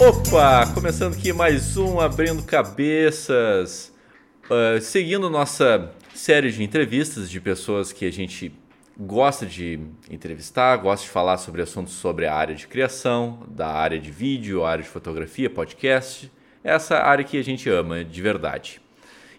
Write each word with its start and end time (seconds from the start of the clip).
Opa! 0.00 0.66
Começando 0.72 1.12
aqui 1.12 1.30
mais 1.30 1.76
um 1.76 2.00
Abrindo 2.00 2.42
Cabeças. 2.42 3.92
Uh, 4.46 4.80
seguindo 4.80 5.28
nossa 5.28 5.92
série 6.14 6.50
de 6.50 6.62
entrevistas 6.62 7.30
de 7.30 7.38
pessoas 7.38 7.92
que 7.92 8.06
a 8.06 8.10
gente 8.10 8.50
gosta 8.98 9.44
de 9.44 9.78
entrevistar, 10.10 10.74
gosta 10.78 11.04
de 11.04 11.12
falar 11.12 11.36
sobre 11.36 11.60
assuntos 11.60 11.92
sobre 11.92 12.24
a 12.26 12.34
área 12.34 12.54
de 12.54 12.66
criação, 12.66 13.40
da 13.46 13.68
área 13.68 14.00
de 14.00 14.10
vídeo, 14.10 14.64
área 14.64 14.82
de 14.82 14.88
fotografia, 14.88 15.50
podcast. 15.50 16.32
Essa 16.64 16.96
área 16.96 17.22
que 17.22 17.36
a 17.36 17.44
gente 17.44 17.68
ama 17.68 18.02
de 18.02 18.22
verdade. 18.22 18.80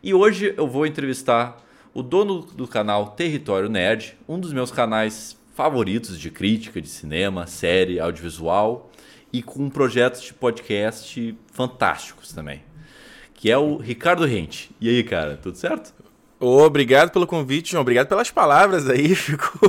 E 0.04 0.14
hoje 0.14 0.54
eu 0.56 0.68
vou 0.68 0.86
entrevistar 0.86 1.58
o 1.92 2.04
dono 2.04 2.42
do 2.42 2.68
canal 2.68 3.08
Território 3.08 3.68
Nerd, 3.68 4.16
um 4.30 4.40
dos 4.40 4.54
meus 4.54 4.70
canais 4.70 5.36
favoritos 5.56 6.20
de 6.20 6.30
crítica 6.30 6.80
de 6.80 6.88
cinema, 6.88 7.48
série, 7.48 8.00
audiovisual 8.00 8.91
e 9.32 9.42
com 9.42 9.70
projetos 9.70 10.22
de 10.22 10.34
podcast 10.34 11.38
fantásticos 11.52 12.34
também. 12.34 12.64
Que 13.34 13.50
é 13.50 13.58
o 13.58 13.78
Ricardo 13.78 14.26
Rente. 14.26 14.72
E 14.80 14.90
aí, 14.90 15.04
cara, 15.04 15.38
tudo 15.42 15.58
certo? 15.58 15.94
Obrigado 16.44 17.12
pelo 17.12 17.28
convite, 17.28 17.72
João. 17.72 17.82
Obrigado 17.82 18.08
pelas 18.08 18.32
palavras 18.32 18.90
aí. 18.90 19.14
Fico, 19.16 19.60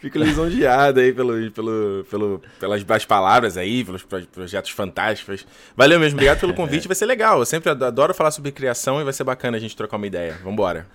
fico 0.00 0.18
lisonjeado 0.18 1.00
aí 1.00 1.12
pelo, 1.12 1.50
pelo, 1.50 2.06
pelo, 2.10 2.42
pelas 2.58 3.04
palavras 3.04 3.58
aí, 3.58 3.84
pelos 3.84 4.02
projetos 4.02 4.70
fantásticos. 4.70 5.46
Valeu 5.76 6.00
mesmo, 6.00 6.16
obrigado 6.16 6.40
pelo 6.40 6.54
convite. 6.56 6.88
Vai 6.88 6.94
ser 6.94 7.04
legal. 7.04 7.40
Eu 7.40 7.44
sempre 7.44 7.68
adoro 7.68 8.14
falar 8.14 8.30
sobre 8.30 8.50
criação 8.52 9.02
e 9.02 9.04
vai 9.04 9.12
ser 9.12 9.24
bacana 9.24 9.58
a 9.58 9.60
gente 9.60 9.76
trocar 9.76 9.98
uma 9.98 10.06
ideia. 10.06 10.38
Vambora. 10.42 10.86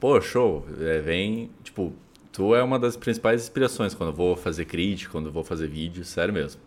Pô, 0.00 0.18
show. 0.18 0.66
É, 0.80 1.02
vem, 1.02 1.50
tipo, 1.62 1.92
tu 2.32 2.54
é 2.54 2.62
uma 2.62 2.78
das 2.78 2.96
principais 2.96 3.42
inspirações 3.42 3.92
quando 3.92 4.10
eu 4.10 4.16
vou 4.16 4.34
fazer 4.34 4.64
crítica, 4.64 5.12
quando 5.12 5.26
eu 5.26 5.32
vou 5.32 5.44
fazer 5.44 5.68
vídeo, 5.68 6.06
sério 6.06 6.32
mesmo. 6.32 6.58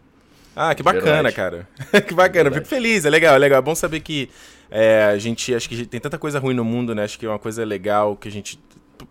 Ah, 0.56 0.74
que 0.74 0.82
bacana, 0.82 1.32
cara. 1.32 1.68
que 2.08 2.14
bacana. 2.14 2.50
Fico 2.52 2.66
feliz, 2.66 3.06
é 3.06 3.10
legal, 3.10 3.36
é 3.36 3.38
legal. 3.38 3.60
É 3.60 3.62
bom 3.62 3.76
saber 3.76 4.00
que 4.00 4.30
é, 4.72 5.06
a 5.06 5.18
gente, 5.18 5.54
acho 5.54 5.68
que 5.68 5.86
tem 5.86 6.00
tanta 6.00 6.18
coisa 6.18 6.40
ruim 6.40 6.54
no 6.54 6.64
mundo, 6.64 6.96
né? 6.96 7.04
Acho 7.04 7.20
que 7.20 7.26
é 7.26 7.30
uma 7.30 7.40
coisa 7.40 7.66
legal 7.66 8.16
que 8.16 8.28
a 8.28 8.32
gente 8.32 8.60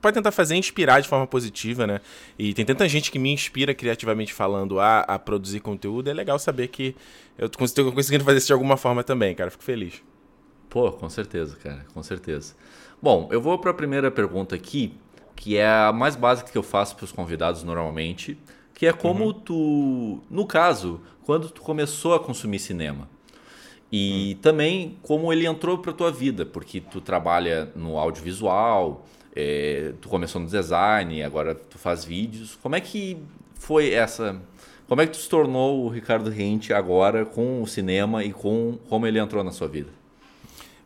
pode 0.00 0.14
tentar 0.14 0.32
fazer 0.32 0.56
inspirar 0.56 1.00
de 1.00 1.08
forma 1.08 1.26
positiva, 1.26 1.86
né? 1.86 2.00
E 2.38 2.54
tem 2.54 2.64
tanta 2.64 2.88
gente 2.88 3.10
que 3.10 3.18
me 3.18 3.30
inspira 3.30 3.74
criativamente 3.74 4.32
falando 4.32 4.80
a, 4.80 5.00
a 5.00 5.18
produzir 5.18 5.60
conteúdo. 5.60 6.08
É 6.08 6.14
legal 6.14 6.38
saber 6.38 6.68
que 6.68 6.96
eu 7.36 7.46
estou 7.46 7.92
conseguindo 7.92 8.24
fazer 8.24 8.38
isso 8.38 8.46
de 8.46 8.52
alguma 8.52 8.76
forma 8.76 9.04
também, 9.04 9.34
cara. 9.34 9.50
Fico 9.50 9.64
feliz. 9.64 10.02
Pô, 10.70 10.90
com 10.90 11.08
certeza, 11.08 11.56
cara, 11.62 11.84
com 11.92 12.02
certeza. 12.02 12.54
Bom, 13.00 13.28
eu 13.30 13.40
vou 13.40 13.58
para 13.58 13.70
a 13.70 13.74
primeira 13.74 14.10
pergunta 14.10 14.54
aqui, 14.54 14.94
que 15.36 15.56
é 15.56 15.68
a 15.68 15.92
mais 15.92 16.16
básica 16.16 16.50
que 16.50 16.58
eu 16.58 16.62
faço 16.62 16.96
para 16.96 17.04
os 17.04 17.12
convidados 17.12 17.62
normalmente, 17.62 18.36
que 18.74 18.86
é 18.86 18.92
como 18.92 19.26
uhum. 19.26 19.32
tu, 19.32 20.20
no 20.28 20.44
caso, 20.46 21.00
quando 21.24 21.48
tu 21.48 21.62
começou 21.62 22.14
a 22.14 22.20
consumir 22.20 22.58
cinema. 22.58 23.08
E 23.90 24.32
uhum. 24.34 24.40
também 24.40 24.98
como 25.02 25.32
ele 25.32 25.46
entrou 25.46 25.78
para 25.78 25.92
tua 25.92 26.10
vida, 26.10 26.44
porque 26.44 26.80
tu 26.80 27.00
trabalha 27.00 27.70
no 27.76 27.96
audiovisual, 27.96 29.06
é, 29.34 29.92
tu 30.00 30.08
começou 30.08 30.40
no 30.40 30.48
design, 30.48 31.22
agora 31.22 31.54
tu 31.54 31.78
faz 31.78 32.04
vídeos. 32.04 32.58
Como 32.60 32.74
é 32.74 32.80
que 32.80 33.16
foi 33.54 33.92
essa? 33.92 34.40
Como 34.88 35.00
é 35.00 35.06
que 35.06 35.12
tu 35.12 35.18
se 35.18 35.28
tornou 35.28 35.84
o 35.84 35.88
Ricardo 35.88 36.28
Rente 36.28 36.72
agora 36.72 37.24
com 37.24 37.62
o 37.62 37.66
cinema 37.66 38.24
e 38.24 38.32
com 38.32 38.78
como 38.88 39.06
ele 39.06 39.18
entrou 39.18 39.42
na 39.42 39.52
sua 39.52 39.68
vida? 39.68 39.90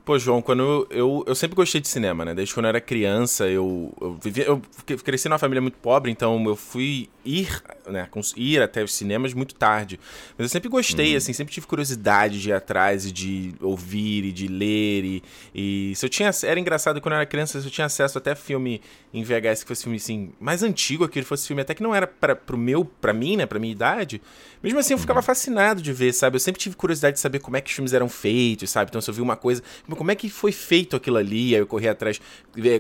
Pô, 0.09 0.19
João, 0.19 0.41
quando 0.41 0.63
eu, 0.63 0.87
eu, 0.89 1.25
eu, 1.27 1.35
sempre 1.35 1.55
gostei 1.55 1.83
de 1.83 1.87
cinema, 1.87 2.25
né? 2.25 2.35
Desde 2.35 2.55
quando 2.55 2.65
eu 2.65 2.71
era 2.71 2.81
criança, 2.81 3.47
eu, 3.47 3.93
eu, 4.01 4.15
vivi, 4.15 4.41
eu 4.41 4.63
cresci 5.05 5.29
numa 5.29 5.39
família 5.39 5.61
muito 5.61 5.77
pobre, 5.77 6.11
então 6.11 6.43
eu 6.47 6.57
fui 6.57 7.11
ir, 7.23 7.63
né, 7.87 8.09
ir 8.35 8.63
até 8.63 8.83
os 8.83 8.95
cinemas 8.95 9.35
muito 9.35 9.55
tarde. 9.55 10.01
Mas 10.39 10.47
eu 10.47 10.49
sempre 10.49 10.71
gostei, 10.71 11.11
uhum. 11.11 11.19
assim, 11.19 11.35
sempre 11.35 11.53
tive 11.53 11.67
curiosidade 11.67 12.41
de 12.41 12.49
ir 12.49 12.55
atrás 12.55 13.05
e 13.05 13.13
de 13.13 13.55
ouvir 13.61 14.25
e 14.25 14.33
de 14.33 14.49
ler. 14.49 15.05
E, 15.05 15.23
e 15.55 15.95
se 15.95 16.07
eu 16.07 16.09
tinha. 16.09 16.31
Era 16.43 16.59
engraçado 16.59 17.03
quando 17.03 17.13
eu 17.13 17.19
era 17.19 17.27
criança, 17.27 17.61
se 17.61 17.67
eu 17.67 17.71
tinha 17.71 17.85
acesso 17.85 18.17
até 18.17 18.35
filme 18.35 18.81
em 19.13 19.23
VHS 19.23 19.63
que 19.63 19.69
fosse 19.69 19.83
filme 19.83 19.99
assim, 19.99 20.33
mais 20.41 20.63
antigo 20.63 21.05
aquele 21.05 21.27
fosse 21.27 21.47
filme, 21.47 21.61
até 21.61 21.75
que 21.75 21.83
não 21.83 21.95
era 21.95 22.07
para 22.07 22.35
pro 22.35 22.57
meu, 22.57 22.83
para 22.85 23.13
mim, 23.13 23.37
né, 23.37 23.45
pra 23.45 23.59
minha 23.59 23.73
idade. 23.73 24.23
Mesmo 24.63 24.79
assim, 24.79 24.95
eu 24.95 24.99
ficava 24.99 25.21
uhum. 25.21 25.25
fascinado 25.25 25.83
de 25.83 25.93
ver, 25.93 26.15
sabe? 26.15 26.37
Eu 26.37 26.41
sempre 26.41 26.61
tive 26.61 26.77
curiosidade 26.77 27.15
de 27.15 27.21
saber 27.21 27.41
como 27.41 27.59
é 27.59 27.61
que 27.61 27.69
os 27.69 27.75
filmes 27.75 27.93
eram 27.93 28.09
feitos, 28.09 28.71
sabe? 28.71 28.89
Então, 28.89 29.03
se 29.03 29.11
eu 29.11 29.15
vi 29.15 29.21
uma 29.21 29.37
coisa, 29.37 29.63
como 29.85 29.97
é 30.07 30.15
que 30.15 30.29
foi 30.29 30.53
feito 30.53 30.97
aquilo 30.97 31.17
ali, 31.17 31.55
aí 31.55 31.61
eu 31.61 31.67
corri 31.67 31.89
atrás. 31.89 32.21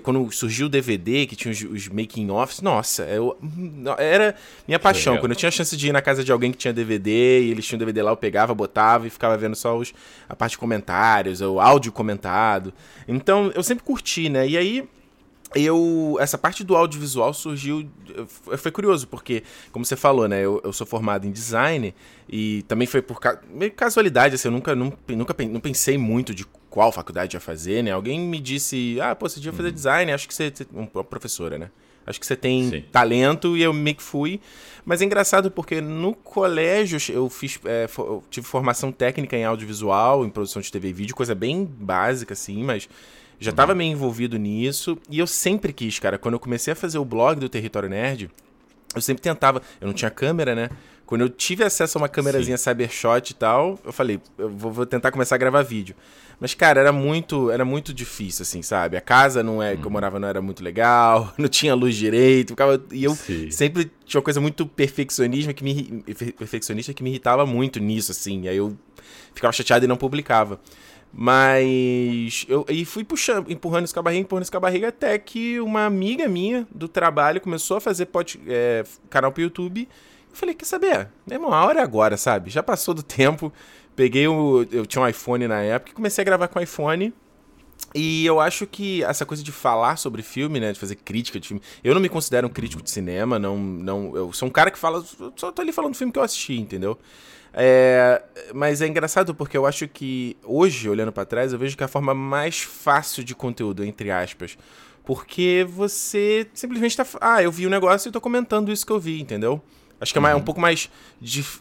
Quando 0.02 0.30
surgiu 0.32 0.66
o 0.66 0.68
DVD, 0.68 1.26
que 1.26 1.36
tinha 1.36 1.52
os, 1.52 1.62
os 1.62 1.88
making-offs, 1.88 2.60
nossa, 2.60 3.02
eu, 3.04 3.36
era 3.98 4.34
minha 4.66 4.78
paixão. 4.78 5.18
Quando 5.18 5.32
eu 5.32 5.36
tinha 5.36 5.48
a 5.48 5.52
chance 5.52 5.76
de 5.76 5.88
ir 5.88 5.92
na 5.92 6.00
casa 6.00 6.22
de 6.22 6.30
alguém 6.30 6.52
que 6.52 6.58
tinha 6.58 6.72
DVD, 6.72 7.40
e 7.42 7.50
eles 7.50 7.66
tinham 7.66 7.78
DVD 7.78 8.02
lá, 8.02 8.12
eu 8.12 8.16
pegava, 8.16 8.54
botava 8.54 9.06
e 9.06 9.10
ficava 9.10 9.36
vendo 9.36 9.56
só 9.56 9.76
os, 9.76 9.92
a 10.28 10.36
parte 10.36 10.52
de 10.52 10.58
comentários, 10.58 11.40
o 11.40 11.60
áudio 11.60 11.92
comentado. 11.92 12.72
Então, 13.06 13.50
eu 13.54 13.62
sempre 13.62 13.84
curti, 13.84 14.28
né? 14.28 14.48
E 14.48 14.56
aí 14.56 14.88
eu 15.54 16.16
essa 16.20 16.36
parte 16.36 16.62
do 16.62 16.76
audiovisual 16.76 17.32
surgiu 17.32 17.88
foi 18.58 18.70
curioso 18.70 19.08
porque 19.08 19.42
como 19.72 19.84
você 19.84 19.96
falou 19.96 20.28
né 20.28 20.44
eu, 20.44 20.60
eu 20.62 20.72
sou 20.72 20.86
formado 20.86 21.26
em 21.26 21.32
design 21.32 21.94
e 22.28 22.62
também 22.68 22.86
foi 22.86 23.00
por 23.00 23.18
meio 23.48 23.72
casualidade 23.72 24.34
assim 24.34 24.48
eu 24.48 24.52
nunca 24.52 24.74
nunca 24.74 24.96
nunca 25.08 25.34
não 25.44 25.60
pensei 25.60 25.96
muito 25.96 26.34
de 26.34 26.44
qual 26.68 26.92
faculdade 26.92 27.34
ia 27.34 27.40
fazer 27.40 27.82
né 27.82 27.92
alguém 27.92 28.20
me 28.20 28.38
disse 28.38 28.98
ah 29.00 29.14
pô 29.14 29.28
você 29.28 29.40
devia 29.40 29.52
fazer 29.52 29.68
uhum. 29.68 29.74
design 29.74 30.12
acho 30.12 30.28
que 30.28 30.34
você 30.34 30.52
uma 30.72 31.04
professora 31.04 31.56
né 31.56 31.70
acho 32.06 32.20
que 32.20 32.26
você 32.26 32.36
tem 32.36 32.68
Sim. 32.68 32.84
talento 32.92 33.56
e 33.56 33.62
eu 33.62 33.72
meio 33.72 33.96
que 33.96 34.02
fui 34.02 34.40
mas 34.84 35.00
é 35.00 35.04
engraçado 35.06 35.50
porque 35.50 35.80
no 35.80 36.14
colégio 36.14 36.98
eu 37.10 37.28
fiz 37.30 37.58
é, 37.64 37.88
eu 37.96 38.22
tive 38.28 38.46
formação 38.46 38.92
técnica 38.92 39.34
em 39.36 39.44
audiovisual 39.44 40.26
em 40.26 40.30
produção 40.30 40.60
de 40.60 40.70
TV 40.70 40.88
e 40.88 40.92
vídeo 40.92 41.16
coisa 41.16 41.34
bem 41.34 41.64
básica 41.64 42.34
assim 42.34 42.62
mas 42.62 42.86
já 43.40 43.50
estava 43.50 43.74
meio 43.74 43.92
envolvido 43.92 44.36
nisso. 44.38 44.98
E 45.10 45.18
eu 45.18 45.26
sempre 45.26 45.72
quis, 45.72 45.98
cara. 45.98 46.18
Quando 46.18 46.34
eu 46.34 46.40
comecei 46.40 46.72
a 46.72 46.76
fazer 46.76 46.98
o 46.98 47.04
blog 47.04 47.38
do 47.38 47.48
Território 47.48 47.88
Nerd, 47.88 48.30
eu 48.94 49.00
sempre 49.00 49.22
tentava. 49.22 49.62
Eu 49.80 49.86
não 49.86 49.94
tinha 49.94 50.10
câmera, 50.10 50.54
né? 50.54 50.70
Quando 51.08 51.22
eu 51.22 51.30
tive 51.30 51.64
acesso 51.64 51.96
a 51.96 52.02
uma 52.02 52.08
câmerazinha. 52.08 52.58
Cybershot 52.58 53.30
e 53.30 53.34
tal, 53.34 53.78
eu 53.82 53.92
falei, 53.94 54.20
eu 54.36 54.50
vou, 54.50 54.70
vou, 54.70 54.84
tentar 54.84 55.10
começar 55.10 55.36
a 55.36 55.38
gravar 55.38 55.62
vídeo. 55.62 55.96
Mas, 56.38 56.52
cara, 56.52 56.80
era 56.80 56.92
muito, 56.92 57.50
era 57.50 57.64
muito 57.64 57.94
difícil, 57.94 58.42
assim, 58.42 58.60
sabe? 58.60 58.94
A 58.94 59.00
casa 59.00 59.42
não 59.42 59.62
é, 59.62 59.72
hum. 59.72 59.76
que 59.76 59.82
eu 59.82 59.86
uhum. 59.86 59.92
morava 59.92 60.20
não 60.20 60.28
era 60.28 60.42
muito 60.42 60.62
legal, 60.62 61.32
não 61.38 61.48
tinha 61.48 61.74
luz 61.74 61.96
direito, 61.96 62.50
ficava, 62.50 62.78
e 62.92 63.04
eu 63.04 63.14
Sim. 63.14 63.50
sempre 63.50 63.90
tinha 64.04 64.18
uma 64.18 64.24
coisa 64.24 64.38
muito 64.38 64.66
perfeccionismo 64.66 65.54
que 65.54 65.64
me, 65.64 66.04
perfeccionista 66.36 66.92
que 66.92 67.02
me 67.02 67.08
irritava 67.08 67.46
muito 67.46 67.80
nisso, 67.80 68.12
assim. 68.12 68.46
Aí 68.46 68.58
eu 68.58 68.76
ficava 69.34 69.50
chateado 69.52 69.86
e 69.86 69.88
não 69.88 69.96
publicava. 69.96 70.60
Mas 71.12 72.44
eu 72.48 72.64
e 72.68 72.84
fui 72.84 73.02
puxando, 73.02 73.50
empurrando 73.50 73.84
esse 73.84 73.94
barriga, 74.00 74.22
empurrando 74.22 74.42
esse 74.42 74.60
barriga, 74.60 74.88
até 74.88 75.18
que 75.18 75.58
uma 75.60 75.86
amiga 75.86 76.28
minha 76.28 76.66
do 76.70 76.86
trabalho 76.86 77.40
começou 77.40 77.78
a 77.78 77.80
fazer 77.80 78.06
pod, 78.06 78.40
é, 78.46 78.84
canal 79.08 79.32
pro 79.32 79.42
YouTube. 79.42 79.88
Eu 80.30 80.36
falei, 80.36 80.54
quer 80.54 80.66
saber? 80.66 81.08
Irmão, 81.30 81.52
a 81.52 81.64
hora 81.64 81.80
é 81.80 81.82
agora, 81.82 82.16
sabe? 82.16 82.50
Já 82.50 82.62
passou 82.62 82.94
do 82.94 83.02
tempo. 83.02 83.52
Peguei 83.96 84.28
o. 84.28 84.64
Eu 84.70 84.86
tinha 84.86 85.02
um 85.02 85.08
iPhone 85.08 85.48
na 85.48 85.60
época 85.60 85.90
e 85.90 85.94
comecei 85.94 86.22
a 86.22 86.24
gravar 86.24 86.48
com 86.48 86.58
o 86.58 86.62
iPhone. 86.62 87.12
E 87.94 88.26
eu 88.26 88.38
acho 88.38 88.66
que 88.66 89.02
essa 89.02 89.24
coisa 89.24 89.42
de 89.42 89.50
falar 89.50 89.96
sobre 89.96 90.22
filme, 90.22 90.60
né, 90.60 90.72
de 90.72 90.78
fazer 90.78 90.96
crítica 90.96 91.40
de 91.40 91.48
filme, 91.48 91.62
eu 91.82 91.94
não 91.94 92.00
me 92.00 92.08
considero 92.08 92.46
um 92.46 92.50
crítico 92.50 92.82
de 92.82 92.90
cinema, 92.90 93.38
não, 93.38 93.56
não, 93.56 94.14
eu 94.14 94.32
sou 94.32 94.48
um 94.48 94.50
cara 94.50 94.70
que 94.70 94.78
fala, 94.78 95.02
só 95.36 95.50
tô 95.50 95.62
ali 95.62 95.72
falando 95.72 95.92
do 95.92 95.96
filme 95.96 96.12
que 96.12 96.18
eu 96.18 96.22
assisti, 96.22 96.58
entendeu? 96.58 96.98
É, 97.52 98.22
mas 98.54 98.80
é 98.82 98.86
engraçado 98.86 99.34
porque 99.34 99.56
eu 99.56 99.66
acho 99.66 99.88
que 99.88 100.36
hoje, 100.44 100.88
olhando 100.88 101.12
para 101.12 101.24
trás, 101.24 101.52
eu 101.52 101.58
vejo 101.58 101.76
que 101.76 101.82
é 101.82 101.86
a 101.86 101.88
forma 101.88 102.14
mais 102.14 102.60
fácil 102.60 103.24
de 103.24 103.34
conteúdo, 103.34 103.84
entre 103.84 104.10
aspas. 104.10 104.58
Porque 105.04 105.66
você 105.68 106.46
simplesmente 106.52 106.96
tá. 106.96 107.06
Ah, 107.20 107.42
eu 107.42 107.50
vi 107.50 107.64
o 107.64 107.68
um 107.68 107.70
negócio 107.70 108.08
e 108.08 108.12
tô 108.12 108.20
comentando 108.20 108.70
isso 108.70 108.84
que 108.84 108.92
eu 108.92 109.00
vi, 109.00 109.20
entendeu? 109.20 109.60
Acho 110.00 110.12
que 110.12 110.18
é, 110.18 110.22
mais, 110.22 110.34
uhum. 110.34 110.42
um 110.42 110.44
pouco 110.44 110.60
mais. 110.60 110.90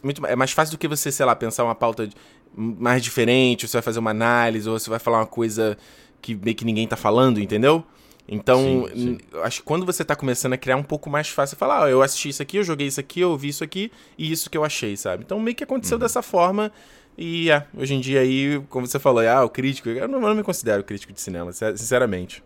Muito, 0.02 0.24
é 0.26 0.36
mais 0.36 0.52
fácil 0.52 0.76
do 0.76 0.78
que 0.78 0.86
você, 0.86 1.10
sei 1.10 1.24
lá, 1.24 1.34
pensar 1.34 1.64
uma 1.64 1.74
pauta 1.74 2.08
mais 2.54 3.02
diferente, 3.02 3.64
ou 3.64 3.68
você 3.68 3.78
vai 3.78 3.82
fazer 3.82 3.98
uma 3.98 4.10
análise, 4.10 4.68
ou 4.68 4.78
você 4.78 4.90
vai 4.90 4.98
falar 4.98 5.18
uma 5.18 5.26
coisa 5.26 5.76
que 6.20 6.34
meio 6.34 6.56
que 6.56 6.64
ninguém 6.64 6.86
tá 6.86 6.96
falando, 6.96 7.40
entendeu? 7.40 7.84
Então, 8.28 8.86
sim, 8.88 9.18
sim. 9.18 9.18
acho 9.42 9.60
que 9.60 9.64
quando 9.64 9.86
você 9.86 10.04
tá 10.04 10.14
começando 10.14 10.52
a 10.52 10.58
criar 10.58 10.76
um 10.76 10.82
pouco 10.82 11.08
mais 11.08 11.28
fácil, 11.28 11.56
falar, 11.56 11.84
ah, 11.84 11.90
eu 11.90 12.02
assisti 12.02 12.28
isso 12.28 12.42
aqui, 12.42 12.58
eu 12.58 12.64
joguei 12.64 12.86
isso 12.86 13.00
aqui, 13.00 13.20
eu 13.20 13.30
ouvi 13.30 13.48
isso 13.48 13.64
aqui, 13.64 13.90
e 14.18 14.30
isso 14.30 14.50
que 14.50 14.58
eu 14.58 14.64
achei, 14.64 14.96
sabe? 14.98 15.24
Então, 15.24 15.40
meio 15.40 15.56
que 15.56 15.64
aconteceu 15.64 15.96
uhum. 15.96 16.02
dessa 16.02 16.20
forma. 16.20 16.70
E 17.16 17.50
é, 17.50 17.66
hoje 17.74 17.94
em 17.94 18.00
dia 18.00 18.20
aí, 18.20 18.62
como 18.68 18.86
você 18.86 18.98
falou, 18.98 19.26
ah, 19.26 19.44
o 19.44 19.48
crítico, 19.48 19.88
eu 19.88 20.06
não, 20.06 20.20
eu 20.20 20.28
não 20.28 20.34
me 20.34 20.42
considero 20.42 20.84
crítico 20.84 21.12
de 21.12 21.20
cinema, 21.20 21.50
sinceramente. 21.52 22.44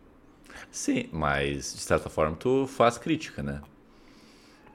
Sim, 0.71 1.09
mas 1.13 1.75
de 1.75 1.81
certa 1.81 2.09
forma 2.09 2.37
tu 2.37 2.67
faz 2.67 2.97
crítica, 2.97 3.43
né? 3.43 3.61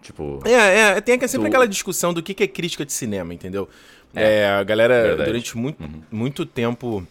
Tipo. 0.02 0.42
É, 0.46 0.98
é 0.98 1.02
tem 1.02 1.20
sempre 1.28 1.46
tu... 1.46 1.48
aquela 1.48 1.68
discussão 1.68 2.14
do 2.14 2.22
que, 2.22 2.34
que 2.34 2.44
é 2.44 2.48
crítica 2.48 2.86
de 2.86 2.94
cinema, 2.94 3.34
entendeu? 3.34 3.68
É, 4.14 4.42
é 4.42 4.50
a 4.50 4.64
galera, 4.64 5.02
verdade. 5.02 5.30
durante 5.30 5.58
muito, 5.58 5.82
uhum. 5.82 6.02
muito 6.12 6.46
tempo 6.46 7.06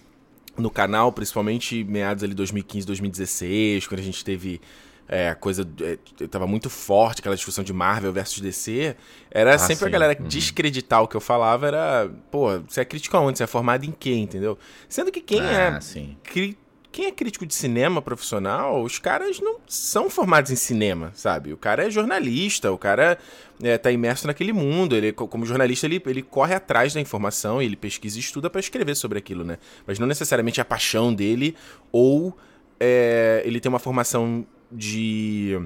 no 0.58 0.70
canal, 0.70 1.12
principalmente 1.12 1.84
meados 1.84 2.22
ali 2.24 2.34
2015, 2.34 2.86
2016, 2.86 3.86
quando 3.86 4.00
a 4.00 4.02
gente 4.02 4.24
teve 4.24 4.60
é, 5.08 5.34
coisa 5.34 5.68
é, 5.82 6.26
tava 6.26 6.46
muito 6.46 6.68
forte, 6.68 7.20
aquela 7.20 7.36
discussão 7.36 7.62
de 7.62 7.72
Marvel 7.72 8.12
versus 8.12 8.40
DC, 8.40 8.96
era 9.30 9.54
ah, 9.54 9.58
sempre 9.58 9.76
sim. 9.76 9.84
a 9.86 9.88
galera 9.88 10.16
uhum. 10.20 10.26
descreditar 10.26 11.02
o 11.02 11.08
que 11.08 11.16
eu 11.16 11.20
falava, 11.20 11.66
era, 11.66 12.10
pô, 12.30 12.58
você 12.60 12.80
é 12.80 12.84
crítico 12.84 13.16
aonde? 13.16 13.38
Você 13.38 13.44
é 13.44 13.46
formado 13.46 13.84
em 13.84 13.92
quê, 13.92 14.14
entendeu? 14.14 14.58
Sendo 14.88 15.12
que 15.12 15.20
quem 15.20 15.40
ah, 15.40 15.78
é 15.78 16.08
cri, 16.24 16.58
quem 16.96 17.04
é 17.04 17.12
crítico 17.12 17.44
de 17.44 17.54
cinema 17.54 18.00
profissional, 18.00 18.82
os 18.82 18.98
caras 18.98 19.38
não 19.38 19.58
são 19.66 20.08
formados 20.08 20.50
em 20.50 20.56
cinema, 20.56 21.12
sabe? 21.14 21.52
O 21.52 21.56
cara 21.58 21.86
é 21.86 21.90
jornalista, 21.90 22.72
o 22.72 22.78
cara 22.78 23.18
é, 23.62 23.76
tá 23.76 23.92
imerso 23.92 24.26
naquele 24.26 24.50
mundo, 24.50 24.96
ele 24.96 25.12
como 25.12 25.44
jornalista 25.44 25.84
ele, 25.84 26.02
ele 26.06 26.22
corre 26.22 26.54
atrás 26.54 26.94
da 26.94 27.00
informação, 27.00 27.60
ele 27.60 27.76
pesquisa 27.76 28.16
e 28.16 28.20
estuda 28.20 28.48
para 28.48 28.60
escrever 28.60 28.94
sobre 28.94 29.18
aquilo, 29.18 29.44
né? 29.44 29.58
Mas 29.86 29.98
não 29.98 30.06
necessariamente 30.06 30.58
a 30.58 30.64
paixão 30.64 31.12
dele 31.12 31.54
ou 31.92 32.34
é, 32.80 33.42
ele 33.44 33.60
tem 33.60 33.68
uma 33.68 33.78
formação 33.78 34.46
de, 34.72 35.60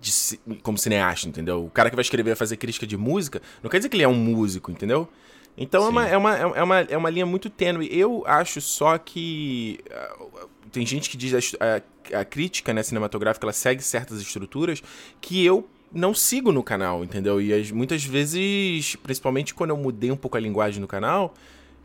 de, 0.00 0.38
como 0.62 0.78
cineasta, 0.78 1.28
entendeu? 1.28 1.64
O 1.64 1.70
cara 1.70 1.90
que 1.90 1.96
vai 1.96 2.04
escrever 2.04 2.30
vai 2.30 2.36
fazer 2.36 2.58
crítica 2.58 2.86
de 2.86 2.96
música, 2.96 3.42
não 3.60 3.68
quer 3.68 3.78
dizer 3.78 3.88
que 3.88 3.96
ele 3.96 4.04
é 4.04 4.08
um 4.08 4.14
músico, 4.14 4.70
entendeu? 4.70 5.08
Então 5.56 5.84
é 5.84 5.88
uma, 5.88 6.08
é, 6.08 6.16
uma, 6.16 6.36
é, 6.36 6.62
uma, 6.62 6.80
é 6.80 6.96
uma 6.96 7.10
linha 7.10 7.26
muito 7.26 7.48
tênue. 7.48 7.88
Eu 7.90 8.24
acho 8.26 8.60
só 8.60 8.98
que. 8.98 9.80
Uh, 9.90 10.48
tem 10.72 10.84
gente 10.84 11.08
que 11.08 11.16
diz 11.16 11.54
a, 11.54 11.64
a, 11.64 12.20
a, 12.20 12.24
crítica 12.24 12.74
né, 12.74 12.82
cinematográfica 12.82 13.46
ela 13.46 13.52
segue 13.52 13.80
certas 13.80 14.20
estruturas 14.20 14.82
que 15.20 15.44
eu 15.44 15.68
não 15.92 16.12
sigo 16.12 16.50
no 16.50 16.64
canal, 16.64 17.04
entendeu? 17.04 17.40
E 17.40 17.52
as, 17.52 17.70
muitas 17.70 18.04
vezes, 18.04 18.96
principalmente 18.96 19.54
quando 19.54 19.70
eu 19.70 19.76
mudei 19.76 20.10
um 20.10 20.16
pouco 20.16 20.36
a 20.36 20.40
linguagem 20.40 20.80
no 20.80 20.88
canal, 20.88 21.32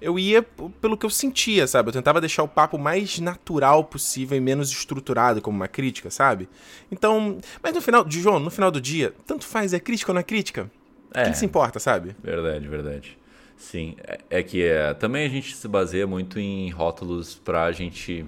eu 0.01 0.17
ia 0.17 0.41
pelo 0.81 0.97
que 0.97 1.05
eu 1.05 1.09
sentia, 1.09 1.67
sabe? 1.67 1.89
Eu 1.89 1.93
tentava 1.93 2.19
deixar 2.19 2.41
o 2.41 2.47
papo 2.47 2.79
mais 2.79 3.19
natural 3.19 3.83
possível 3.83 4.35
e 4.35 4.41
menos 4.41 4.71
estruturado 4.71 5.41
como 5.41 5.55
uma 5.55 5.67
crítica, 5.67 6.09
sabe? 6.09 6.49
Então, 6.91 7.37
mas 7.61 7.75
no 7.75 7.81
final, 7.81 8.03
João, 8.09 8.39
no 8.39 8.49
final 8.49 8.71
do 8.71 8.81
dia, 8.81 9.13
tanto 9.27 9.45
faz, 9.45 9.73
é 9.73 9.79
crítica 9.79 10.11
ou 10.11 10.15
não 10.15 10.21
é 10.21 10.23
crítica? 10.23 10.71
É. 11.13 11.25
Quem 11.25 11.33
se 11.33 11.45
importa, 11.45 11.79
sabe? 11.79 12.15
Verdade, 12.23 12.67
verdade. 12.67 13.18
Sim, 13.59 13.95
é, 13.99 14.19
é 14.29 14.41
que 14.41 14.63
é, 14.63 14.93
também 14.93 15.25
a 15.25 15.29
gente 15.29 15.53
se 15.53 15.67
baseia 15.67 16.07
muito 16.07 16.39
em 16.39 16.69
rótulos 16.69 17.35
para 17.35 17.65
a 17.65 17.71
gente 17.73 18.25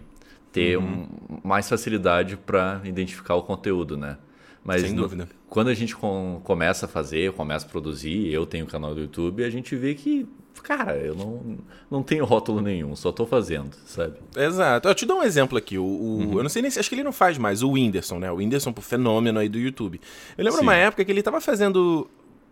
ter 0.52 0.78
uhum. 0.78 1.08
um, 1.30 1.38
mais 1.42 1.70
facilidade 1.70 2.36
para 2.36 2.82
identificar 2.84 3.36
o 3.36 3.42
conteúdo, 3.42 3.96
né? 3.96 4.18
Mas 4.64 4.82
Sem 4.82 4.92
no, 4.92 5.04
dúvida. 5.04 5.30
quando 5.50 5.70
a 5.70 5.74
gente 5.74 5.96
com, 5.96 6.42
começa 6.44 6.86
a 6.86 6.90
fazer, 6.90 7.32
começa 7.32 7.66
a 7.66 7.70
produzir, 7.70 8.28
eu 8.28 8.46
tenho 8.46 8.66
o 8.66 8.68
um 8.68 8.70
canal 8.70 8.94
do 8.94 9.00
YouTube, 9.00 9.44
a 9.44 9.50
gente 9.50 9.74
vê 9.74 9.96
que 9.96 10.28
cara, 10.62 10.98
eu 10.98 11.16
não, 11.16 11.58
não 11.90 12.04
tenho 12.04 12.26
rótulo 12.26 12.62
nenhum, 12.62 12.94
só 12.94 13.10
tô 13.10 13.26
fazendo, 13.26 13.74
sabe? 13.86 14.18
Exato. 14.36 14.90
Eu 14.90 14.94
te 14.94 15.06
dou 15.06 15.20
um 15.20 15.24
exemplo 15.24 15.58
aqui. 15.58 15.78
O, 15.78 15.84
o 15.84 16.18
uhum. 16.18 16.34
Eu 16.38 16.44
não 16.44 16.50
sei 16.50 16.62
nem 16.62 16.70
se. 16.70 16.78
Acho 16.78 16.90
que 16.90 16.94
ele 16.94 17.04
não 17.04 17.14
faz 17.14 17.38
mais. 17.38 17.64
O 17.64 17.72
Whindersson, 17.72 18.20
né? 18.20 18.30
O 18.32 18.36
Whindersson, 18.36 18.72
pro 18.74 18.84
fenômeno 18.84 19.40
aí 19.40 19.50
do 19.50 19.58
YouTube. 19.58 20.00
Eu 20.38 20.44
lembro 20.44 20.60
Sim. 20.60 20.66
uma 20.66 20.76
época 20.76 21.04
que 21.04 21.12
ele 21.12 21.24
tava 21.24 21.42
fazendo. 21.42 22.08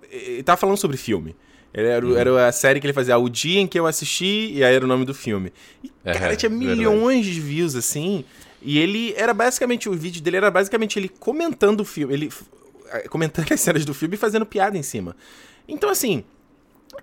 Ele 0.09 0.41
tava 0.41 0.57
falando 0.57 0.77
sobre 0.77 0.97
filme. 0.97 1.35
Era, 1.73 2.05
uhum. 2.05 2.17
era 2.17 2.47
a 2.47 2.51
série 2.51 2.79
que 2.79 2.87
ele 2.87 2.93
fazia, 2.93 3.17
o 3.17 3.29
dia 3.29 3.59
em 3.59 3.67
que 3.67 3.79
eu 3.79 3.85
assisti, 3.85 4.51
e 4.53 4.63
aí 4.63 4.73
era 4.73 4.83
o 4.83 4.87
nome 4.87 5.05
do 5.05 5.13
filme. 5.13 5.53
E, 5.83 5.91
é, 6.03 6.13
cara, 6.13 6.35
tinha 6.35 6.49
milhões 6.49 7.25
verdade. 7.25 7.33
de 7.33 7.41
views, 7.41 7.75
assim. 7.75 8.25
E 8.61 8.77
ele 8.79 9.13
era 9.15 9.33
basicamente, 9.33 9.87
o 9.87 9.93
vídeo 9.93 10.21
dele 10.21 10.37
era 10.37 10.51
basicamente 10.51 10.97
ele 10.97 11.09
comentando 11.09 11.81
o 11.81 11.85
filme, 11.85 12.13
ele 12.13 12.29
comentando 13.09 13.51
as 13.53 13.61
cenas 13.61 13.85
do 13.85 13.93
filme 13.93 14.15
e 14.15 14.17
fazendo 14.17 14.45
piada 14.45 14.77
em 14.77 14.83
cima. 14.83 15.15
Então, 15.67 15.89
assim, 15.89 16.23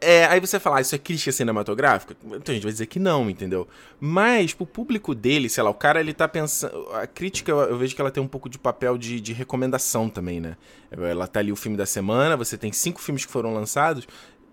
é, 0.01 0.27
aí 0.27 0.41
você 0.41 0.59
fala, 0.59 0.79
ah, 0.79 0.81
isso 0.81 0.95
é 0.95 0.99
crítica 0.99 1.33
cinematográfica? 1.33 2.17
Então 2.25 2.53
a 2.53 2.55
gente 2.55 2.63
vai 2.63 2.73
dizer 2.73 2.87
que 2.87 2.99
não, 2.99 3.31
entendeu? 3.31 3.67
Mas 3.99 4.53
pro 4.53 4.67
público 4.67 5.15
dele, 5.15 5.49
sei 5.49 5.63
lá, 5.63 5.71
o 5.71 5.75
cara 5.75 6.01
ele 6.01 6.13
tá 6.13 6.29
pensando. 6.29 6.89
A 6.93 7.07
crítica 7.07 7.51
eu, 7.51 7.59
eu 7.61 7.79
vejo 7.79 7.95
que 7.95 8.01
ela 8.01 8.11
tem 8.11 8.23
um 8.23 8.29
pouco 8.29 8.49
de 8.49 8.59
papel 8.59 8.99
de, 8.99 9.21
de, 9.21 9.33
recomendação 9.33 10.09
também, 10.09 10.41
né? 10.41 10.57
Ela 10.91 11.27
tá 11.27 11.41
ali 11.41 11.53
o 11.53 11.57
filme 11.57 11.77
da 11.77 11.87
semana, 11.87 12.37
você 12.37 12.59
tem 12.59 12.73
cinco 12.73 13.01
filmes 13.01 13.25
que 13.25 13.33
foram 13.33 13.55
lançados. 13.55 14.07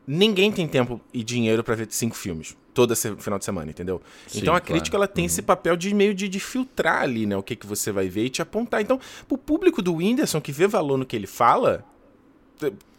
Ninguém 0.06 0.52
tem 0.52 0.68
tempo 0.68 1.00
e 1.14 1.24
dinheiro 1.24 1.64
para 1.64 1.76
ver 1.76 1.88
cinco 1.90 2.16
filmes 2.16 2.56
todo 2.74 2.92
esse 2.92 3.16
final 3.18 3.40
de 3.40 3.46
semana, 3.46 3.70
entendeu? 3.70 4.02
Sim, 4.28 4.40
então 4.40 4.56
a 4.56 4.60
claro. 4.60 4.74
crítica 4.74 4.98
ela 4.98 5.08
tem 5.08 5.24
uhum. 5.24 5.28
esse 5.28 5.42
papel 5.42 5.78
de 5.78 5.94
meio 5.94 6.14
de, 6.14 6.28
de, 6.28 6.40
filtrar 6.40 7.04
ali, 7.04 7.26
né? 7.26 7.38
O 7.38 7.44
que, 7.44 7.56
que 7.56 7.68
você 7.68 7.92
vai 7.92 8.10
ver 8.10 8.26
e 8.26 8.30
te 8.30 8.42
apontar. 8.42 8.82
Então, 8.82 9.00
pro 9.28 9.38
público 9.38 9.82
do 9.82 9.96
Whindersson 9.96 10.42
que 10.42 10.52
vê 10.52 10.68
valor 10.68 10.98
no 10.98 11.06
que 11.06 11.16
ele 11.16 11.28
fala, 11.28 11.86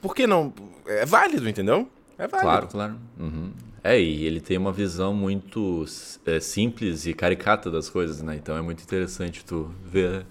por 0.00 0.14
que 0.14 0.26
não? 0.26 0.52
É 0.86 1.04
válido, 1.04 1.48
entendeu? 1.48 1.88
É 2.16 2.28
válido. 2.28 2.48
Claro, 2.48 2.68
claro. 2.68 2.96
Uhum. 3.18 3.52
É, 3.82 4.00
e 4.00 4.24
ele 4.24 4.40
tem 4.40 4.56
uma 4.56 4.72
visão 4.72 5.12
muito 5.12 5.84
é, 6.24 6.40
simples 6.40 7.04
e 7.04 7.12
caricata 7.12 7.70
das 7.70 7.90
coisas, 7.90 8.22
né? 8.22 8.36
Então 8.36 8.56
é 8.56 8.62
muito 8.62 8.82
interessante 8.82 9.44
tu 9.44 9.70
ver 9.84 10.24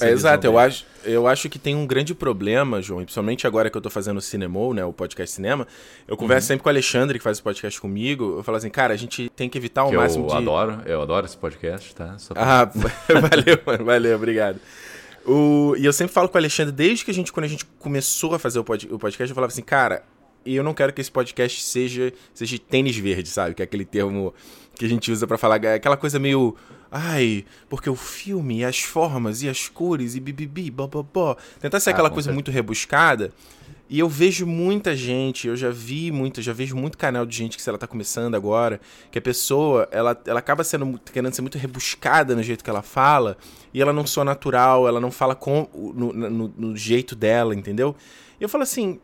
é, 0.00 0.10
Exato, 0.10 0.46
eu 0.46 0.58
acho, 0.58 0.84
eu 1.04 1.26
acho 1.26 1.48
que 1.48 1.58
tem 1.58 1.74
um 1.74 1.86
grande 1.86 2.14
problema, 2.14 2.82
João, 2.82 3.00
e 3.00 3.04
principalmente 3.04 3.46
agora 3.46 3.70
que 3.70 3.76
eu 3.76 3.80
tô 3.80 3.90
fazendo 3.90 4.18
o 4.18 4.20
Cinemou, 4.20 4.74
né, 4.74 4.84
o 4.84 4.92
podcast 4.92 5.34
Cinema, 5.34 5.66
eu 6.06 6.16
converso 6.16 6.46
uhum. 6.46 6.48
sempre 6.48 6.62
com 6.62 6.68
o 6.68 6.72
Alexandre, 6.72 7.18
que 7.18 7.24
faz 7.24 7.38
o 7.38 7.42
podcast 7.42 7.80
comigo, 7.80 8.38
eu 8.38 8.42
falo 8.42 8.58
assim, 8.58 8.70
cara, 8.70 8.92
a 8.92 8.96
gente 8.96 9.28
tem 9.36 9.48
que 9.48 9.56
evitar 9.56 9.84
o 9.84 9.90
que 9.90 9.96
máximo 9.96 10.24
eu 10.24 10.28
de... 10.28 10.34
Eu 10.34 10.38
adoro, 10.40 10.82
eu 10.86 11.02
adoro 11.02 11.26
esse 11.26 11.36
podcast, 11.36 11.94
tá? 11.94 12.18
Só 12.18 12.34
pra... 12.34 12.62
Ah, 12.62 12.64
valeu, 13.06 13.60
mano, 13.64 13.84
valeu, 13.84 14.16
obrigado. 14.16 14.60
O, 15.24 15.74
e 15.76 15.84
eu 15.84 15.92
sempre 15.92 16.12
falo 16.12 16.28
com 16.28 16.36
o 16.36 16.40
Alexandre, 16.40 16.72
desde 16.72 17.04
que 17.04 17.10
a 17.10 17.14
gente, 17.14 17.32
quando 17.32 17.44
a 17.44 17.48
gente 17.48 17.64
começou 17.78 18.34
a 18.34 18.38
fazer 18.38 18.58
o, 18.58 18.64
pod, 18.64 18.88
o 18.90 18.98
podcast, 18.98 19.30
eu 19.30 19.34
falava 19.34 19.52
assim, 19.52 19.62
cara, 19.62 20.02
e 20.44 20.56
eu 20.56 20.64
não 20.64 20.74
quero 20.74 20.92
que 20.92 21.00
esse 21.00 21.10
podcast 21.10 21.62
seja, 21.62 22.12
seja 22.32 22.58
tênis 22.58 22.96
verde, 22.96 23.28
sabe? 23.28 23.54
Que 23.54 23.62
é 23.62 23.64
aquele 23.64 23.84
termo 23.84 24.32
que 24.74 24.86
a 24.86 24.88
gente 24.88 25.10
usa 25.10 25.26
para 25.26 25.36
falar, 25.36 25.62
é 25.64 25.74
aquela 25.74 25.96
coisa 25.96 26.18
meio. 26.18 26.56
Ai, 26.90 27.44
porque 27.68 27.90
o 27.90 27.96
filme, 27.96 28.64
as 28.64 28.80
formas 28.80 29.42
e 29.42 29.48
as 29.48 29.68
cores 29.68 30.14
e 30.14 30.20
bibibi, 30.20 30.70
bababó. 30.70 31.36
Tentar 31.60 31.80
ser 31.80 31.90
ah, 31.90 31.92
aquela 31.92 32.08
coisa 32.08 32.32
muito 32.32 32.50
rebuscada. 32.50 33.32
E 33.90 33.98
eu 33.98 34.08
vejo 34.08 34.46
muita 34.46 34.94
gente, 34.94 35.48
eu 35.48 35.56
já 35.56 35.70
vi 35.70 36.12
muito, 36.12 36.42
já 36.42 36.52
vejo 36.52 36.76
muito 36.76 36.98
canal 36.98 37.24
de 37.24 37.34
gente 37.34 37.56
que 37.56 37.62
se 37.62 37.68
ela 37.70 37.78
tá 37.78 37.86
começando 37.86 38.34
agora, 38.34 38.80
que 39.10 39.18
a 39.18 39.22
pessoa, 39.22 39.88
ela, 39.90 40.20
ela 40.26 40.38
acaba 40.38 40.62
sendo 40.62 41.00
querendo 41.10 41.32
ser 41.32 41.40
muito 41.40 41.56
rebuscada 41.56 42.36
no 42.36 42.42
jeito 42.42 42.62
que 42.62 42.68
ela 42.68 42.82
fala, 42.82 43.38
e 43.72 43.80
ela 43.80 43.92
não 43.92 44.06
soa 44.06 44.24
natural, 44.24 44.86
ela 44.86 45.00
não 45.00 45.10
fala 45.10 45.34
com 45.34 45.66
no, 45.74 46.12
no, 46.12 46.48
no 46.54 46.76
jeito 46.76 47.16
dela, 47.16 47.54
entendeu? 47.54 47.96
E 48.38 48.42
eu 48.42 48.48
falo 48.48 48.62
assim, 48.62 49.00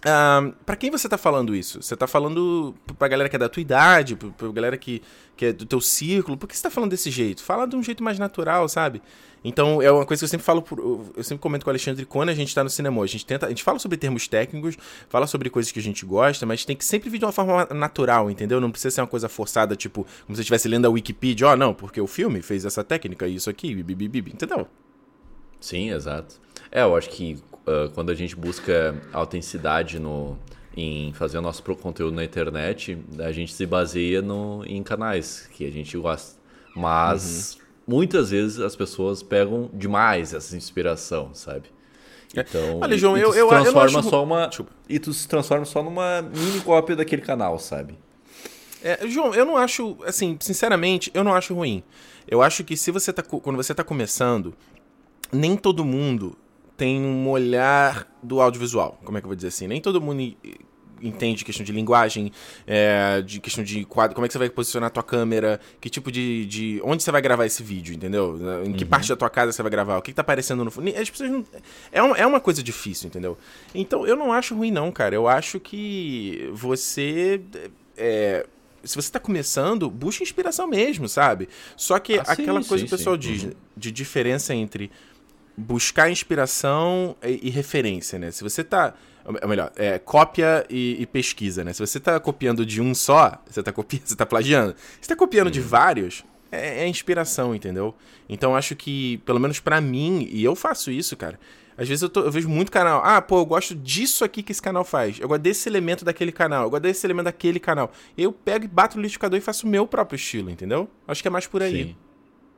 Uh, 0.00 0.52
para 0.66 0.76
quem 0.76 0.90
você 0.90 1.08
tá 1.08 1.16
falando 1.16 1.54
isso? 1.54 1.82
Você 1.82 1.96
tá 1.96 2.06
falando 2.06 2.74
pra 2.98 3.08
galera 3.08 3.28
que 3.28 3.36
é 3.36 3.38
da 3.38 3.48
tua 3.48 3.62
idade, 3.62 4.14
pra, 4.16 4.28
pra 4.28 4.48
galera 4.48 4.76
que, 4.76 5.00
que 5.34 5.46
é 5.46 5.52
do 5.52 5.64
teu 5.64 5.80
círculo? 5.80 6.36
Por 6.36 6.46
que 6.46 6.56
você 6.56 6.62
tá 6.62 6.70
falando 6.70 6.90
desse 6.90 7.10
jeito? 7.10 7.42
Fala 7.42 7.66
de 7.66 7.74
um 7.74 7.82
jeito 7.82 8.04
mais 8.04 8.18
natural, 8.18 8.68
sabe? 8.68 9.00
Então, 9.42 9.80
é 9.80 9.90
uma 9.90 10.04
coisa 10.04 10.20
que 10.20 10.24
eu 10.24 10.28
sempre 10.28 10.44
falo, 10.44 10.62
por, 10.62 10.78
eu 11.14 11.22
sempre 11.22 11.40
comento 11.40 11.64
com 11.64 11.70
o 11.70 11.72
Alexandre 11.72 12.04
quando 12.06 12.30
a 12.30 12.34
gente 12.34 12.54
tá 12.54 12.62
no 12.62 12.70
cinema. 12.70 13.02
A 13.02 13.06
gente 13.06 13.24
tenta, 13.24 13.46
a 13.46 13.48
gente 13.48 13.62
fala 13.62 13.78
sobre 13.78 13.96
termos 13.96 14.28
técnicos, 14.28 14.76
fala 15.08 15.26
sobre 15.26 15.48
coisas 15.50 15.70
que 15.72 15.78
a 15.78 15.82
gente 15.82 16.04
gosta, 16.04 16.44
mas 16.44 16.64
tem 16.64 16.74
que 16.76 16.84
sempre 16.84 17.08
vir 17.08 17.18
de 17.18 17.24
uma 17.24 17.32
forma 17.32 17.66
natural, 17.74 18.30
entendeu? 18.30 18.60
Não 18.60 18.70
precisa 18.70 18.94
ser 18.94 19.00
uma 19.02 19.06
coisa 19.06 19.28
forçada, 19.28 19.76
tipo, 19.76 20.06
como 20.26 20.34
se 20.34 20.42
estivesse 20.42 20.66
lendo 20.68 20.86
a 20.86 20.90
Wikipedia, 20.90 21.48
ó, 21.48 21.52
oh, 21.52 21.56
não, 21.56 21.74
porque 21.74 22.00
o 22.00 22.06
filme 22.06 22.40
fez 22.40 22.64
essa 22.64 22.82
técnica, 22.82 23.26
isso 23.26 23.50
aqui, 23.50 23.74
bibi, 23.82 24.32
entendeu? 24.32 24.66
Sim, 25.60 25.90
exato. 25.90 26.40
É, 26.70 26.82
eu 26.82 26.96
acho 26.96 27.08
que 27.10 27.38
uh, 27.66 27.90
quando 27.94 28.10
a 28.10 28.14
gente 28.14 28.36
busca 28.36 29.00
autenticidade 29.12 29.98
no, 29.98 30.38
em 30.76 31.12
fazer 31.12 31.38
o 31.38 31.42
nosso 31.42 31.62
conteúdo 31.62 32.14
na 32.14 32.24
internet, 32.24 32.98
a 33.18 33.32
gente 33.32 33.52
se 33.52 33.66
baseia 33.66 34.20
no, 34.20 34.64
em 34.66 34.82
canais 34.82 35.48
que 35.52 35.66
a 35.66 35.70
gente 35.70 35.96
gosta. 35.96 36.38
Mas 36.74 37.54
uhum. 37.54 37.94
muitas 37.96 38.30
vezes 38.30 38.60
as 38.60 38.74
pessoas 38.74 39.22
pegam 39.22 39.70
demais 39.72 40.34
essa 40.34 40.56
inspiração, 40.56 41.34
sabe? 41.34 41.68
É. 42.34 42.40
Então, 42.40 42.80
Olha, 42.82 42.98
João, 42.98 43.16
eu, 43.16 43.32
eu, 43.34 43.48
transforma 43.48 43.92
eu 43.92 43.98
acho... 44.00 44.10
só 44.10 44.24
uma 44.24 44.50
e 44.88 44.98
tu 44.98 45.12
se 45.12 45.28
transforma 45.28 45.64
só 45.64 45.82
numa 45.82 46.22
mini 46.22 46.60
cópia 46.60 46.96
daquele 46.96 47.22
canal, 47.22 47.58
sabe? 47.58 47.96
É, 48.82 49.06
João, 49.08 49.32
eu 49.32 49.46
não 49.46 49.56
acho, 49.56 49.96
assim, 50.04 50.36
sinceramente, 50.40 51.10
eu 51.14 51.24
não 51.24 51.32
acho 51.32 51.54
ruim. 51.54 51.82
Eu 52.26 52.42
acho 52.42 52.64
que 52.64 52.76
se 52.76 52.90
você 52.90 53.12
tá 53.12 53.22
quando 53.22 53.56
você 53.56 53.72
está 53.72 53.84
começando, 53.84 54.52
nem 55.32 55.56
todo 55.56 55.84
mundo 55.84 56.36
tem 56.76 57.00
um 57.00 57.28
olhar 57.28 58.06
do 58.22 58.40
audiovisual. 58.40 58.98
Como 59.04 59.16
é 59.16 59.20
que 59.20 59.26
eu 59.26 59.28
vou 59.28 59.36
dizer 59.36 59.48
assim? 59.48 59.66
Nem 59.66 59.80
todo 59.80 60.00
mundo 60.00 60.34
entende 61.02 61.44
questão 61.44 61.64
de 61.64 61.72
linguagem, 61.72 62.32
é, 62.66 63.20
de 63.22 63.40
questão 63.40 63.62
de 63.62 63.84
quadro, 63.84 64.14
como 64.14 64.24
é 64.24 64.28
que 64.28 64.32
você 64.32 64.38
vai 64.38 64.48
posicionar 64.48 64.86
a 64.88 64.90
tua 64.90 65.02
câmera, 65.02 65.60
que 65.80 65.90
tipo 65.90 66.10
de, 66.10 66.46
de 66.46 66.80
onde 66.82 67.02
você 67.02 67.10
vai 67.10 67.20
gravar 67.20 67.44
esse 67.46 67.62
vídeo, 67.62 67.94
entendeu? 67.94 68.38
Em 68.64 68.72
que 68.72 68.84
uhum. 68.84 68.90
parte 68.90 69.08
da 69.08 69.16
tua 69.16 69.28
casa 69.28 69.52
você 69.52 69.62
vai 69.62 69.70
gravar, 69.70 69.98
o 69.98 70.02
que, 70.02 70.12
que 70.12 70.16
tá 70.16 70.22
aparecendo 70.22 70.64
no 70.64 70.70
fundo. 70.70 70.88
As 70.96 71.10
pessoas 71.10 71.30
não, 71.30 71.44
é, 71.92 72.02
um, 72.02 72.16
é 72.16 72.26
uma 72.26 72.40
coisa 72.40 72.62
difícil, 72.62 73.08
entendeu? 73.08 73.36
Então 73.74 74.06
eu 74.06 74.16
não 74.16 74.32
acho 74.32 74.54
ruim 74.54 74.70
não, 74.70 74.90
cara. 74.90 75.14
Eu 75.14 75.28
acho 75.28 75.60
que 75.60 76.48
você 76.52 77.40
é, 77.96 78.46
se 78.82 78.96
você 78.96 79.10
tá 79.10 79.18
começando, 79.18 79.90
busca 79.90 80.22
inspiração 80.22 80.66
mesmo, 80.66 81.08
sabe? 81.08 81.48
Só 81.76 81.98
que 81.98 82.18
ah, 82.18 82.24
aquela 82.26 82.62
sim, 82.62 82.68
coisa 82.68 82.82
sim, 82.82 82.88
que 82.88 82.94
o 82.94 82.98
pessoal 82.98 83.16
sim. 83.16 83.20
diz 83.20 83.44
uhum. 83.44 83.52
de 83.76 83.90
diferença 83.90 84.54
entre 84.54 84.90
buscar 85.56 86.10
inspiração 86.10 87.16
e, 87.22 87.48
e, 87.48 87.50
referência, 87.50 88.18
né? 88.18 88.30
Se 88.30 88.42
você 88.42 88.64
tá. 88.64 88.94
Ou 89.42 89.48
melhor, 89.48 89.72
é, 89.76 89.98
cópia 89.98 90.66
e, 90.68 90.96
e, 91.00 91.06
pesquisa, 91.06 91.64
né? 91.64 91.72
Se 91.72 91.80
você 91.80 91.98
tá 91.98 92.20
copiando 92.20 92.66
de 92.66 92.82
um 92.82 92.94
só, 92.94 93.42
você 93.48 93.62
tá 93.62 93.72
copiando, 93.72 94.02
você 94.06 94.16
tá 94.16 94.26
plagiando. 94.26 94.74
Se 95.00 95.08
tá 95.08 95.16
copiando 95.16 95.46
uhum. 95.46 95.52
de 95.52 95.60
vários, 95.60 96.24
é, 96.52 96.84
é 96.84 96.88
inspiração, 96.88 97.54
entendeu? 97.54 97.94
Então 98.28 98.54
acho 98.54 98.76
que, 98.76 99.18
pelo 99.18 99.40
menos 99.40 99.60
para 99.60 99.80
mim, 99.80 100.28
e 100.30 100.44
eu 100.44 100.54
faço 100.54 100.90
isso, 100.90 101.16
cara. 101.16 101.38
Às 101.76 101.88
vezes 101.88 102.02
eu, 102.02 102.08
tô, 102.08 102.20
eu, 102.20 102.30
vejo 102.30 102.48
muito 102.48 102.70
canal. 102.70 103.02
Ah, 103.04 103.20
pô, 103.20 103.38
eu 103.38 103.46
gosto 103.46 103.74
disso 103.74 104.24
aqui 104.24 104.42
que 104.42 104.52
esse 104.52 104.62
canal 104.62 104.84
faz. 104.84 105.18
Eu 105.18 105.26
gosto 105.26 105.42
desse 105.42 105.68
elemento 105.68 106.04
daquele 106.04 106.30
canal. 106.30 106.64
Eu 106.64 106.70
gosto 106.70 106.82
desse 106.82 107.04
elemento 107.04 107.24
daquele 107.24 107.58
canal. 107.58 107.90
E 108.16 108.22
eu 108.22 108.32
pego 108.32 108.64
e 108.64 108.68
bato 108.68 108.96
no 108.96 109.02
liquidificador 109.02 109.38
e 109.38 109.42
faço 109.42 109.66
o 109.66 109.70
meu 109.70 109.86
próprio 109.86 110.16
estilo, 110.16 110.50
entendeu? 110.50 110.88
Acho 111.06 111.20
que 111.20 111.28
é 111.28 111.30
mais 111.30 111.46
por 111.46 111.62
aí. 111.62 111.88
Sim. 111.88 111.96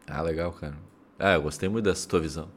Ah, 0.07 0.21
legal, 0.21 0.53
cara. 0.53 0.77
Ah, 1.19 1.33
eu 1.33 1.43
gostei 1.43 1.69
muito 1.69 1.87
dessa 1.87 2.07
tua 2.07 2.21
visão. 2.21 2.49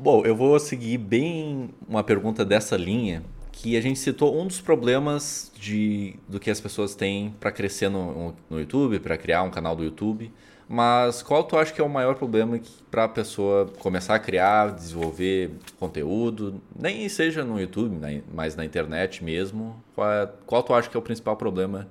Bom, 0.00 0.24
eu 0.24 0.36
vou 0.36 0.56
seguir 0.60 0.96
bem 0.96 1.70
uma 1.88 2.04
pergunta 2.04 2.44
dessa 2.44 2.76
linha, 2.76 3.20
que 3.50 3.76
a 3.76 3.80
gente 3.80 3.98
citou 3.98 4.40
um 4.40 4.46
dos 4.46 4.60
problemas 4.60 5.50
de, 5.56 6.14
do 6.28 6.38
que 6.38 6.52
as 6.52 6.60
pessoas 6.60 6.94
têm 6.94 7.34
para 7.40 7.50
crescer 7.50 7.88
no, 7.88 8.32
no 8.48 8.60
YouTube, 8.60 9.00
para 9.00 9.18
criar 9.18 9.42
um 9.42 9.50
canal 9.50 9.74
do 9.74 9.82
YouTube. 9.82 10.32
Mas 10.68 11.20
qual 11.20 11.42
tu 11.42 11.56
acha 11.58 11.72
que 11.72 11.80
é 11.80 11.84
o 11.84 11.88
maior 11.88 12.14
problema 12.14 12.60
para 12.88 13.04
a 13.04 13.08
pessoa 13.08 13.66
começar 13.80 14.14
a 14.14 14.20
criar, 14.20 14.70
desenvolver 14.70 15.50
conteúdo, 15.80 16.62
nem 16.78 17.08
seja 17.08 17.42
no 17.42 17.60
YouTube, 17.60 17.98
mas 18.32 18.54
na 18.54 18.64
internet 18.64 19.24
mesmo? 19.24 19.82
Qual, 19.96 20.08
é, 20.08 20.30
qual 20.46 20.62
tu 20.62 20.74
acha 20.74 20.88
que 20.88 20.96
é 20.96 21.00
o 21.00 21.02
principal 21.02 21.36
problema 21.36 21.88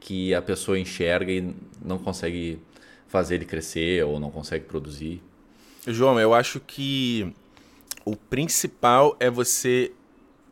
que 0.00 0.34
a 0.34 0.42
pessoa 0.42 0.76
enxerga 0.76 1.30
e 1.30 1.54
não 1.80 1.96
consegue 1.96 2.58
fazer 3.06 3.36
ele 3.36 3.44
crescer 3.44 4.04
ou 4.04 4.18
não 4.18 4.32
consegue 4.32 4.64
produzir? 4.64 5.22
João, 5.86 6.18
eu 6.18 6.34
acho 6.34 6.60
que 6.60 7.32
o 8.04 8.16
principal 8.16 9.16
é 9.18 9.30
você 9.30 9.92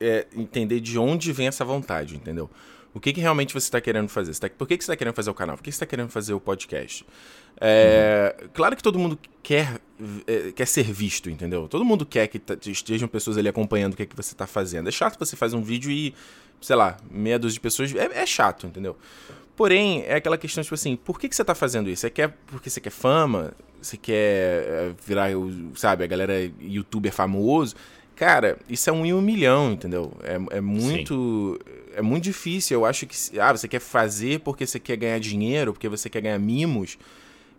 é, 0.00 0.26
entender 0.34 0.80
de 0.80 0.98
onde 0.98 1.32
vem 1.32 1.46
essa 1.46 1.64
vontade, 1.64 2.16
entendeu? 2.16 2.50
O 2.92 3.00
que, 3.00 3.12
que 3.12 3.20
realmente 3.20 3.52
você 3.52 3.66
está 3.66 3.80
querendo 3.80 4.08
fazer? 4.08 4.36
Tá, 4.36 4.48
por 4.48 4.68
que, 4.68 4.78
que 4.78 4.84
você 4.84 4.92
está 4.92 4.96
querendo 4.96 5.14
fazer 5.14 5.28
o 5.28 5.34
canal? 5.34 5.56
Por 5.56 5.64
que 5.64 5.72
você 5.72 5.76
está 5.76 5.86
querendo 5.86 6.10
fazer 6.10 6.32
o 6.32 6.38
podcast? 6.38 7.04
É, 7.60 8.36
uhum. 8.40 8.48
Claro 8.54 8.76
que 8.76 8.82
todo 8.82 8.98
mundo 8.98 9.18
quer, 9.42 9.80
é, 10.26 10.52
quer 10.52 10.66
ser 10.66 10.84
visto, 10.84 11.28
entendeu? 11.28 11.66
Todo 11.66 11.84
mundo 11.84 12.06
quer 12.06 12.28
que 12.28 12.40
estejam 12.70 13.08
pessoas 13.08 13.36
ali 13.36 13.48
acompanhando 13.48 13.94
o 13.94 13.96
que, 13.96 14.06
que 14.06 14.14
você 14.14 14.32
está 14.32 14.46
fazendo. 14.46 14.88
É 14.88 14.92
chato 14.92 15.18
você 15.18 15.34
fazer 15.34 15.56
um 15.56 15.62
vídeo 15.62 15.90
e, 15.90 16.14
sei 16.60 16.76
lá, 16.76 16.96
meia 17.10 17.36
dúzia 17.36 17.54
de 17.54 17.60
pessoas. 17.60 17.92
É, 17.96 18.22
é 18.22 18.26
chato, 18.26 18.68
entendeu? 18.68 18.96
Porém, 19.56 20.02
é 20.06 20.16
aquela 20.16 20.36
questão, 20.36 20.62
tipo 20.62 20.74
assim, 20.74 20.96
por 20.96 21.18
que, 21.18 21.28
que 21.28 21.36
você 21.36 21.42
está 21.42 21.54
fazendo 21.54 21.88
isso? 21.88 22.00
Você 22.00 22.10
quer 22.10 22.36
porque 22.46 22.68
você 22.68 22.80
quer 22.80 22.90
fama? 22.90 23.52
Você 23.80 23.96
quer 23.96 24.14
é, 24.14 24.92
virar, 25.06 25.30
sabe, 25.76 26.04
a 26.04 26.06
galera 26.06 26.34
youtuber 26.60 27.12
famoso? 27.12 27.76
Cara, 28.16 28.58
isso 28.68 28.88
é 28.88 28.92
um 28.92 29.04
em 29.04 29.12
um 29.12 29.20
milhão, 29.20 29.72
entendeu? 29.72 30.12
É, 30.22 30.56
é 30.56 30.60
muito. 30.60 31.58
Sim. 31.60 31.74
É 31.96 32.02
muito 32.02 32.24
difícil. 32.24 32.78
Eu 32.78 32.84
acho 32.84 33.06
que. 33.06 33.16
Ah, 33.38 33.52
você 33.52 33.68
quer 33.68 33.80
fazer 33.80 34.40
porque 34.40 34.66
você 34.66 34.78
quer 34.78 34.96
ganhar 34.96 35.18
dinheiro, 35.18 35.72
porque 35.72 35.88
você 35.88 36.08
quer 36.08 36.20
ganhar 36.20 36.38
mimos. 36.38 36.96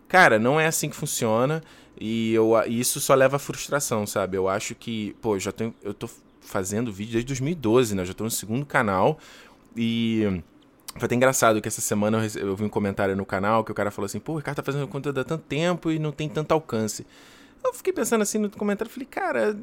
Cara, 0.08 0.38
não 0.38 0.58
é 0.58 0.66
assim 0.66 0.88
que 0.88 0.96
funciona. 0.96 1.62
E 1.98 2.34
eu, 2.34 2.52
isso 2.66 3.00
só 3.00 3.14
leva 3.14 3.36
a 3.36 3.38
frustração, 3.38 4.06
sabe? 4.06 4.36
Eu 4.36 4.48
acho 4.48 4.74
que. 4.74 5.14
Pô, 5.20 5.38
já 5.38 5.52
tenho. 5.52 5.74
Eu 5.82 5.92
tô 5.92 6.08
fazendo 6.40 6.92
vídeo 6.92 7.12
desde 7.12 7.28
2012, 7.28 7.94
né? 7.94 8.02
Eu 8.02 8.06
já 8.06 8.14
tô 8.14 8.24
no 8.24 8.30
segundo 8.30 8.64
canal. 8.64 9.18
E 9.76 10.42
foi 10.98 11.06
até 11.06 11.14
engraçado 11.14 11.60
que 11.60 11.68
essa 11.68 11.80
semana 11.80 12.26
eu, 12.34 12.48
eu 12.48 12.56
vi 12.56 12.64
um 12.64 12.68
comentário 12.68 13.16
no 13.16 13.26
canal 13.26 13.64
que 13.64 13.72
o 13.72 13.74
cara 13.74 13.90
falou 13.90 14.06
assim: 14.06 14.18
pô, 14.18 14.38
o 14.38 14.42
cara 14.42 14.54
tá 14.54 14.62
fazendo 14.62 14.86
conteúdo 14.88 15.20
há 15.20 15.24
tanto 15.24 15.44
tempo 15.44 15.90
e 15.90 15.98
não 15.98 16.12
tem 16.12 16.28
tanto 16.28 16.52
alcance. 16.52 17.06
Eu 17.64 17.74
fiquei 17.74 17.92
pensando 17.92 18.22
assim 18.22 18.38
no 18.38 18.50
comentário, 18.50 18.90
falei, 18.90 19.06
cara, 19.06 19.56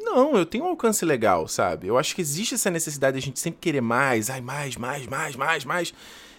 não, 0.00 0.36
eu 0.36 0.46
tenho 0.46 0.64
um 0.64 0.68
alcance 0.68 1.04
legal, 1.04 1.46
sabe? 1.46 1.86
Eu 1.86 1.98
acho 1.98 2.14
que 2.14 2.22
existe 2.22 2.54
essa 2.54 2.70
necessidade 2.70 3.14
de 3.14 3.18
a 3.18 3.26
gente 3.26 3.38
sempre 3.38 3.60
querer 3.60 3.82
mais, 3.82 4.30
ai, 4.30 4.40
mais, 4.40 4.76
mais, 4.76 5.06
mais, 5.06 5.36
mais, 5.36 5.64
mais. 5.64 5.94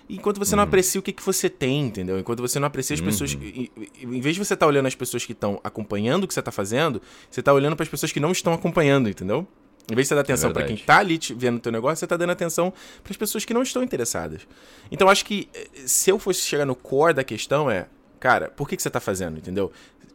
Enquanto 0.10 0.40
você 0.40 0.54
uhum. 0.54 0.58
não 0.58 0.64
aprecia 0.64 1.00
o 1.00 1.04
que, 1.04 1.14
que 1.14 1.24
você 1.24 1.50
tem, 1.50 1.86
entendeu? 1.86 2.20
Enquanto 2.20 2.42
você 2.42 2.60
não 2.60 2.68
aprecia 2.68 2.96
as 2.96 3.00
uhum. 3.00 3.06
pessoas. 3.06 3.34
Em 3.34 4.22
vez 4.22 4.36
de 4.36 4.44
você 4.44 4.56
estar 4.56 4.66
tá 4.66 4.68
olhando 4.68 4.88
as 4.88 4.96
pessoas 4.96 5.26
que 5.26 5.32
estão 5.32 5.60
acompanhando 5.64 6.26
o 6.26 6.28
que 6.28 6.34
você 6.34 6.42
está 6.42 6.52
fazendo, 6.52 7.02
você 7.30 7.40
está 7.40 7.54
olhando 7.54 7.76
para 7.76 7.84
as 7.84 7.90
pessoas 7.90 8.12
que 8.12 8.20
não 8.20 8.32
estão 8.32 8.52
acompanhando, 8.52 9.10
entendeu? 9.10 9.48
Em 9.90 9.96
vez 9.96 10.06
de 10.06 10.10
você 10.10 10.16
dar 10.16 10.22
atenção 10.22 10.50
é 10.50 10.54
para 10.54 10.64
quem 10.64 10.78
tá 10.78 11.00
ali 11.00 11.18
te, 11.18 11.34
vendo 11.34 11.58
o 11.58 11.60
teu 11.60 11.72
negócio, 11.72 11.98
você 11.98 12.08
tá 12.08 12.18
dando 12.18 12.32
atenção 12.32 12.72
para 13.04 13.12
as 13.12 13.18
pessoas 13.18 13.46
que 13.46 13.54
não 13.54 13.64
estão 13.64 13.84
interessadas. 13.84 14.48
Então 14.92 15.10
acho 15.10 15.26
que 15.26 15.50
eh, 15.54 15.68
se 15.86 16.10
eu 16.10 16.20
fosse 16.20 16.42
chegar 16.42 16.66
no 16.66 16.76
core 16.76 17.14
da 17.14 17.24
questão 17.24 17.70
é, 17.70 17.88
cara, 18.20 18.50
por 18.50 18.70
que, 18.70 18.76
que 18.76 18.84
você 18.84 18.90
tá 18.90 19.00
fazendo, 19.00 19.38
entendeu? 19.38 19.72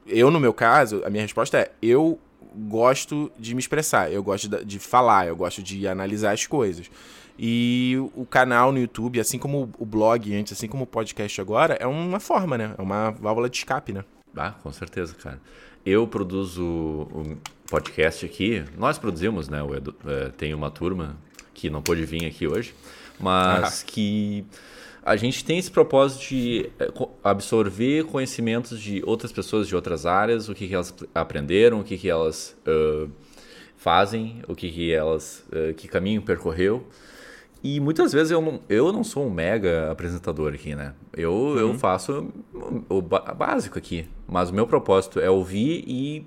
Eu, 0.06 0.30
no 0.30 0.38
meu 0.38 0.54
caso, 0.54 1.02
a 1.04 1.10
minha 1.10 1.22
resposta 1.22 1.58
é, 1.58 1.70
eu 1.82 2.18
gosto 2.54 3.30
de 3.38 3.54
me 3.54 3.60
expressar, 3.60 4.10
eu 4.10 4.22
gosto 4.22 4.48
de 4.64 4.78
falar, 4.78 5.26
eu 5.26 5.36
gosto 5.36 5.62
de 5.62 5.86
analisar 5.86 6.32
as 6.32 6.46
coisas. 6.46 6.90
E 7.38 7.96
o 8.14 8.24
canal 8.24 8.72
no 8.72 8.78
YouTube, 8.78 9.20
assim 9.20 9.38
como 9.38 9.70
o 9.78 9.84
blog 9.84 10.34
antes, 10.34 10.54
assim 10.54 10.68
como 10.68 10.84
o 10.84 10.86
podcast 10.86 11.38
agora, 11.38 11.74
é 11.74 11.86
uma 11.86 12.18
forma, 12.18 12.56
né? 12.56 12.74
É 12.78 12.80
uma 12.80 13.10
válvula 13.10 13.50
de 13.50 13.58
escape, 13.58 13.92
né? 13.92 14.04
Ah, 14.36 14.50
com 14.62 14.72
certeza, 14.72 15.14
cara. 15.14 15.40
Eu 15.84 16.06
produzo 16.06 16.62
um 16.62 17.36
podcast 17.70 18.26
aqui, 18.26 18.64
nós 18.76 18.98
produzimos, 18.98 19.48
né? 19.48 19.60
Edu, 19.76 19.94
é, 20.06 20.28
tem 20.30 20.52
uma 20.52 20.70
turma 20.70 21.16
que 21.54 21.70
não 21.70 21.80
pôde 21.80 22.04
vir 22.04 22.26
aqui 22.26 22.46
hoje, 22.46 22.74
mas 23.18 23.82
ah. 23.82 23.86
que 23.86 24.44
a 25.06 25.14
gente 25.14 25.44
tem 25.44 25.56
esse 25.58 25.70
propósito 25.70 26.28
de 26.28 26.70
é, 26.80 26.88
absorver 27.22 28.04
conhecimentos 28.06 28.80
de 28.80 29.02
outras 29.06 29.30
pessoas 29.30 29.68
de 29.68 29.76
outras 29.76 30.04
áreas, 30.04 30.48
o 30.48 30.54
que, 30.54 30.66
que 30.66 30.74
elas 30.74 30.92
aprenderam, 31.14 31.78
o 31.78 31.84
que, 31.84 31.96
que 31.96 32.10
elas 32.10 32.56
uh, 32.66 33.08
fazem, 33.76 34.42
o 34.48 34.56
que, 34.56 34.68
que 34.68 34.92
elas, 34.92 35.44
uh, 35.52 35.72
que 35.74 35.86
caminho 35.86 36.20
percorreu. 36.22 36.84
E 37.62 37.80
muitas 37.80 38.12
vezes 38.12 38.30
eu 38.30 38.40
não, 38.40 38.60
eu 38.68 38.92
não 38.92 39.02
sou 39.02 39.26
um 39.26 39.30
mega 39.30 39.90
apresentador 39.90 40.52
aqui, 40.54 40.74
né? 40.74 40.94
Eu, 41.12 41.32
uhum. 41.32 41.58
eu 41.58 41.74
faço 41.74 42.28
o 42.88 43.02
básico 43.02 43.78
aqui. 43.78 44.08
Mas 44.28 44.50
o 44.50 44.54
meu 44.54 44.66
propósito 44.66 45.18
é 45.18 45.30
ouvir 45.30 45.84
e 45.86 46.26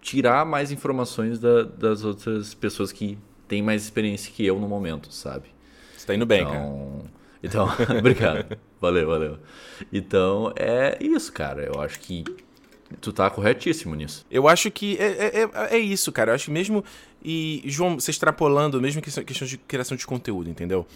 tirar 0.00 0.44
mais 0.44 0.70
informações 0.70 1.38
da, 1.38 1.62
das 1.62 2.04
outras 2.04 2.54
pessoas 2.54 2.92
que 2.92 3.18
têm 3.48 3.62
mais 3.62 3.82
experiência 3.82 4.32
que 4.32 4.44
eu 4.44 4.58
no 4.58 4.68
momento, 4.68 5.12
sabe? 5.12 5.48
Você 5.96 6.06
tá 6.06 6.14
indo 6.14 6.26
bem, 6.26 6.42
então, 6.42 6.52
cara. 6.52 7.14
Então, 7.42 7.68
obrigado. 7.98 8.58
Valeu, 8.80 9.06
valeu. 9.06 9.38
Então, 9.92 10.52
é 10.56 10.98
isso, 11.00 11.32
cara. 11.32 11.62
Eu 11.62 11.80
acho 11.80 12.00
que 12.00 12.24
tu 13.00 13.12
tá 13.12 13.28
corretíssimo 13.30 13.94
nisso. 13.94 14.24
Eu 14.30 14.48
acho 14.48 14.70
que 14.70 14.96
é, 14.98 15.04
é, 15.04 15.42
é, 15.42 15.76
é 15.76 15.78
isso, 15.78 16.12
cara. 16.12 16.30
Eu 16.30 16.34
acho 16.34 16.46
que 16.46 16.50
mesmo 16.50 16.84
e, 17.24 17.62
João, 17.64 17.98
você 17.98 18.10
extrapolando, 18.10 18.80
mesmo 18.80 19.00
que 19.00 19.10
questão 19.24 19.48
de 19.48 19.56
criação 19.56 19.96
de 19.96 20.06
conteúdo, 20.06 20.50
entendeu? 20.50 20.86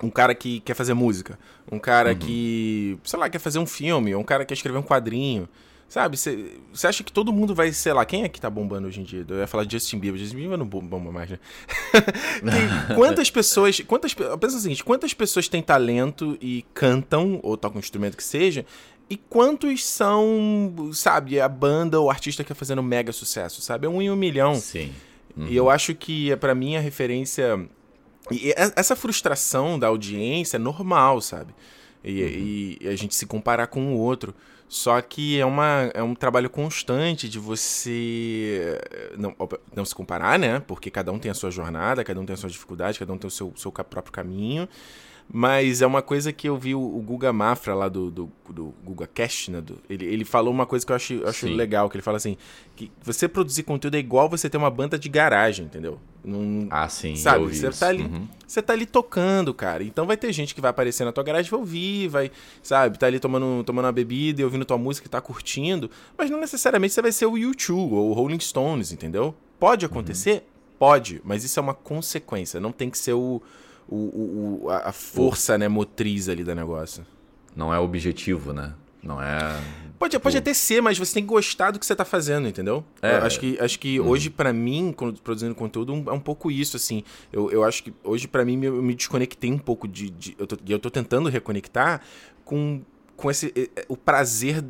Um 0.00 0.10
cara 0.10 0.34
que 0.34 0.60
quer 0.60 0.74
fazer 0.74 0.94
música, 0.94 1.38
um 1.70 1.78
cara 1.78 2.10
uhum. 2.10 2.18
que, 2.18 2.98
sei 3.02 3.18
lá, 3.18 3.28
quer 3.28 3.40
fazer 3.40 3.58
um 3.58 3.66
filme, 3.66 4.14
um 4.14 4.22
cara 4.22 4.44
que 4.44 4.48
quer 4.48 4.54
escrever 4.54 4.78
um 4.78 4.82
quadrinho. 4.82 5.48
Sabe, 5.88 6.16
você 6.16 6.88
acha 6.88 7.04
que 7.04 7.12
todo 7.12 7.32
mundo 7.32 7.54
vai, 7.54 7.72
sei 7.72 7.92
lá, 7.92 8.04
quem 8.04 8.24
é 8.24 8.28
que 8.28 8.40
tá 8.40 8.50
bombando 8.50 8.88
hoje 8.88 9.00
em 9.00 9.04
dia? 9.04 9.24
Eu 9.28 9.38
ia 9.38 9.46
falar 9.46 9.62
de 9.62 9.72
Justin 9.72 10.00
Bieber, 10.00 10.18
Justin 10.18 10.36
Bieber 10.36 10.58
não 10.58 10.66
bomba 10.66 11.12
mais, 11.12 11.30
né? 11.30 11.38
tem, 12.42 12.68
quantas 12.96 13.30
pessoas, 13.30 13.78
quantas, 13.86 14.12
pensa 14.12 14.56
o 14.56 14.60
seguinte, 14.60 14.82
quantas 14.82 15.14
pessoas 15.14 15.48
têm 15.48 15.62
talento 15.62 16.36
e 16.40 16.64
cantam, 16.74 17.38
ou 17.40 17.56
tocam 17.56 17.76
um 17.76 17.80
instrumento 17.80 18.16
que 18.16 18.24
seja, 18.24 18.66
e 19.08 19.16
quantos 19.16 19.84
são, 19.84 20.90
sabe, 20.92 21.40
a 21.40 21.48
banda 21.48 22.00
ou 22.00 22.10
artista 22.10 22.42
que 22.42 22.48
tá 22.48 22.54
fazendo 22.54 22.82
mega 22.82 23.12
sucesso, 23.12 23.60
sabe? 23.60 23.86
É 23.86 23.88
um 23.88 24.02
em 24.02 24.10
um 24.10 24.16
milhão. 24.16 24.56
Sim. 24.56 24.92
Uhum. 25.36 25.46
E 25.48 25.54
eu 25.54 25.70
acho 25.70 25.94
que, 25.94 26.34
para 26.36 26.54
mim, 26.54 26.76
a 26.76 26.80
referência. 26.80 27.68
E 28.30 28.52
essa 28.56 28.96
frustração 28.96 29.78
da 29.78 29.86
audiência 29.86 30.56
é 30.56 30.58
normal, 30.58 31.20
sabe? 31.20 31.54
E, 32.02 32.22
uhum. 32.22 32.28
e, 32.80 32.88
a 32.88 32.96
gente 32.96 33.14
se 33.14 33.26
comparar 33.26 33.68
com 33.68 33.94
o 33.94 33.98
outro. 33.98 34.34
Só 34.68 35.00
que 35.00 35.38
é, 35.38 35.46
uma, 35.46 35.92
é 35.94 36.02
um 36.02 36.12
trabalho 36.16 36.50
constante 36.50 37.28
de 37.28 37.38
você 37.38 38.80
não, 39.16 39.36
não 39.76 39.84
se 39.84 39.94
comparar, 39.94 40.36
né? 40.40 40.58
Porque 40.66 40.90
cada 40.90 41.12
um 41.12 41.20
tem 41.20 41.30
a 41.30 41.34
sua 41.34 41.52
jornada, 41.52 42.02
cada 42.02 42.20
um 42.20 42.26
tem 42.26 42.34
a 42.34 42.36
sua 42.36 42.50
dificuldade, 42.50 42.98
cada 42.98 43.12
um 43.12 43.18
tem 43.18 43.28
o 43.28 43.30
seu, 43.30 43.52
seu 43.54 43.70
próprio 43.70 44.12
caminho. 44.12 44.68
Mas 45.32 45.82
é 45.82 45.86
uma 45.86 46.02
coisa 46.02 46.32
que 46.32 46.48
eu 46.48 46.56
vi 46.56 46.74
o, 46.74 46.80
o 46.80 47.00
Guga 47.02 47.32
Mafra 47.32 47.74
lá 47.74 47.88
do, 47.88 48.10
do, 48.10 48.32
do 48.48 48.72
Guga 48.84 49.08
Cast, 49.08 49.50
né? 49.50 49.60
Do, 49.60 49.76
ele, 49.90 50.06
ele 50.06 50.24
falou 50.24 50.52
uma 50.52 50.64
coisa 50.64 50.86
que 50.86 50.92
eu 50.92 50.96
acho, 50.96 51.12
eu 51.14 51.28
acho 51.28 51.46
legal, 51.48 51.90
que 51.90 51.96
ele 51.96 52.02
fala 52.02 52.16
assim, 52.16 52.36
que 52.76 52.92
você 53.02 53.26
produzir 53.26 53.64
conteúdo 53.64 53.96
é 53.96 53.98
igual 53.98 54.28
você 54.28 54.48
ter 54.48 54.56
uma 54.56 54.70
banda 54.70 54.96
de 54.96 55.08
garagem, 55.08 55.66
entendeu? 55.66 55.98
Num, 56.24 56.68
ah, 56.70 56.88
sim. 56.88 57.16
Sabe? 57.16 57.44
Você 57.44 57.70
tá, 57.70 57.88
ali, 57.88 58.04
uhum. 58.04 58.28
você 58.46 58.62
tá 58.62 58.72
ali 58.72 58.86
tocando, 58.86 59.52
cara. 59.52 59.82
Então 59.82 60.06
vai 60.06 60.16
ter 60.16 60.32
gente 60.32 60.54
que 60.54 60.60
vai 60.60 60.70
aparecer 60.70 61.04
na 61.04 61.10
tua 61.10 61.24
garagem, 61.24 61.50
vai 61.50 61.58
ouvir, 61.58 62.08
vai, 62.08 62.30
sabe, 62.62 62.96
tá 62.96 63.06
ali 63.06 63.18
tomando, 63.18 63.64
tomando 63.64 63.86
uma 63.86 63.92
bebida 63.92 64.40
e 64.40 64.44
ouvindo 64.44 64.64
tua 64.64 64.78
música 64.78 65.08
e 65.08 65.10
tá 65.10 65.20
curtindo. 65.20 65.90
Mas 66.16 66.30
não 66.30 66.40
necessariamente 66.40 66.94
você 66.94 67.02
vai 67.02 67.12
ser 67.12 67.26
o 67.26 67.36
YouTube 67.36 67.94
ou 67.94 68.10
o 68.10 68.12
Rolling 68.12 68.40
Stones, 68.40 68.92
entendeu? 68.92 69.34
Pode 69.58 69.84
acontecer? 69.84 70.34
Uhum. 70.34 70.56
Pode, 70.78 71.22
mas 71.24 71.42
isso 71.42 71.58
é 71.58 71.62
uma 71.62 71.74
consequência. 71.74 72.60
Não 72.60 72.70
tem 72.70 72.90
que 72.90 72.98
ser 72.98 73.14
o 73.14 73.40
o, 73.88 74.64
o, 74.64 74.70
a 74.70 74.92
força 74.92 75.56
né, 75.56 75.68
motriz 75.68 76.28
ali 76.28 76.42
do 76.44 76.54
negócio. 76.54 77.06
Não 77.54 77.72
é 77.72 77.78
objetivo, 77.78 78.52
né? 78.52 78.74
Não 79.02 79.22
é. 79.22 79.38
Pode, 79.98 80.18
pode 80.18 80.36
até 80.36 80.52
ser, 80.52 80.82
mas 80.82 80.98
você 80.98 81.14
tem 81.14 81.22
que 81.22 81.28
gostar 81.28 81.70
do 81.70 81.78
que 81.78 81.86
você 81.86 81.94
tá 81.94 82.04
fazendo, 82.04 82.48
entendeu? 82.48 82.84
É, 83.00 83.16
acho 83.16 83.40
que, 83.40 83.58
acho 83.60 83.78
que 83.78 84.00
hum. 84.00 84.08
hoje, 84.08 84.28
para 84.28 84.52
mim, 84.52 84.94
produzindo 85.22 85.54
conteúdo, 85.54 86.04
é 86.06 86.12
um 86.12 86.20
pouco 86.20 86.50
isso, 86.50 86.76
assim. 86.76 87.02
Eu, 87.32 87.50
eu 87.50 87.64
acho 87.64 87.84
que 87.84 87.94
hoje, 88.04 88.28
para 88.28 88.44
mim, 88.44 88.62
eu 88.62 88.82
me 88.82 88.94
desconectei 88.94 89.50
um 89.50 89.58
pouco 89.58 89.88
de. 89.88 90.10
de 90.10 90.36
eu, 90.38 90.46
tô, 90.46 90.56
eu 90.68 90.78
tô 90.78 90.90
tentando 90.90 91.28
reconectar 91.28 92.02
com 92.44 92.82
com 93.16 93.30
esse 93.30 93.52
o 93.88 93.96
prazer 93.96 94.62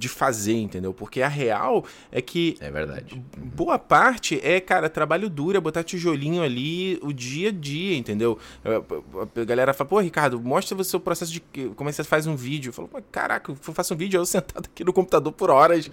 de 0.00 0.08
fazer, 0.08 0.54
entendeu? 0.54 0.94
Porque 0.94 1.20
a 1.20 1.28
real 1.28 1.84
é 2.10 2.22
que. 2.22 2.56
É 2.58 2.70
verdade. 2.70 3.22
Boa 3.36 3.78
parte 3.78 4.40
é, 4.42 4.58
cara, 4.58 4.88
trabalho 4.88 5.28
duro, 5.28 5.58
é 5.58 5.60
botar 5.60 5.84
tijolinho 5.84 6.42
ali 6.42 6.98
o 7.02 7.12
dia 7.12 7.50
a 7.50 7.52
dia, 7.52 7.96
entendeu? 7.96 8.38
A 8.64 9.44
galera 9.44 9.74
fala, 9.74 9.88
pô, 9.88 10.00
Ricardo, 10.00 10.40
mostra 10.40 10.74
você 10.74 10.96
o 10.96 11.00
processo 11.00 11.30
de. 11.30 11.40
Como 11.76 11.88
é 11.88 11.92
que 11.92 11.96
você 11.96 12.04
faz 12.04 12.26
um 12.26 12.34
vídeo? 12.34 12.70
Eu 12.70 12.72
falo, 12.72 12.88
caraca, 13.12 13.52
eu 13.52 13.56
faço 13.56 13.92
um 13.92 13.96
vídeo, 13.96 14.18
eu 14.18 14.24
sentado 14.26 14.66
aqui 14.72 14.82
no 14.82 14.92
computador 14.92 15.32
por 15.32 15.50
horas 15.50 15.90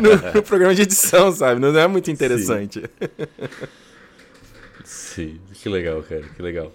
no, 0.02 0.32
no, 0.34 0.42
programa 0.42 0.74
de 0.74 0.82
edição, 0.82 1.32
sabe? 1.32 1.60
Não 1.60 1.76
é 1.76 1.86
muito 1.86 2.10
interessante. 2.10 2.82
Sim, 4.84 5.40
Sim. 5.40 5.40
que 5.54 5.68
legal, 5.70 6.02
cara, 6.02 6.22
que 6.36 6.42
legal. 6.42 6.70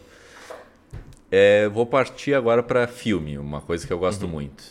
É, 1.36 1.68
vou 1.68 1.84
partir 1.84 2.36
agora 2.36 2.62
para 2.62 2.86
filme, 2.86 3.40
uma 3.40 3.60
coisa 3.60 3.88
que 3.88 3.92
eu 3.92 3.98
gosto 3.98 4.22
uhum. 4.22 4.34
muito. 4.34 4.64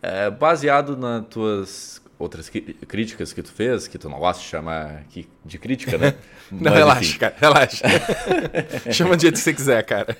É, 0.00 0.30
baseado 0.30 0.96
nas 0.96 1.26
tuas 1.26 2.02
outras 2.18 2.50
críticas 2.88 3.34
que 3.34 3.42
tu 3.42 3.52
fez, 3.52 3.86
que 3.86 3.98
tu 3.98 4.08
não 4.08 4.18
gosta 4.18 4.42
de 4.42 4.48
chamar 4.48 5.04
de 5.44 5.58
crítica, 5.58 5.98
né? 5.98 6.14
não, 6.50 6.70
Mas, 6.70 6.74
relaxa, 6.74 7.10
enfim. 7.10 7.18
cara, 7.18 7.34
relaxa. 7.38 7.84
Chama 8.90 9.14
do 9.14 9.20
jeito 9.20 9.34
que 9.34 9.40
você 9.40 9.52
quiser, 9.52 9.84
cara. 9.84 10.16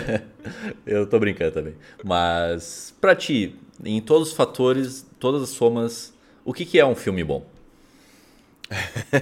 Eu 0.86 1.06
tô 1.06 1.18
brincando 1.18 1.52
também. 1.52 1.74
Mas, 2.02 2.94
pra 2.98 3.14
ti, 3.14 3.56
em 3.84 4.00
todos 4.00 4.28
os 4.28 4.34
fatores, 4.34 5.06
todas 5.20 5.42
as 5.42 5.50
somas, 5.50 6.14
o 6.46 6.54
que, 6.54 6.64
que 6.64 6.78
é 6.78 6.86
um 6.86 6.94
filme 6.94 7.22
bom? 7.22 7.44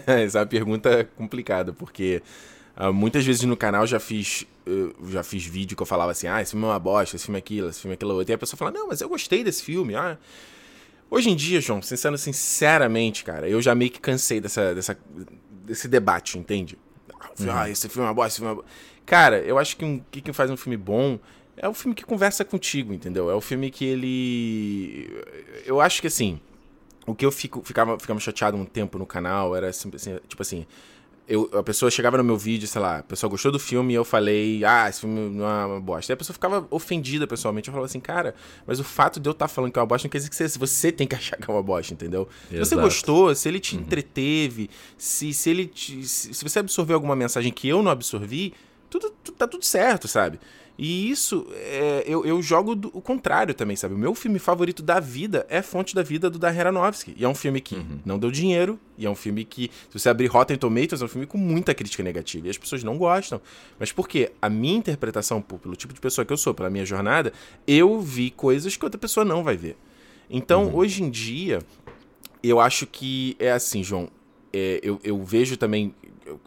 Essa 0.06 0.38
é 0.38 0.40
uma 0.42 0.46
pergunta 0.46 1.08
complicada, 1.16 1.72
porque 1.72 2.22
uh, 2.76 2.92
muitas 2.92 3.24
vezes 3.24 3.42
no 3.42 3.56
canal 3.56 3.86
já 3.86 4.00
fiz 4.00 4.46
já 5.08 5.22
fiz 5.22 5.44
vídeo 5.44 5.76
que 5.76 5.82
eu 5.82 5.86
falava 5.86 6.10
assim, 6.10 6.26
ah, 6.26 6.42
esse 6.42 6.50
filme 6.50 6.66
é 6.66 6.70
uma 6.70 6.78
bosta, 6.78 7.14
esse 7.14 7.24
filme 7.24 7.38
é 7.38 7.40
aquilo, 7.40 7.68
esse 7.68 7.80
filme 7.80 7.92
é 7.92 7.94
aquilo 7.94 8.14
outro. 8.14 8.32
E 8.32 8.34
a 8.34 8.38
pessoa 8.38 8.58
fala, 8.58 8.72
não, 8.72 8.88
mas 8.88 9.00
eu 9.00 9.08
gostei 9.08 9.44
desse 9.44 9.62
filme. 9.62 9.94
Ah. 9.94 10.18
Hoje 11.08 11.30
em 11.30 11.36
dia, 11.36 11.60
João, 11.60 11.80
sendo 11.80 12.18
sinceramente, 12.18 13.22
cara, 13.22 13.48
eu 13.48 13.62
já 13.62 13.74
meio 13.74 13.90
que 13.90 14.00
cansei 14.00 14.40
dessa, 14.40 14.74
dessa, 14.74 14.98
desse 15.64 15.86
debate, 15.86 16.36
entende? 16.36 16.76
Uhum. 17.38 17.46
Ah, 17.50 17.70
esse 17.70 17.88
filme 17.88 18.06
é 18.06 18.08
uma 18.08 18.14
bosta, 18.14 18.28
esse 18.28 18.36
filme 18.38 18.50
é 18.50 18.54
uma 18.54 18.62
bosta. 18.62 18.72
Cara, 19.04 19.38
eu 19.38 19.56
acho 19.56 19.76
que 19.76 19.84
o 19.84 19.88
um, 19.88 20.02
que, 20.10 20.20
que 20.20 20.32
faz 20.32 20.50
um 20.50 20.56
filme 20.56 20.76
bom 20.76 21.18
é 21.56 21.68
o 21.68 21.74
filme 21.74 21.94
que 21.94 22.04
conversa 22.04 22.44
contigo, 22.44 22.92
entendeu? 22.92 23.30
É 23.30 23.34
o 23.34 23.40
filme 23.40 23.70
que 23.70 23.84
ele. 23.84 25.22
Eu 25.64 25.80
acho 25.80 26.00
que 26.00 26.08
assim. 26.08 26.40
O 27.06 27.14
que 27.14 27.24
eu 27.24 27.30
fico, 27.30 27.62
ficava, 27.62 27.96
ficava 28.00 28.18
chateado 28.18 28.56
um 28.56 28.64
tempo 28.64 28.98
no 28.98 29.06
canal 29.06 29.54
era 29.54 29.68
assim, 29.68 29.88
tipo 30.26 30.42
assim 30.42 30.66
eu, 31.28 31.50
a 31.52 31.62
pessoa 31.62 31.90
chegava 31.90 32.16
no 32.16 32.22
meu 32.22 32.36
vídeo, 32.36 32.68
sei 32.68 32.80
lá, 32.80 32.98
a 32.98 33.02
pessoa 33.02 33.28
gostou 33.28 33.50
do 33.50 33.58
filme 33.58 33.92
e 33.92 33.96
eu 33.96 34.04
falei, 34.04 34.64
ah, 34.64 34.88
esse 34.88 35.00
filme 35.00 35.28
não 35.30 35.44
é 35.44 35.66
uma 35.66 35.80
bosta. 35.80 36.12
E 36.12 36.14
a 36.14 36.16
pessoa 36.16 36.32
ficava 36.32 36.66
ofendida 36.70 37.26
pessoalmente. 37.26 37.68
Eu 37.68 37.72
falava 37.72 37.86
assim, 37.86 37.98
cara, 37.98 38.34
mas 38.66 38.78
o 38.78 38.84
fato 38.84 39.18
de 39.18 39.28
eu 39.28 39.32
estar 39.32 39.48
tá 39.48 39.52
falando 39.52 39.72
que 39.72 39.78
é 39.78 39.82
uma 39.82 39.86
bosta 39.86 40.06
não 40.06 40.10
quer 40.10 40.18
dizer 40.18 40.30
que 40.30 40.36
você, 40.36 40.58
você 40.58 40.92
tem 40.92 41.06
que 41.06 41.16
achar 41.16 41.36
que 41.36 41.50
é 41.50 41.52
uma 41.52 41.62
bosta, 41.62 41.92
entendeu? 41.92 42.28
Exato. 42.50 42.64
Se 42.64 42.74
você 42.74 42.76
gostou, 42.76 43.34
se 43.34 43.48
ele 43.48 43.58
te 43.58 43.74
uhum. 43.74 43.82
entreteve, 43.82 44.70
se, 44.96 45.34
se 45.34 45.50
ele 45.50 45.66
te, 45.66 46.06
se, 46.06 46.32
se 46.32 46.44
você 46.44 46.60
absorveu 46.60 46.94
alguma 46.94 47.16
mensagem 47.16 47.52
que 47.52 47.68
eu 47.68 47.82
não 47.82 47.90
absorvi, 47.90 48.54
tudo, 48.88 49.12
tudo 49.24 49.34
tá 49.34 49.48
tudo 49.48 49.64
certo, 49.64 50.06
sabe? 50.06 50.38
E 50.78 51.10
isso, 51.10 51.46
é, 51.52 52.04
eu, 52.06 52.24
eu 52.26 52.42
jogo 52.42 52.74
do, 52.74 52.90
o 52.92 53.00
contrário 53.00 53.54
também, 53.54 53.76
sabe? 53.76 53.94
O 53.94 53.98
meu 53.98 54.14
filme 54.14 54.38
favorito 54.38 54.82
da 54.82 55.00
vida 55.00 55.46
é 55.48 55.62
Fonte 55.62 55.94
da 55.94 56.02
Vida 56.02 56.28
do 56.28 56.38
Darren 56.38 56.60
Aronofsky. 56.60 57.14
E 57.16 57.24
é 57.24 57.28
um 57.28 57.34
filme 57.34 57.60
que 57.62 57.76
uhum. 57.76 58.00
não 58.04 58.18
deu 58.18 58.30
dinheiro, 58.30 58.78
e 58.98 59.06
é 59.06 59.10
um 59.10 59.14
filme 59.14 59.44
que, 59.44 59.70
se 59.90 59.98
você 59.98 60.10
abrir 60.10 60.26
Rotten 60.26 60.58
Tomatoes, 60.58 61.00
é 61.00 61.04
um 61.04 61.08
filme 61.08 61.26
com 61.26 61.38
muita 61.38 61.74
crítica 61.74 62.02
negativa. 62.02 62.46
E 62.46 62.50
as 62.50 62.58
pessoas 62.58 62.84
não 62.84 62.98
gostam. 62.98 63.40
Mas 63.78 63.90
porque 63.90 64.32
a 64.40 64.50
minha 64.50 64.76
interpretação, 64.76 65.40
pelo 65.40 65.74
tipo 65.74 65.94
de 65.94 66.00
pessoa 66.00 66.24
que 66.24 66.32
eu 66.32 66.36
sou, 66.36 66.52
pela 66.52 66.68
minha 66.68 66.84
jornada, 66.84 67.32
eu 67.66 67.98
vi 68.00 68.30
coisas 68.30 68.76
que 68.76 68.84
outra 68.84 68.98
pessoa 68.98 69.24
não 69.24 69.42
vai 69.42 69.56
ver. 69.56 69.76
Então, 70.28 70.66
uhum. 70.66 70.76
hoje 70.76 71.02
em 71.02 71.08
dia, 71.08 71.60
eu 72.42 72.60
acho 72.60 72.86
que 72.86 73.34
é 73.38 73.50
assim, 73.50 73.82
João. 73.82 74.10
É, 74.52 74.80
eu, 74.82 75.00
eu 75.02 75.22
vejo 75.24 75.56
também, 75.56 75.94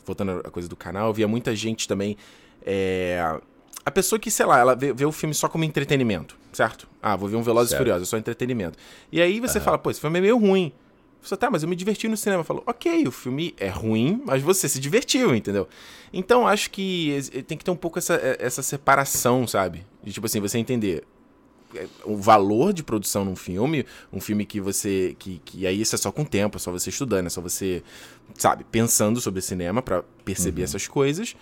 voltando 0.06 0.42
à 0.46 0.52
coisa 0.52 0.70
do 0.70 0.76
canal, 0.76 1.08
eu 1.08 1.14
via 1.14 1.28
muita 1.28 1.56
gente 1.56 1.88
também. 1.88 2.16
É, 2.64 3.40
a 3.90 3.92
pessoa 3.92 4.20
que, 4.20 4.30
sei 4.30 4.46
lá, 4.46 4.60
ela 4.60 4.76
vê, 4.76 4.94
vê, 4.94 5.06
o 5.06 5.12
filme 5.12 5.34
só 5.34 5.50
como 5.50 5.64
entretenimento, 5.64 6.38
certo? 6.54 6.88
Ah, 7.02 7.16
vou 7.16 7.28
ver 7.28 7.36
um 7.36 7.42
Velozes 7.42 7.74
e 7.74 7.78
Furiosos, 7.78 8.08
é 8.08 8.10
só 8.10 8.18
entretenimento. 8.18 8.78
E 9.12 9.20
aí 9.20 9.40
você 9.40 9.58
uhum. 9.58 9.64
fala, 9.64 9.78
pô, 9.78 9.90
esse 9.90 10.00
filme 10.00 10.20
é 10.20 10.22
meio 10.22 10.38
ruim. 10.38 10.72
Você, 11.22 11.36
tá, 11.36 11.50
mas 11.50 11.64
eu 11.64 11.70
me 11.70 11.76
diverti 11.76 12.08
no 12.08 12.16
cinema. 12.16 12.44
Falou, 12.44 12.64
ok, 12.66 13.08
o 13.08 13.12
filme 13.12 13.54
é 13.58 13.68
ruim, 13.68 14.22
mas 14.26 14.42
você 14.42 14.70
se 14.70 14.80
divertiu, 14.80 15.36
entendeu? 15.36 15.68
Então 16.14 16.48
acho 16.48 16.70
que 16.70 17.20
tem 17.46 17.58
que 17.58 17.64
ter 17.64 17.72
um 17.72 17.76
pouco 17.76 18.00
essa, 18.00 18.14
essa 18.40 18.62
separação, 18.62 19.46
sabe? 19.46 19.86
De 20.04 20.14
tipo 20.14 20.26
assim, 20.26 20.40
você 20.40 20.58
entender 20.60 21.04
é, 21.76 21.88
o 22.06 22.16
valor 22.16 22.72
de 22.72 22.84
produção 22.84 23.26
num 23.26 23.36
filme, 23.36 23.86
um 24.14 24.22
filme 24.22 24.46
que 24.46 24.62
você. 24.62 25.16
que, 25.20 25.42
que 25.44 25.68
aí 25.68 25.82
isso 25.82 25.94
é 25.94 25.98
só 25.98 26.12
com 26.12 26.24
tempo, 26.24 26.58
é 26.58 26.60
só 26.60 26.72
você 26.72 26.90
estudando, 26.90 27.26
é 27.26 27.30
só 27.30 27.42
você, 27.42 27.84
sabe, 28.36 28.64
pensando 28.64 29.20
sobre 29.20 29.42
cinema 29.42 29.82
para 29.82 30.04
perceber 30.24 30.62
uhum. 30.62 30.66
essas 30.66 30.88
coisas 30.88 31.36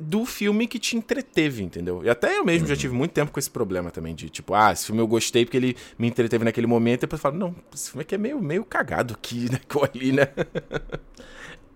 do 0.00 0.24
filme 0.24 0.66
que 0.66 0.78
te 0.78 0.96
entreteve, 0.96 1.62
entendeu? 1.62 2.02
E 2.04 2.08
até 2.08 2.38
eu 2.38 2.44
mesmo 2.44 2.62
uhum. 2.62 2.74
já 2.74 2.76
tive 2.76 2.94
muito 2.94 3.12
tempo 3.12 3.32
com 3.32 3.38
esse 3.38 3.50
problema 3.50 3.90
também, 3.90 4.14
de 4.14 4.28
tipo, 4.28 4.54
ah, 4.54 4.72
esse 4.72 4.86
filme 4.86 5.00
eu 5.00 5.06
gostei 5.06 5.44
porque 5.44 5.56
ele 5.56 5.76
me 5.98 6.08
entreteve 6.08 6.44
naquele 6.44 6.66
momento, 6.66 7.00
e 7.00 7.02
depois 7.02 7.18
eu 7.18 7.22
falo, 7.22 7.36
não, 7.36 7.54
esse 7.72 7.90
filme 7.90 8.02
aqui 8.02 8.14
é 8.14 8.18
meio, 8.18 8.40
meio 8.40 8.64
cagado 8.64 9.14
aqui, 9.14 9.50
né, 9.50 9.60
ali, 9.94 10.12
né? 10.12 10.28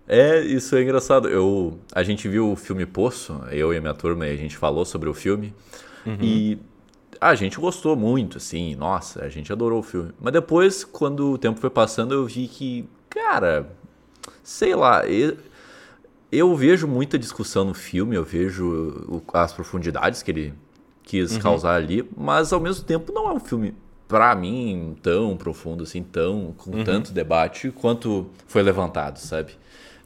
é, 0.07 0.41
isso 0.41 0.75
é 0.75 0.83
engraçado. 0.83 1.27
Eu, 1.27 1.79
a 1.93 2.03
gente 2.03 2.27
viu 2.27 2.51
o 2.51 2.55
filme 2.55 2.85
Poço, 2.85 3.41
eu 3.51 3.73
e 3.73 3.77
a 3.77 3.81
minha 3.81 3.93
turma, 3.93 4.27
e 4.27 4.31
a 4.31 4.37
gente 4.37 4.57
falou 4.57 4.85
sobre 4.85 5.09
o 5.09 5.13
filme, 5.13 5.53
uhum. 6.05 6.17
e 6.21 6.59
a 7.21 7.35
gente 7.35 7.59
gostou 7.59 7.95
muito, 7.95 8.37
assim, 8.37 8.75
nossa, 8.75 9.23
a 9.23 9.29
gente 9.29 9.51
adorou 9.51 9.79
o 9.79 9.83
filme. 9.83 10.11
Mas 10.19 10.33
depois, 10.33 10.83
quando 10.83 11.31
o 11.31 11.37
tempo 11.37 11.59
foi 11.59 11.69
passando, 11.69 12.13
eu 12.13 12.25
vi 12.25 12.47
que, 12.47 12.87
cara, 13.09 13.69
sei 14.41 14.73
lá, 14.73 15.03
eu 16.31 16.55
vejo 16.55 16.87
muita 16.87 17.17
discussão 17.17 17.65
no 17.65 17.73
filme, 17.73 18.15
eu 18.15 18.23
vejo 18.23 19.23
as 19.33 19.53
profundidades 19.53 20.21
que 20.21 20.31
ele 20.31 20.53
quis 21.03 21.33
uhum. 21.33 21.39
causar 21.39 21.75
ali, 21.75 22.07
mas 22.15 22.53
ao 22.53 22.59
mesmo 22.59 22.85
tempo 22.85 23.11
não 23.11 23.29
é 23.29 23.33
um 23.33 23.39
filme 23.39 23.73
para 24.07 24.33
mim 24.35 24.95
tão 25.01 25.35
profundo 25.37 25.83
assim, 25.83 26.03
tão 26.03 26.53
com 26.57 26.71
uhum. 26.71 26.83
tanto 26.83 27.11
debate 27.11 27.71
quanto 27.71 28.29
foi 28.47 28.61
levantado, 28.61 29.17
sabe? 29.17 29.53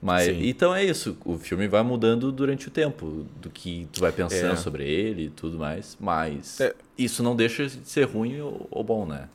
Mas 0.01 0.25
Sim. 0.25 0.49
então 0.49 0.75
é 0.75 0.83
isso, 0.83 1.17
o 1.23 1.37
filme 1.37 1.65
vai 1.65 1.81
mudando 1.81 2.29
durante 2.29 2.67
o 2.67 2.71
tempo, 2.71 3.25
do 3.41 3.49
que 3.49 3.87
tu 3.93 4.01
vai 4.01 4.11
pensando 4.11 4.51
é. 4.51 4.55
sobre 4.57 4.83
ele 4.83 5.25
e 5.25 5.29
tudo 5.29 5.57
mais, 5.57 5.97
mas 5.99 6.59
é. 6.59 6.75
isso 6.97 7.23
não 7.23 7.33
deixa 7.33 7.65
de 7.67 7.87
ser 7.87 8.03
ruim 8.03 8.41
ou, 8.41 8.67
ou 8.69 8.83
bom, 8.83 9.05
né? 9.05 9.29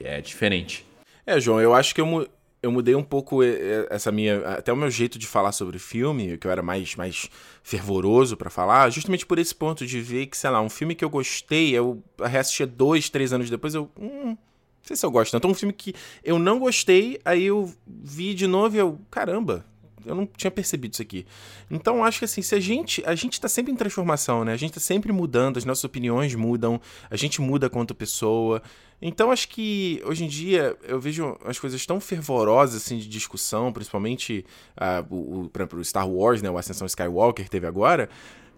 É 0.00 0.20
diferente. 0.20 0.86
É, 1.26 1.40
João, 1.40 1.60
eu 1.60 1.74
acho 1.74 1.92
que 1.94 2.00
eu, 2.00 2.28
eu 2.64 2.72
mudei 2.72 2.94
um 2.94 3.02
pouco 3.02 3.42
essa 3.90 4.10
minha. 4.10 4.38
Até 4.48 4.72
o 4.72 4.76
meu 4.76 4.90
jeito 4.90 5.18
de 5.18 5.26
falar 5.26 5.52
sobre 5.52 5.78
filme, 5.78 6.38
que 6.38 6.46
eu 6.46 6.50
era 6.50 6.62
mais, 6.62 6.96
mais 6.96 7.28
fervoroso 7.62 8.36
para 8.36 8.48
falar, 8.48 8.90
justamente 8.90 9.26
por 9.26 9.38
esse 9.38 9.54
ponto 9.54 9.86
de 9.86 10.00
ver 10.00 10.26
que, 10.26 10.36
sei 10.36 10.48
lá, 10.48 10.60
um 10.60 10.70
filme 10.70 10.94
que 10.94 11.04
eu 11.04 11.10
gostei, 11.10 11.70
eu 11.70 12.02
reassistia 12.18 12.66
dois, 12.66 13.10
três 13.10 13.32
anos 13.32 13.50
depois, 13.50 13.74
eu. 13.74 13.90
Hum, 13.98 14.28
não 14.30 14.38
sei 14.82 14.96
se 14.96 15.04
eu 15.04 15.10
gosto. 15.10 15.36
Então, 15.36 15.50
um 15.50 15.54
filme 15.54 15.72
que 15.72 15.94
eu 16.22 16.38
não 16.38 16.58
gostei, 16.58 17.20
aí 17.24 17.44
eu 17.44 17.70
vi 17.86 18.32
de 18.34 18.46
novo 18.46 18.76
e 18.76 18.78
eu. 18.78 18.98
Caramba, 19.10 19.64
eu 20.04 20.14
não 20.14 20.26
tinha 20.26 20.50
percebido 20.50 20.92
isso 20.92 21.02
aqui. 21.02 21.26
Então, 21.70 22.04
acho 22.04 22.18
que 22.18 22.24
assim, 22.24 22.42
se 22.42 22.54
a 22.54 22.60
gente. 22.60 23.02
A 23.06 23.14
gente 23.14 23.40
tá 23.40 23.48
sempre 23.48 23.72
em 23.72 23.76
transformação, 23.76 24.44
né? 24.44 24.52
A 24.52 24.56
gente 24.56 24.74
tá 24.74 24.80
sempre 24.80 25.12
mudando, 25.12 25.56
as 25.56 25.64
nossas 25.64 25.84
opiniões 25.84 26.34
mudam, 26.34 26.80
a 27.10 27.16
gente 27.16 27.40
muda 27.40 27.70
quanto 27.70 27.94
pessoa. 27.94 28.62
Então, 29.00 29.30
acho 29.30 29.48
que 29.48 30.02
hoje 30.04 30.24
em 30.24 30.28
dia 30.28 30.76
eu 30.82 31.00
vejo 31.00 31.36
as 31.44 31.58
coisas 31.58 31.84
tão 31.84 32.00
fervorosas 32.00 32.82
assim 32.82 32.98
de 32.98 33.08
discussão, 33.08 33.72
principalmente 33.72 34.44
uh, 34.76 35.14
o, 35.14 35.40
o, 35.40 35.48
por 35.50 35.60
exemplo, 35.60 35.78
o 35.80 35.84
Star 35.84 36.08
Wars, 36.08 36.40
né? 36.40 36.50
O 36.50 36.56
Ascensão 36.56 36.86
Skywalker 36.86 37.48
teve 37.48 37.66
agora. 37.66 38.08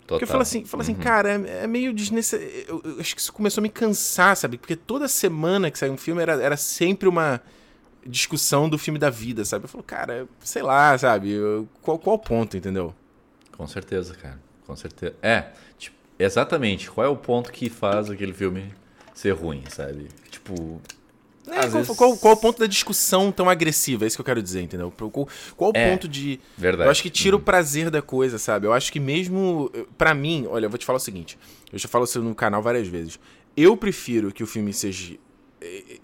Total. 0.07 0.19
Porque 0.19 0.25
eu 0.25 0.29
falo 0.29 0.43
assim, 0.43 0.65
falo 0.65 0.83
assim 0.83 0.93
uhum. 0.93 1.01
cara, 1.01 1.33
é, 1.33 1.65
é 1.65 1.67
meio 1.67 1.93
desnecessário. 1.93 2.49
Eu, 2.69 2.81
eu, 2.85 3.01
acho 3.01 3.15
que 3.15 3.21
isso 3.21 3.33
começou 3.33 3.61
a 3.61 3.63
me 3.63 3.69
cansar, 3.69 4.37
sabe? 4.37 4.57
Porque 4.57 4.77
toda 4.77 5.09
semana 5.09 5.69
que 5.71 5.79
saiu 5.79 5.93
um 5.93 5.97
filme 5.97 6.23
era, 6.23 6.41
era 6.41 6.57
sempre 6.57 7.09
uma 7.09 7.43
discussão 8.07 8.69
do 8.69 8.79
filme 8.79 8.99
da 8.99 9.11
vida, 9.11 9.45
sabe? 9.45 9.65
Eu 9.65 9.69
falo, 9.69 9.85
cara, 9.85 10.27
sei 10.41 10.63
lá, 10.63 10.97
sabe? 10.97 11.37
Qual, 11.83 11.99
qual 11.99 12.17
o 12.17 12.19
ponto, 12.19 12.57
entendeu? 12.57 12.95
Com 13.53 13.67
certeza, 13.67 14.15
cara. 14.15 14.41
Com 14.67 14.77
certeza. 14.77 15.15
É, 15.23 15.53
tipo, 15.79 15.97
exatamente. 16.19 16.91
Qual 16.91 17.07
é 17.07 17.09
o 17.09 17.17
ponto 17.17 17.53
que 17.53 17.71
faz 17.71 18.11
aquele 18.11 18.33
filme 18.33 18.73
ser 19.15 19.31
ruim, 19.31 19.63
sabe? 19.69 20.09
Tipo. 20.31 20.81
É, 21.47 21.61
qual, 21.61 21.71
vezes... 21.71 21.97
qual, 21.97 22.17
qual, 22.17 22.35
o 22.35 22.37
ponto 22.37 22.59
da 22.59 22.67
discussão 22.67 23.31
tão 23.31 23.49
agressiva? 23.49 24.05
É 24.05 24.07
isso 24.09 24.17
que 24.17 24.21
eu 24.21 24.25
quero 24.27 24.43
dizer, 24.43 24.63
entendeu? 24.63 24.93
Qual, 24.97 25.29
qual 25.57 25.71
o 25.71 25.73
é, 25.75 25.91
ponto 25.91 26.09
de. 26.09 26.41
Verdade. 26.59 26.89
Eu 26.89 26.91
acho 26.91 27.03
que 27.03 27.11
tira 27.11 27.37
uhum. 27.37 27.43
o 27.43 27.45
prazer 27.45 27.89
da 27.89 28.03
coisa, 28.03 28.39
sabe? 28.39 28.67
Eu 28.67 28.73
acho 28.73 28.93
que 28.93 28.99
mesmo. 28.99 29.71
para 29.97 30.13
mim, 30.13 30.47
olha, 30.49 30.67
eu 30.67 30.71
vou 30.71 30.79
te 30.79 30.85
falar 30.85 30.97
o 30.97 31.01
seguinte. 31.01 31.39
Eu 31.73 31.79
já 31.79 31.89
falo 31.89 32.05
isso 32.05 32.21
no 32.21 32.35
canal 32.35 32.61
várias 32.61 32.89
vezes. 32.89 33.19
Eu 33.57 33.77
prefiro 33.77 34.33
que 34.33 34.43
o 34.43 34.47
filme 34.47 34.73
seja. 34.73 35.17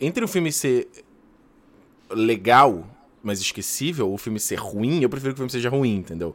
Entre 0.01 0.25
o 0.25 0.29
filme 0.29 0.51
ser 0.51 0.89
legal, 2.15 2.87
mas 3.23 3.41
esquecível, 3.41 4.13
o 4.13 4.19
filme 4.19 4.41
ser 4.41 4.57
ruim, 4.57 5.03
eu 5.03 5.09
prefiro 5.09 5.33
que 5.33 5.37
o 5.37 5.41
filme 5.41 5.51
seja 5.51 5.69
ruim, 5.69 5.97
entendeu? 5.97 6.35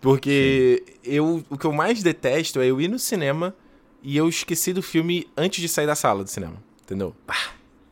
Porque 0.00 0.84
eu, 1.02 1.44
o 1.48 1.56
que 1.56 1.64
eu 1.64 1.72
mais 1.72 2.02
detesto 2.02 2.60
é 2.60 2.66
eu 2.66 2.80
ir 2.80 2.88
no 2.88 2.98
cinema 2.98 3.54
e 4.02 4.16
eu 4.16 4.28
esqueci 4.28 4.72
do 4.72 4.82
filme 4.82 5.26
antes 5.36 5.60
de 5.60 5.68
sair 5.68 5.86
da 5.86 5.94
sala 5.94 6.22
do 6.22 6.30
cinema, 6.30 6.56
entendeu? 6.82 7.14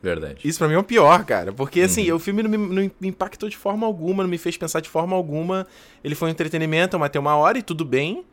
Verdade. 0.03 0.45
Isso 0.47 0.59
pra 0.59 0.67
mim 0.67 0.73
é 0.73 0.77
o 0.77 0.83
pior, 0.83 1.23
cara. 1.23 1.53
Porque, 1.53 1.79
assim, 1.79 2.11
uhum. 2.11 2.17
o 2.17 2.19
filme 2.19 2.43
não 2.43 2.49
me, 2.49 2.57
não 2.57 2.91
me, 2.99 3.07
impactou 3.07 3.47
de 3.47 3.55
forma 3.55 3.87
alguma, 3.87 4.21
não 4.21 4.29
me 4.29 4.37
fez 4.37 4.57
pensar 4.57 4.81
de 4.81 4.89
forma 4.89 5.15
alguma. 5.15 5.65
Ele 6.03 6.13
foi 6.13 6.27
um 6.27 6.31
entretenimento, 6.31 6.97
eu 6.97 6.99
matei 6.99 7.17
uma 7.17 7.37
hora 7.37 7.57
e 7.57 7.61
tudo 7.61 7.85
bem. 7.85 8.25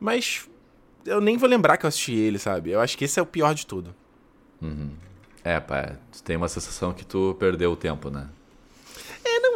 Mas 0.00 0.48
eu 1.04 1.20
nem 1.20 1.36
vou 1.36 1.46
lembrar 1.46 1.76
que 1.76 1.84
eu 1.84 1.88
assisti 1.88 2.14
ele, 2.14 2.38
sabe? 2.38 2.70
Eu 2.70 2.80
acho 2.80 2.96
que 2.96 3.04
esse 3.04 3.20
é 3.20 3.22
o 3.22 3.26
pior 3.26 3.54
de 3.54 3.66
tudo. 3.66 3.94
Uhum. 4.62 4.92
É, 5.44 5.60
pá, 5.60 5.96
tu 6.10 6.22
tem 6.22 6.34
uma 6.34 6.48
sensação 6.48 6.94
que 6.94 7.04
tu 7.04 7.36
perdeu 7.38 7.72
o 7.72 7.76
tempo, 7.76 8.08
né? 8.08 8.26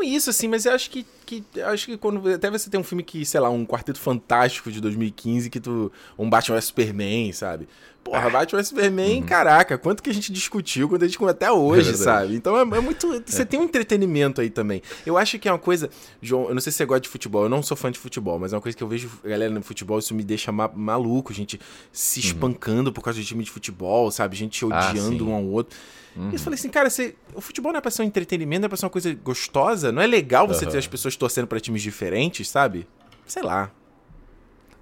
Isso, 0.02 0.30
assim, 0.30 0.48
mas 0.48 0.66
eu 0.66 0.72
acho 0.72 0.90
que, 0.90 1.06
que 1.40 1.60
acho 1.60 1.86
que 1.86 1.96
quando. 1.96 2.28
Até 2.28 2.50
você 2.50 2.68
tem 2.68 2.78
um 2.78 2.84
filme 2.84 3.02
que, 3.02 3.24
sei 3.24 3.40
lá, 3.40 3.48
um 3.48 3.64
Quarteto 3.64 3.98
Fantástico 3.98 4.70
de 4.70 4.80
2015, 4.80 5.48
que 5.48 5.60
tu. 5.60 5.90
Um 6.18 6.28
Batman 6.28 6.56
vs 6.56 6.64
Superman, 6.66 7.32
sabe? 7.32 7.68
Porra, 8.04 8.26
ah. 8.26 8.30
Batman 8.30 8.58
vs 8.58 8.68
Superman, 8.68 9.20
uhum. 9.20 9.26
caraca, 9.26 9.78
quanto 9.78 10.02
que 10.02 10.10
a 10.10 10.14
gente 10.14 10.32
discutiu, 10.32 10.88
quando 10.88 11.04
a 11.04 11.08
gente 11.08 11.22
até 11.24 11.50
hoje, 11.50 11.90
é 11.90 11.94
sabe? 11.94 12.34
Então 12.34 12.56
é, 12.56 12.62
é 12.62 12.80
muito. 12.80 13.22
Você 13.24 13.42
é. 13.42 13.44
tem 13.44 13.60
um 13.60 13.64
entretenimento 13.64 14.40
aí 14.40 14.50
também. 14.50 14.82
Eu 15.06 15.16
acho 15.16 15.38
que 15.38 15.48
é 15.48 15.52
uma 15.52 15.58
coisa. 15.58 15.88
João, 16.20 16.48
eu 16.48 16.54
não 16.54 16.60
sei 16.60 16.72
se 16.72 16.78
você 16.78 16.84
gosta 16.84 17.02
de 17.02 17.08
futebol, 17.08 17.44
eu 17.44 17.48
não 17.48 17.62
sou 17.62 17.76
fã 17.76 17.90
de 17.90 17.98
futebol, 17.98 18.38
mas 18.38 18.52
é 18.52 18.56
uma 18.56 18.62
coisa 18.62 18.76
que 18.76 18.82
eu 18.82 18.88
vejo 18.88 19.10
galera 19.24 19.52
no 19.52 19.62
futebol, 19.62 19.98
isso 19.98 20.14
me 20.14 20.24
deixa 20.24 20.50
ma 20.50 20.68
maluco, 20.74 21.32
gente 21.32 21.60
se 21.92 22.20
uhum. 22.20 22.26
espancando 22.26 22.92
por 22.92 23.02
causa 23.02 23.20
de 23.20 23.26
time 23.26 23.44
de 23.44 23.50
futebol, 23.50 24.10
sabe? 24.10 24.36
Gente 24.36 24.64
ah, 24.64 24.90
odiando 24.90 25.24
ah, 25.24 25.28
um 25.28 25.34
ao 25.34 25.44
outro. 25.44 25.76
Uhum. 26.16 26.30
E 26.30 26.34
eu 26.34 26.38
falei 26.38 26.58
assim, 26.58 26.68
cara, 26.68 26.90
você, 26.90 27.14
o 27.34 27.40
futebol 27.40 27.72
não 27.72 27.78
é 27.78 27.80
pra 27.80 27.90
ser 27.90 28.02
um 28.02 28.04
entretenimento, 28.04 28.60
não 28.60 28.66
é 28.66 28.68
pra 28.68 28.76
ser 28.76 28.84
uma 28.84 28.90
coisa 28.90 29.14
gostosa? 29.14 29.90
Não 29.90 30.02
é 30.02 30.06
legal 30.06 30.46
você 30.46 30.66
ter 30.66 30.78
as 30.78 30.86
pessoas 30.86 31.16
torcendo 31.22 31.46
para 31.46 31.61
times 31.61 31.80
diferentes, 31.82 32.48
sabe? 32.48 32.85
Sei 33.24 33.42
lá. 33.44 33.70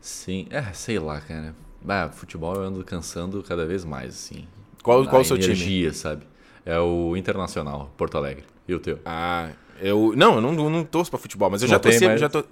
Sim, 0.00 0.46
é, 0.48 0.62
sei 0.72 0.98
lá, 0.98 1.20
cara. 1.20 1.54
Ah, 1.86 2.08
futebol 2.08 2.54
eu 2.54 2.62
ando 2.62 2.82
cansando 2.82 3.42
cada 3.42 3.66
vez 3.66 3.84
mais, 3.84 4.14
assim. 4.14 4.48
Qual, 4.82 5.06
qual 5.06 5.20
o 5.20 5.24
seu 5.24 5.36
energia, 5.36 5.54
time? 5.54 5.66
energia, 5.66 5.92
sabe? 5.92 6.26
É 6.64 6.78
o 6.78 7.14
Internacional, 7.14 7.92
Porto 7.94 8.16
Alegre. 8.16 8.44
E 8.66 8.74
o 8.74 8.80
teu? 8.80 8.98
Ah, 9.04 9.50
eu. 9.80 10.12
Não, 10.16 10.36
eu 10.36 10.40
não, 10.40 10.70
não 10.70 10.84
torço 10.84 11.10
pra 11.10 11.18
futebol, 11.18 11.50
mas 11.50 11.62
eu 11.62 11.68
não 11.68 11.74
já 11.74 11.78
torci. 11.78 12.06
Mais... 12.06 12.20
Já 12.20 12.28
tô... 12.28 12.44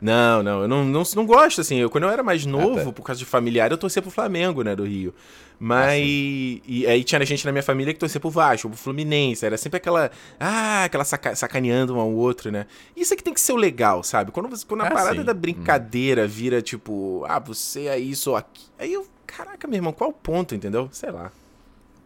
Não, 0.00 0.42
não, 0.42 0.62
eu 0.62 0.68
não, 0.68 0.84
não, 0.84 1.02
não 1.14 1.26
gosto, 1.26 1.60
assim. 1.60 1.76
Eu, 1.76 1.88
quando 1.88 2.04
eu 2.04 2.10
era 2.10 2.22
mais 2.22 2.44
novo, 2.44 2.80
ah, 2.80 2.84
tá. 2.84 2.92
por 2.92 3.02
causa 3.02 3.18
de 3.18 3.24
familiar, 3.24 3.70
eu 3.70 3.78
torcia 3.78 4.02
pro 4.02 4.10
Flamengo, 4.10 4.62
né, 4.62 4.76
do 4.76 4.84
Rio. 4.84 5.14
Mas. 5.58 6.02
Ah, 6.02 6.62
e 6.68 6.86
aí 6.86 7.02
tinha 7.02 7.24
gente 7.24 7.44
na 7.46 7.52
minha 7.52 7.62
família 7.62 7.94
que 7.94 7.98
torcia 7.98 8.20
pro 8.20 8.28
Vasco, 8.28 8.68
pro 8.68 8.76
Fluminense. 8.78 9.44
Era 9.46 9.56
sempre 9.56 9.78
aquela. 9.78 10.10
Ah, 10.38 10.84
aquela 10.84 11.04
saca, 11.04 11.34
sacaneando 11.34 11.94
um 11.94 12.00
ao 12.00 12.12
outro, 12.12 12.50
né? 12.50 12.66
Isso 12.94 13.14
é 13.14 13.16
que 13.16 13.22
tem 13.22 13.32
que 13.32 13.40
ser 13.40 13.52
o 13.52 13.56
legal, 13.56 14.02
sabe? 14.02 14.30
Quando, 14.32 14.50
você, 14.50 14.66
quando 14.66 14.82
a 14.82 14.88
ah, 14.88 14.90
parada 14.90 15.18
sim. 15.18 15.24
da 15.24 15.32
brincadeira 15.32 16.24
hum. 16.24 16.28
vira 16.28 16.60
tipo, 16.60 17.24
ah, 17.26 17.38
você 17.38 17.86
é 17.86 17.98
isso 17.98 18.30
ou 18.30 18.36
aqui. 18.36 18.66
Aí 18.78 18.92
eu. 18.92 19.06
Caraca, 19.26 19.66
meu 19.66 19.76
irmão, 19.76 19.92
qual 19.92 20.10
o 20.10 20.12
ponto, 20.12 20.54
entendeu? 20.54 20.88
Sei 20.92 21.10
lá. 21.10 21.32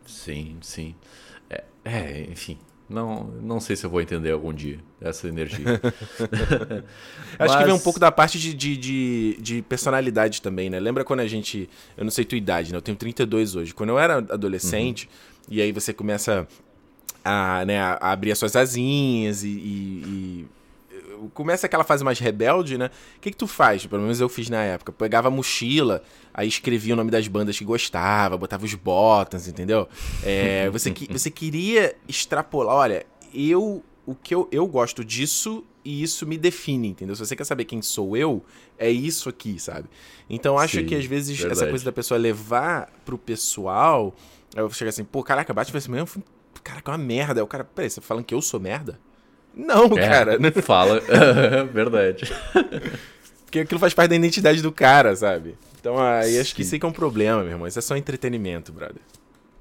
Sim, 0.07 0.57
sim. 0.63 0.95
É, 1.51 1.65
é 1.85 2.27
enfim. 2.31 2.59
Não, 2.91 3.29
não 3.41 3.61
sei 3.61 3.77
se 3.77 3.87
eu 3.87 3.91
vou 3.91 4.01
entender 4.01 4.33
algum 4.33 4.53
dia 4.53 4.81
essa 5.01 5.29
energia. 5.29 5.81
Acho 7.39 7.59
que 7.59 7.65
vem 7.65 7.73
um 7.73 7.79
pouco 7.79 8.01
da 8.01 8.11
parte 8.11 8.37
de, 8.37 8.53
de, 8.53 8.77
de, 8.77 9.39
de, 9.41 9.63
personalidade 9.63 10.43
também, 10.43 10.69
né? 10.69 10.81
Lembra 10.81 11.05
quando 11.05 11.21
a 11.21 11.27
gente. 11.29 11.71
Eu 11.97 12.03
não 12.03 12.11
sei 12.11 12.25
tua 12.25 12.37
idade, 12.37 12.73
né? 12.73 12.79
Eu 12.79 12.83
tenho 12.83 12.97
32 12.97 13.55
hoje. 13.55 13.73
Quando 13.73 13.91
eu 13.91 13.99
era 13.99 14.17
adolescente, 14.17 15.09
uhum. 15.49 15.55
e 15.55 15.63
aí 15.63 15.71
você 15.71 15.93
começa 15.95 16.49
a, 17.25 17.65
né, 17.65 17.81
a 17.81 18.11
abrir 18.11 18.33
as 18.33 18.39
suas 18.39 18.57
asinhas 18.57 19.45
e, 19.45 19.49
e, 19.49 20.03
e 20.07 20.47
começa 21.35 21.67
aquela 21.67 21.85
fase 21.85 22.05
mais 22.05 22.19
rebelde, 22.19 22.79
né? 22.79 22.91
O 23.17 23.21
que, 23.21 23.31
que 23.31 23.37
tu 23.37 23.47
faz? 23.47 23.87
Pelo 23.87 24.03
menos 24.03 24.21
eu 24.21 24.29
fiz 24.29 24.49
na 24.49 24.63
época. 24.63 24.93
Pegava 24.93 25.29
a 25.29 25.31
mochila, 25.31 26.03
aí 26.33 26.49
escrevia 26.49 26.95
o 26.95 26.97
nome 26.97 27.11
das 27.11 27.29
bandas 27.29 27.59
que 27.59 27.65
gostava, 27.65 28.37
botava 28.37 28.65
os 28.65 28.75
botões, 28.75 29.49
entendeu? 29.49 29.89
É, 30.23 30.69
você, 30.73 30.91
que, 30.91 31.13
você 31.13 31.31
queria 31.31 31.97
extrapolar, 32.09 32.75
olha, 32.77 33.07
eu 33.35 33.85
o 34.07 34.15
que 34.15 34.35
eu, 34.35 34.49
eu 34.51 34.67
gosto 34.67 35.05
disso 35.05 35.65
e 35.85 36.03
isso 36.03 36.27
me 36.27 36.37
define, 36.37 36.89
entendeu? 36.89 37.15
Se 37.15 37.25
você 37.25 37.37
quer 37.37 37.45
saber 37.45 37.65
quem 37.65 37.81
sou 37.81 38.17
eu, 38.17 38.45
é 38.77 38.91
isso 38.91 39.29
aqui, 39.29 39.59
sabe? 39.59 39.89
Então 40.29 40.59
acho 40.59 40.79
Sim, 40.79 40.87
que 40.87 40.95
às 40.95 41.05
vezes 41.05 41.39
verdade. 41.39 41.61
essa 41.61 41.71
coisa 41.71 41.85
da 41.85 41.93
pessoa 41.93 42.19
levar 42.19 42.91
pro 43.05 43.17
pessoal, 43.17 44.15
eu 44.55 44.69
chego 44.71 44.89
assim, 44.89 45.05
pô, 45.05 45.23
caraca, 45.23 45.55
bate 45.55 45.75
esse 45.77 45.91
mesmo, 45.91 46.23
caraca, 46.65 46.91
é 46.91 46.93
uma 46.93 46.99
merda. 46.99 47.41
Aí 47.41 47.45
o 47.45 47.47
cara, 47.47 47.65
peraí, 47.65 47.89
você 47.89 48.01
tá 48.01 48.07
falando 48.07 48.25
que 48.25 48.35
eu 48.35 48.43
sou 48.43 48.59
merda? 48.59 48.99
Não, 49.55 49.87
é, 49.97 50.09
cara. 50.09 50.39
Fala. 50.63 51.01
Verdade. 51.73 52.25
Porque 53.45 53.61
aquilo 53.61 53.81
faz 53.81 53.93
parte 53.93 54.11
da 54.11 54.17
identidade 54.17 54.63
do 54.63 54.71
cara, 54.71 55.15
sabe? 55.17 55.57
Então 55.81 55.99
aí 55.99 56.35
Sim. 56.35 56.41
acho 56.41 56.55
que 56.55 56.63
isso 56.63 56.75
aí 56.75 56.79
que 56.79 56.87
é 56.87 56.89
um 56.89 56.93
problema, 56.93 57.43
meu 57.43 57.53
irmão. 57.53 57.67
Isso 57.67 57.79
é 57.79 57.83
só 57.83 57.97
entretenimento, 57.97 58.73
brother. 58.73 59.03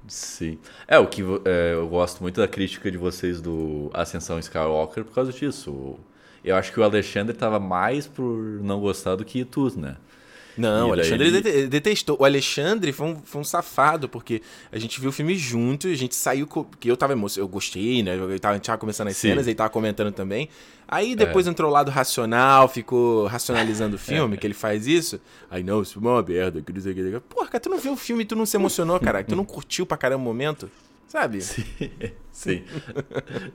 Sim. 0.06 0.58
É, 0.86 0.98
o 0.98 1.06
que 1.06 1.22
é, 1.44 1.74
eu 1.74 1.88
gosto 1.88 2.20
muito 2.22 2.40
da 2.40 2.46
crítica 2.46 2.90
de 2.90 2.96
vocês 2.96 3.40
do 3.40 3.90
Ascensão 3.92 4.38
Skywalker 4.38 5.04
por 5.04 5.14
causa 5.14 5.32
disso. 5.32 5.98
Eu 6.44 6.56
acho 6.56 6.72
que 6.72 6.80
o 6.80 6.84
Alexandre 6.84 7.36
tava 7.36 7.58
mais 7.58 8.06
por 8.06 8.38
não 8.62 8.80
gostar 8.80 9.16
do 9.16 9.24
que 9.24 9.44
tu, 9.44 9.78
né? 9.78 9.96
Não, 10.60 10.90
o 10.90 10.92
Alexandre 10.92 11.28
ele... 11.28 11.66
detestou. 11.68 12.16
O 12.20 12.24
Alexandre 12.24 12.92
foi 12.92 13.06
um, 13.08 13.16
foi 13.24 13.40
um 13.40 13.44
safado, 13.44 14.08
porque 14.08 14.42
a 14.70 14.78
gente 14.78 15.00
viu 15.00 15.10
o 15.10 15.12
filme 15.12 15.34
junto, 15.36 15.88
a 15.88 15.94
gente 15.94 16.14
saiu. 16.14 16.46
Porque 16.46 16.90
eu 16.90 16.96
tava 16.96 17.14
emocionado, 17.14 17.48
eu 17.48 17.52
gostei, 17.52 18.02
né? 18.02 18.14
Eu 18.16 18.38
tava, 18.38 18.52
a 18.52 18.56
gente 18.56 18.66
tava 18.66 18.78
começando 18.78 19.08
as 19.08 19.16
Sim. 19.16 19.28
cenas, 19.28 19.46
ele 19.46 19.54
tava 19.54 19.70
comentando 19.70 20.12
também. 20.12 20.48
Aí 20.86 21.14
depois 21.14 21.46
é. 21.46 21.50
entrou 21.50 21.70
o 21.70 21.72
lado 21.72 21.90
racional, 21.90 22.68
ficou 22.68 23.26
racionalizando 23.26 23.96
o 23.96 23.98
filme, 24.00 24.34
é. 24.34 24.36
que 24.36 24.46
ele 24.46 24.54
faz 24.54 24.86
isso. 24.86 25.20
Aí, 25.50 25.62
não, 25.62 25.80
isso 25.82 25.94
foi 25.94 26.02
uma 26.02 26.22
merda, 26.22 26.60
que 26.60 26.72
não 26.72 26.80
sei 26.80 26.92
o 26.92 26.94
que. 26.94 27.20
Porra, 27.20 27.46
cara, 27.46 27.60
tu 27.60 27.70
não 27.70 27.78
viu 27.78 27.92
o 27.92 27.96
filme 27.96 28.22
e 28.22 28.26
tu 28.26 28.36
não 28.36 28.44
se 28.44 28.56
emocionou, 28.56 29.00
cara? 29.00 29.24
Tu 29.24 29.34
não 29.34 29.44
curtiu 29.44 29.86
pra 29.86 29.96
caramba 29.96 30.22
o 30.22 30.24
momento? 30.24 30.70
Sabe? 31.06 31.40
Sim. 31.40 31.64
Sim. 32.30 32.64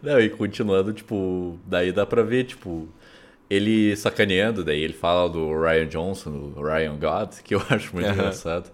não, 0.01 0.19
e 0.19 0.29
continuando, 0.29 0.91
tipo, 0.93 1.57
daí 1.65 1.91
dá 1.91 2.05
pra 2.05 2.21
ver, 2.21 2.43
tipo 2.45 2.87
ele 3.49 3.95
sacaneando, 3.95 4.63
daí 4.63 4.81
ele 4.81 4.93
fala 4.93 5.29
do 5.29 5.59
Ryan 5.59 5.87
Johnson, 5.87 6.31
do 6.49 6.61
Ryan 6.61 6.97
God, 6.97 7.41
que 7.43 7.55
eu 7.55 7.61
acho 7.69 7.93
muito 7.93 8.07
uhum. 8.07 8.13
engraçado. 8.13 8.71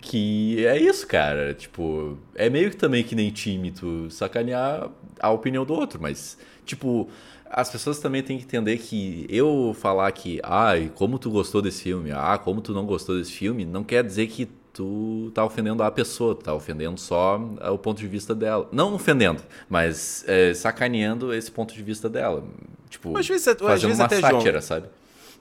Que 0.00 0.64
é 0.66 0.78
isso, 0.78 1.06
cara. 1.06 1.52
Tipo, 1.52 2.16
é 2.34 2.48
meio 2.48 2.70
que 2.70 2.76
também 2.76 3.02
que 3.02 3.14
nem 3.14 3.30
time 3.30 3.70
tu 3.70 4.08
sacanear 4.10 4.88
a 5.18 5.30
opinião 5.30 5.64
do 5.64 5.74
outro, 5.74 6.00
mas, 6.00 6.38
tipo, 6.64 7.08
as 7.46 7.68
pessoas 7.68 7.98
também 7.98 8.22
têm 8.22 8.38
que 8.38 8.44
entender 8.44 8.78
que 8.78 9.26
eu 9.28 9.74
falar 9.78 10.12
que, 10.12 10.40
ai, 10.44 10.92
como 10.94 11.18
tu 11.18 11.30
gostou 11.30 11.60
desse 11.60 11.82
filme, 11.82 12.12
ah, 12.12 12.38
como 12.38 12.60
tu 12.60 12.72
não 12.72 12.86
gostou 12.86 13.18
desse 13.18 13.32
filme, 13.32 13.64
não 13.64 13.82
quer 13.82 14.04
dizer 14.04 14.28
que 14.28 14.48
tu 14.72 15.32
tá 15.34 15.44
ofendendo 15.44 15.82
a 15.82 15.90
pessoa, 15.90 16.34
tá 16.34 16.54
ofendendo 16.54 16.98
só 16.98 17.36
o 17.72 17.76
ponto 17.76 17.98
de 17.98 18.06
vista 18.06 18.34
dela. 18.34 18.68
Não 18.70 18.94
ofendendo, 18.94 19.42
mas 19.68 20.24
é, 20.28 20.54
sacaneando 20.54 21.34
esse 21.34 21.50
ponto 21.50 21.74
de 21.74 21.82
vista 21.82 22.08
dela. 22.08 22.44
Tipo, 22.90 23.16
às 23.16 23.26
vezes, 23.26 23.44
fazendo 23.44 23.68
às 23.68 23.82
vezes 23.82 23.98
uma 23.98 24.04
até, 24.04 24.20
sátira, 24.20 24.52
João, 24.52 24.62
sabe? 24.62 24.88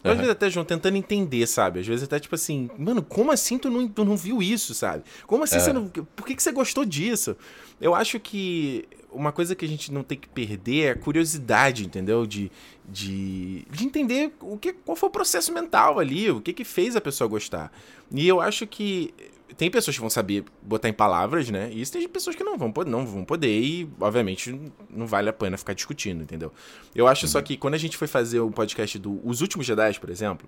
Às 0.02 0.16
vezes 0.16 0.32
até, 0.32 0.50
João, 0.50 0.66
tentando 0.66 0.96
entender, 0.96 1.46
sabe? 1.46 1.80
Às 1.80 1.88
vezes 1.88 2.04
até 2.04 2.20
tipo 2.20 2.36
assim, 2.36 2.70
mano, 2.78 3.02
como 3.02 3.32
assim 3.32 3.58
tu 3.58 3.70
não, 3.70 3.88
tu 3.88 4.06
não 4.06 4.16
viu 4.16 4.42
isso, 4.42 4.74
sabe? 4.74 5.04
Como 5.28 5.44
assim 5.44 5.58
é. 5.58 5.60
você 5.60 5.74
não. 5.74 5.90
Por 5.90 6.26
que, 6.26 6.36
que 6.36 6.44
você 6.44 6.52
gostou 6.54 6.86
disso? 6.86 7.36
Eu 7.82 7.94
acho 7.94 8.18
que 8.20 8.88
uma 9.12 9.32
coisa 9.32 9.56
que 9.56 9.66
a 9.66 9.68
gente 9.68 9.92
não 9.92 10.04
tem 10.04 10.18
que 10.18 10.30
perder 10.30 10.86
é 10.86 10.90
a 10.92 10.96
curiosidade, 10.96 11.86
entendeu? 11.86 12.26
De, 12.26 12.50
de, 12.88 13.66
de 13.70 13.86
entender 13.86 14.32
o 14.40 14.58
que, 14.58 14.72
qual 14.72 14.96
foi 14.96 15.10
o 15.10 15.12
processo 15.12 15.52
mental 15.52 16.00
ali, 16.00 16.30
o 16.32 16.40
que, 16.40 16.54
que 16.54 16.64
fez 16.64 16.96
a 16.96 17.02
pessoa 17.02 17.28
gostar. 17.28 17.72
E 18.12 18.28
eu 18.28 18.40
acho 18.40 18.66
que 18.66 19.14
tem 19.58 19.70
pessoas 19.70 19.96
que 19.96 20.02
vão 20.02 20.10
saber 20.10 20.44
botar 20.62 20.90
em 20.90 20.94
palavras, 20.94 21.50
né? 21.50 21.70
E 21.72 21.86
tem 21.86 22.08
pessoas 22.08 22.36
que 22.36 22.44
não 22.44 22.58
vão, 22.58 22.72
não 22.86 23.06
vão 23.06 23.26
poder 23.26 23.62
e, 23.62 23.90
obviamente, 24.00 24.58
não 24.90 25.08
vale 25.08 25.30
a 25.30 25.34
pena 25.34 25.58
ficar 25.58 25.74
discutindo, 25.74 26.24
entendeu? 26.24 26.52
Eu 26.96 27.08
acho 27.08 27.26
uhum. 27.26 27.32
só 27.32 27.42
que 27.42 27.58
quando 27.58 27.74
a 27.74 27.78
gente 27.78 27.98
foi 27.98 28.08
fazer 28.08 28.40
o 28.40 28.52
podcast 28.52 28.98
do 29.00 29.20
Os 29.28 29.42
Últimos 29.42 29.66
Jedi, 29.66 30.00
por 30.00 30.10
exemplo, 30.10 30.48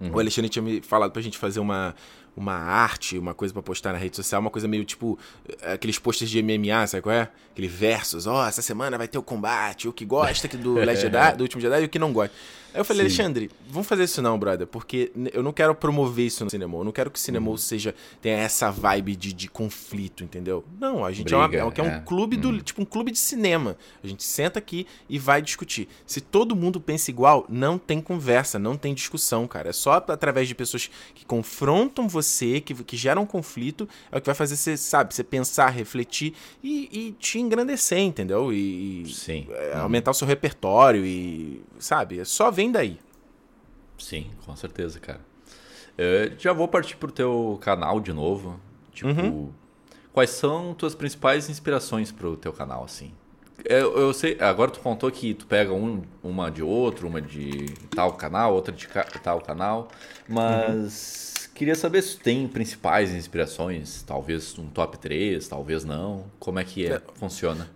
uhum. 0.00 0.12
o 0.12 0.18
Alexandre 0.18 0.48
tinha 0.48 0.62
me 0.62 0.80
falado 0.80 1.10
pra 1.10 1.22
gente 1.22 1.38
fazer 1.38 1.60
uma, 1.60 1.94
uma 2.36 2.54
arte, 2.54 3.18
uma 3.18 3.34
coisa 3.34 3.52
para 3.52 3.62
postar 3.62 3.92
na 3.92 3.98
rede 3.98 4.16
social, 4.16 4.40
uma 4.40 4.50
coisa 4.50 4.66
meio 4.66 4.84
tipo 4.84 5.18
aqueles 5.62 5.98
posters 5.98 6.30
de 6.30 6.42
MMA, 6.42 6.86
sabe 6.86 7.02
qual 7.02 7.14
é? 7.14 7.30
Aquele 7.52 7.68
versos, 7.68 8.26
ó, 8.26 8.42
oh, 8.42 8.46
essa 8.46 8.62
semana 8.62 8.98
vai 8.98 9.06
ter 9.06 9.18
o 9.18 9.22
combate, 9.22 9.88
o 9.88 9.92
que 9.92 10.04
gosta 10.04 10.46
aqui 10.46 10.56
do 10.56 10.74
Last 10.84 11.02
Jedi, 11.02 11.36
do 11.36 11.42
último 11.42 11.60
Jedi 11.60 11.82
e 11.82 11.84
o 11.84 11.88
que 11.88 11.98
não 11.98 12.12
gosta. 12.12 12.34
Aí 12.74 12.80
eu 12.80 12.84
falei, 12.84 13.08
Sim. 13.08 13.22
Alexandre, 13.22 13.50
vamos 13.68 13.86
fazer 13.86 14.02
isso 14.02 14.20
não, 14.20 14.36
brother, 14.36 14.66
porque 14.66 15.12
eu 15.32 15.44
não 15.44 15.52
quero 15.52 15.72
promover 15.76 16.26
isso 16.26 16.42
no 16.42 16.50
cinema. 16.50 16.76
Eu 16.76 16.82
não 16.82 16.90
quero 16.90 17.08
que 17.08 17.16
o 17.16 17.22
cinema 17.22 17.48
uhum. 17.48 17.56
seja 17.56 17.94
tenha 18.20 18.36
essa 18.36 18.68
vibe 18.68 19.14
de, 19.14 19.32
de 19.32 19.48
conflito, 19.48 20.24
entendeu? 20.24 20.64
Não, 20.80 21.04
a 21.04 21.12
gente 21.12 21.26
Briga, 21.26 21.58
é, 21.58 21.62
uma, 21.62 21.72
é, 21.72 21.82
um 21.82 21.86
é. 21.86 22.00
clube 22.00 22.36
do, 22.36 22.48
uhum. 22.48 22.58
tipo 22.58 22.82
um 22.82 22.84
clube 22.84 23.12
de 23.12 23.18
cinema. 23.18 23.76
A 24.02 24.06
gente 24.08 24.24
senta 24.24 24.58
aqui 24.58 24.88
e 25.08 25.20
vai 25.20 25.40
discutir. 25.40 25.86
Se 26.04 26.20
todo 26.20 26.56
mundo 26.56 26.80
pensa 26.80 27.12
igual, 27.12 27.46
não 27.48 27.78
tem 27.78 28.00
conversa, 28.00 28.58
não 28.58 28.76
tem 28.76 28.92
discussão, 28.92 29.46
cara. 29.46 29.70
É 29.70 29.72
só 29.72 29.92
através 29.92 30.48
de 30.48 30.54
pessoas 30.56 30.90
que 31.14 31.24
confrontam 31.24 32.08
você, 32.08 32.23
que, 32.60 32.74
que 32.74 32.96
geram 32.96 33.26
conflito, 33.26 33.88
é 34.10 34.18
o 34.18 34.20
que 34.20 34.26
vai 34.26 34.34
fazer 34.34 34.56
você, 34.56 34.76
sabe, 34.76 35.14
você 35.14 35.24
pensar, 35.24 35.68
refletir 35.70 36.34
e, 36.62 36.88
e 36.92 37.12
te 37.12 37.38
engrandecer, 37.38 37.98
entendeu? 37.98 38.52
E, 38.52 39.06
Sim. 39.08 39.46
É, 39.50 39.76
aumentar 39.76 40.10
o 40.10 40.14
seu 40.14 40.26
repertório 40.26 41.04
e, 41.04 41.62
sabe, 41.78 42.20
é 42.20 42.24
só 42.24 42.50
vem 42.50 42.70
daí. 42.70 42.98
Sim, 43.98 44.30
com 44.44 44.54
certeza, 44.56 44.98
cara. 44.98 45.20
Eu 45.96 46.32
já 46.38 46.52
vou 46.52 46.66
partir 46.66 46.96
pro 46.96 47.12
teu 47.12 47.58
canal 47.60 48.00
de 48.00 48.12
novo. 48.12 48.58
Tipo, 48.92 49.08
uhum. 49.08 49.50
quais 50.12 50.30
são 50.30 50.74
tuas 50.74 50.94
principais 50.94 51.48
inspirações 51.48 52.10
pro 52.10 52.36
teu 52.36 52.52
canal, 52.52 52.84
assim? 52.84 53.12
Eu, 53.64 53.96
eu, 53.96 54.12
sei, 54.12 54.36
agora 54.40 54.70
tu 54.70 54.80
contou 54.80 55.10
que 55.10 55.32
tu 55.32 55.46
pega 55.46 55.72
um, 55.72 56.02
uma 56.22 56.50
de 56.50 56.62
outro, 56.62 57.06
uma 57.06 57.20
de 57.20 57.66
tal 57.94 58.12
canal, 58.12 58.52
outra 58.52 58.74
de 58.74 58.86
tal 59.22 59.40
canal, 59.40 59.88
mas 60.28 61.33
uhum. 61.33 61.33
Queria 61.54 61.74
saber 61.74 62.02
se 62.02 62.16
tem 62.16 62.46
principais 62.48 63.14
inspirações, 63.14 64.02
talvez 64.02 64.58
um 64.58 64.66
top 64.66 64.98
3, 64.98 65.46
talvez 65.46 65.84
não. 65.84 66.24
Como 66.38 66.58
é 66.58 66.64
que 66.64 66.86
é, 66.86 66.94
é. 66.94 67.02
funciona? 67.14 67.70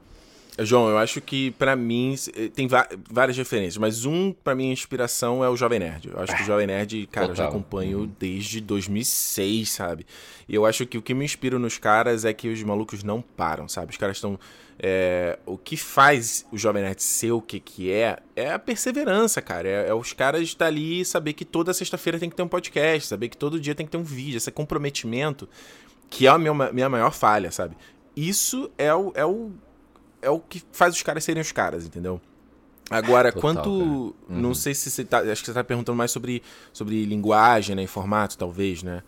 João, 0.60 0.88
eu 0.88 0.98
acho 0.98 1.20
que 1.20 1.52
para 1.52 1.76
mim 1.76 2.14
eh, 2.34 2.48
tem 2.48 2.66
várias 3.10 3.36
referências, 3.36 3.76
mas 3.76 4.04
um 4.04 4.32
para 4.32 4.54
mim 4.54 4.72
inspiração 4.72 5.44
é 5.44 5.48
o 5.48 5.56
Jovem 5.56 5.78
Nerd. 5.78 6.08
Eu 6.08 6.20
acho 6.20 6.36
que 6.36 6.42
o 6.42 6.46
Jovem 6.46 6.66
Nerd, 6.66 7.06
cara, 7.06 7.28
Total. 7.28 7.30
eu 7.30 7.36
já 7.36 7.48
acompanho 7.48 7.98
uhum. 8.00 8.10
desde 8.18 8.60
2006, 8.60 9.70
sabe? 9.70 10.06
E 10.48 10.54
eu 10.54 10.66
acho 10.66 10.84
que 10.86 10.98
o 10.98 11.02
que 11.02 11.14
me 11.14 11.24
inspira 11.24 11.58
nos 11.58 11.78
caras 11.78 12.24
é 12.24 12.32
que 12.32 12.48
os 12.48 12.62
malucos 12.62 13.04
não 13.04 13.22
param, 13.22 13.68
sabe? 13.68 13.92
Os 13.92 13.96
caras 13.96 14.16
estão 14.16 14.38
é, 14.80 15.38
o 15.44 15.58
que 15.58 15.76
faz 15.76 16.46
o 16.52 16.58
Jovem 16.58 16.82
Nerd 16.82 17.02
ser 17.02 17.32
o 17.32 17.40
que 17.40 17.58
que 17.58 17.90
é 17.90 18.18
é 18.34 18.52
a 18.52 18.58
perseverança, 18.58 19.40
cara. 19.40 19.68
É, 19.68 19.88
é 19.88 19.94
os 19.94 20.12
caras 20.12 20.42
estar 20.42 20.66
ali 20.66 21.00
e 21.00 21.04
saber 21.04 21.34
que 21.34 21.44
toda 21.44 21.72
sexta-feira 21.72 22.18
tem 22.18 22.28
que 22.30 22.36
ter 22.36 22.42
um 22.42 22.48
podcast, 22.48 23.08
saber 23.08 23.28
que 23.28 23.36
todo 23.36 23.60
dia 23.60 23.74
tem 23.74 23.86
que 23.86 23.92
ter 23.92 23.98
um 23.98 24.04
vídeo, 24.04 24.36
esse 24.36 24.50
comprometimento 24.50 25.48
que 26.10 26.26
é 26.26 26.30
a 26.30 26.38
minha, 26.38 26.54
minha 26.72 26.88
maior 26.88 27.12
falha, 27.12 27.50
sabe? 27.50 27.76
Isso 28.16 28.70
é 28.78 28.92
o, 28.94 29.12
é 29.14 29.24
o 29.24 29.52
é 30.22 30.30
o 30.30 30.38
que 30.40 30.62
faz 30.72 30.94
os 30.94 31.02
caras 31.02 31.24
serem 31.24 31.40
os 31.40 31.52
caras, 31.52 31.86
entendeu? 31.86 32.20
Agora, 32.90 33.30
Total, 33.30 33.40
quanto. 33.40 33.70
Uhum. 33.70 34.14
Não 34.28 34.54
sei 34.54 34.74
se 34.74 34.90
você 34.90 35.04
tá. 35.04 35.18
Acho 35.18 35.42
que 35.42 35.46
você 35.46 35.54
tá 35.54 35.62
perguntando 35.62 35.96
mais 35.96 36.10
sobre, 36.10 36.42
sobre 36.72 37.04
linguagem, 37.04 37.76
né? 37.76 37.82
Em 37.82 37.86
formato, 37.86 38.38
talvez, 38.38 38.82
né? 38.82 39.02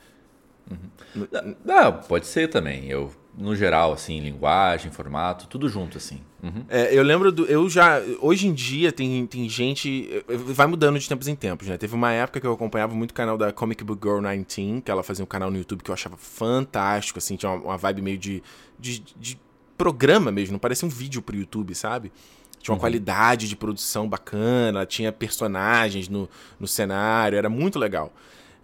Uhum. 0.70 1.26
Não, 1.64 1.92
pode 1.94 2.26
ser 2.26 2.48
também. 2.48 2.88
Eu, 2.88 3.10
no 3.36 3.56
geral, 3.56 3.92
assim, 3.92 4.20
linguagem, 4.20 4.92
formato, 4.92 5.48
tudo 5.48 5.68
junto, 5.68 5.96
assim. 5.96 6.20
Uhum. 6.42 6.64
É, 6.68 6.94
eu 6.94 7.02
lembro 7.02 7.32
do. 7.32 7.46
Eu 7.46 7.68
já. 7.70 8.00
Hoje 8.20 8.46
em 8.46 8.52
dia 8.52 8.92
tem, 8.92 9.26
tem 9.26 9.48
gente. 9.48 10.22
Vai 10.28 10.66
mudando 10.66 10.98
de 10.98 11.08
tempos 11.08 11.26
em 11.26 11.34
tempos, 11.34 11.66
né? 11.66 11.78
Teve 11.78 11.94
uma 11.94 12.12
época 12.12 12.38
que 12.38 12.46
eu 12.46 12.52
acompanhava 12.52 12.94
muito 12.94 13.12
o 13.12 13.14
canal 13.14 13.38
da 13.38 13.50
Comic 13.50 13.82
Book 13.82 14.06
Girl 14.06 14.20
19, 14.20 14.82
que 14.82 14.90
ela 14.90 15.02
fazia 15.02 15.24
um 15.24 15.28
canal 15.28 15.50
no 15.50 15.56
YouTube 15.56 15.82
que 15.82 15.90
eu 15.90 15.94
achava 15.94 16.18
fantástico, 16.18 17.18
assim, 17.18 17.36
tinha 17.36 17.50
uma, 17.50 17.64
uma 17.64 17.76
vibe 17.78 18.02
meio 18.02 18.18
de, 18.18 18.42
de, 18.78 19.00
de 19.16 19.38
programa 19.80 20.30
mesmo, 20.30 20.52
não 20.52 20.58
parecia 20.58 20.86
um 20.86 20.90
vídeo 20.90 21.22
pro 21.22 21.34
YouTube, 21.34 21.74
sabe? 21.74 22.12
Tinha 22.60 22.74
uma 22.74 22.76
uhum. 22.76 22.80
qualidade 22.80 23.48
de 23.48 23.56
produção 23.56 24.06
bacana, 24.06 24.84
tinha 24.84 25.10
personagens 25.10 26.06
no, 26.06 26.28
no 26.58 26.68
cenário, 26.68 27.38
era 27.38 27.48
muito 27.48 27.78
legal. 27.78 28.12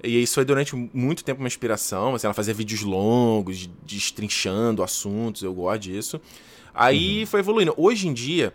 E 0.05 0.22
isso 0.22 0.35
foi 0.35 0.44
durante 0.44 0.76
muito 0.92 1.24
tempo 1.24 1.40
uma 1.40 1.46
inspiração, 1.46 2.14
assim, 2.14 2.26
ela 2.26 2.35
fazia 2.35 2.52
vídeos 2.52 2.83
longos, 2.83 3.66
destrinchando 3.87 4.83
assuntos, 4.83 5.42
eu 5.42 5.55
gosto 5.55 5.85
disso. 5.85 6.20
Aí 6.74 7.20
uhum. 7.20 7.26
foi 7.26 7.40
evoluindo. 7.40 7.72
Hoje 7.79 8.09
em 8.09 8.12
dia, 8.12 8.52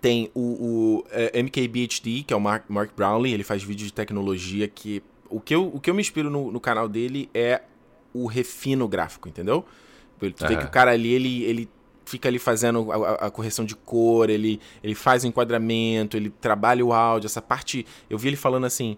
tem 0.00 0.30
o, 0.34 0.40
o 0.40 1.04
é, 1.10 1.42
MKBHD, 1.42 2.22
que 2.26 2.32
é 2.32 2.36
o 2.36 2.40
Mark, 2.40 2.64
Mark 2.70 2.92
Brownlee, 2.96 3.34
ele 3.34 3.44
faz 3.44 3.62
vídeos 3.62 3.88
de 3.88 3.92
tecnologia 3.92 4.66
que... 4.66 5.02
O 5.28 5.38
que 5.38 5.54
eu, 5.54 5.66
o 5.66 5.78
que 5.78 5.90
eu 5.90 5.94
me 5.94 6.00
inspiro 6.00 6.30
no, 6.30 6.50
no 6.50 6.60
canal 6.60 6.88
dele 6.88 7.28
é 7.34 7.60
o 8.14 8.24
refino 8.24 8.88
gráfico, 8.88 9.28
entendeu? 9.28 9.66
Tu 10.18 10.26
uhum. 10.26 10.48
vê 10.48 10.56
que 10.56 10.64
o 10.64 10.70
cara 10.70 10.92
ali, 10.92 11.12
ele, 11.12 11.44
ele 11.44 11.68
fica 12.04 12.28
ali 12.28 12.38
fazendo 12.38 12.90
a, 12.90 13.26
a, 13.26 13.30
correção 13.30 13.64
de 13.64 13.74
cor, 13.74 14.30
ele, 14.30 14.60
ele 14.82 14.94
faz 14.94 15.24
o 15.24 15.26
enquadramento, 15.26 16.16
ele 16.16 16.30
trabalha 16.30 16.84
o 16.84 16.92
áudio, 16.92 17.26
essa 17.26 17.42
parte. 17.42 17.86
Eu 18.08 18.18
vi 18.18 18.28
ele 18.28 18.36
falando 18.36 18.64
assim. 18.64 18.96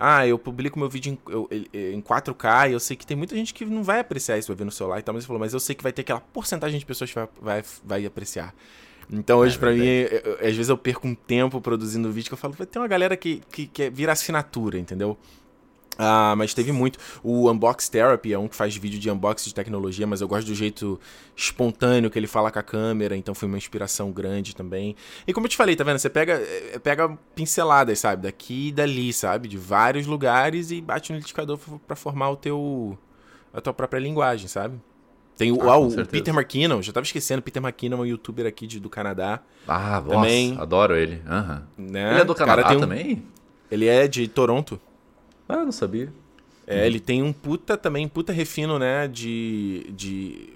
Ah, 0.00 0.24
eu 0.24 0.38
publico 0.38 0.78
meu 0.78 0.88
vídeo 0.88 1.12
em, 1.12 1.18
eu, 1.28 1.48
em 1.74 2.00
4K 2.00 2.70
e 2.70 2.72
eu 2.72 2.78
sei 2.78 2.96
que 2.96 3.04
tem 3.04 3.16
muita 3.16 3.34
gente 3.34 3.52
que 3.52 3.64
não 3.64 3.82
vai 3.82 3.98
apreciar 3.98 4.38
isso, 4.38 4.46
vai 4.46 4.56
ver 4.56 4.64
no 4.64 4.70
celular 4.70 5.00
e 5.00 5.02
tal, 5.02 5.12
mas 5.12 5.24
ele 5.24 5.26
falou, 5.26 5.40
mas 5.40 5.52
eu 5.52 5.58
sei 5.58 5.74
que 5.74 5.82
vai 5.82 5.90
ter 5.90 6.02
aquela 6.02 6.20
porcentagem 6.20 6.78
de 6.78 6.86
pessoas 6.86 7.10
que 7.10 7.16
vai, 7.16 7.28
vai, 7.42 7.64
vai 7.84 8.06
apreciar. 8.06 8.54
Então 9.10 9.40
hoje, 9.40 9.56
é, 9.56 9.58
para 9.58 9.72
mim, 9.72 9.84
eu, 9.84 10.06
eu, 10.06 10.34
às 10.34 10.54
vezes 10.54 10.68
eu 10.68 10.78
perco 10.78 11.08
um 11.08 11.16
tempo 11.16 11.60
produzindo 11.60 12.12
vídeo 12.12 12.28
que 12.28 12.34
eu 12.34 12.38
falo, 12.38 12.54
vai 12.54 12.64
ter 12.64 12.78
uma 12.78 12.86
galera 12.86 13.16
que, 13.16 13.42
que, 13.50 13.66
que 13.66 13.90
vira 13.90 14.12
assinatura, 14.12 14.78
entendeu? 14.78 15.18
Ah, 15.98 16.34
mas 16.36 16.54
teve 16.54 16.70
muito. 16.70 16.98
O 17.24 17.50
Unbox 17.50 17.88
Therapy 17.88 18.32
é 18.32 18.38
um 18.38 18.46
que 18.46 18.54
faz 18.54 18.76
vídeo 18.76 19.00
de 19.00 19.10
unboxing 19.10 19.48
de 19.48 19.54
tecnologia, 19.54 20.06
mas 20.06 20.20
eu 20.20 20.28
gosto 20.28 20.46
do 20.46 20.54
jeito 20.54 20.98
espontâneo 21.36 22.08
que 22.08 22.16
ele 22.16 22.28
fala 22.28 22.52
com 22.52 22.58
a 22.60 22.62
câmera, 22.62 23.16
então 23.16 23.34
foi 23.34 23.48
uma 23.48 23.58
inspiração 23.58 24.12
grande 24.12 24.54
também. 24.54 24.94
E 25.26 25.32
como 25.32 25.46
eu 25.46 25.50
te 25.50 25.56
falei, 25.56 25.74
tá 25.74 25.82
vendo? 25.82 25.98
Você 25.98 26.08
pega, 26.08 26.34
eh, 26.34 26.78
pega 26.78 27.18
pinceladas, 27.34 27.98
sabe? 27.98 28.22
Daqui 28.22 28.68
e 28.68 28.72
dali, 28.72 29.12
sabe? 29.12 29.48
De 29.48 29.58
vários 29.58 30.06
lugares 30.06 30.70
e 30.70 30.80
bate 30.80 31.10
no 31.10 31.16
liquidificador 31.16 31.58
para 31.84 31.96
formar 31.96 32.30
o 32.30 32.36
teu 32.36 32.96
a 33.52 33.60
tua 33.60 33.72
própria 33.72 33.98
linguagem, 33.98 34.46
sabe? 34.46 34.80
Tem 35.36 35.52
o, 35.52 35.70
ah, 35.70 35.74
ah, 35.74 35.78
o 35.78 36.06
Peter 36.06 36.34
McKinnon, 36.34 36.82
já 36.82 36.92
tava 36.92 37.04
esquecendo, 37.04 37.40
Peter 37.40 37.62
McKinnon 37.62 37.98
é 37.98 38.00
um 38.00 38.06
youtuber 38.06 38.44
aqui 38.44 38.66
de, 38.66 38.80
do 38.80 38.90
Canadá. 38.90 39.40
Ah, 39.66 40.02
também, 40.06 40.50
nossa, 40.50 40.62
adoro 40.62 40.96
ele. 40.96 41.22
Uhum. 41.24 41.90
Né? 41.90 42.10
Ele 42.10 42.20
é 42.20 42.24
do 42.24 42.34
Canadá 42.34 42.72
um, 42.72 42.80
também? 42.80 43.22
Ele 43.70 43.86
é 43.86 44.08
de 44.08 44.26
Toronto. 44.26 44.80
Ah, 45.48 45.64
não 45.64 45.72
sabia. 45.72 46.12
É, 46.66 46.86
ele 46.86 47.00
tem 47.00 47.22
um 47.22 47.32
puta 47.32 47.78
também, 47.78 48.06
puta 48.06 48.30
refino, 48.30 48.78
né, 48.78 49.08
de, 49.08 49.86
de... 49.96 50.50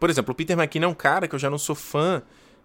Por 0.00 0.10
exemplo, 0.10 0.32
o 0.32 0.34
Peter 0.34 0.58
McKinnon 0.58 0.88
é 0.88 0.90
um 0.90 0.94
cara 0.94 1.28
que 1.28 1.34
eu 1.34 1.38
já 1.38 1.48
não 1.48 1.58
sou 1.58 1.76
fã 1.76 2.20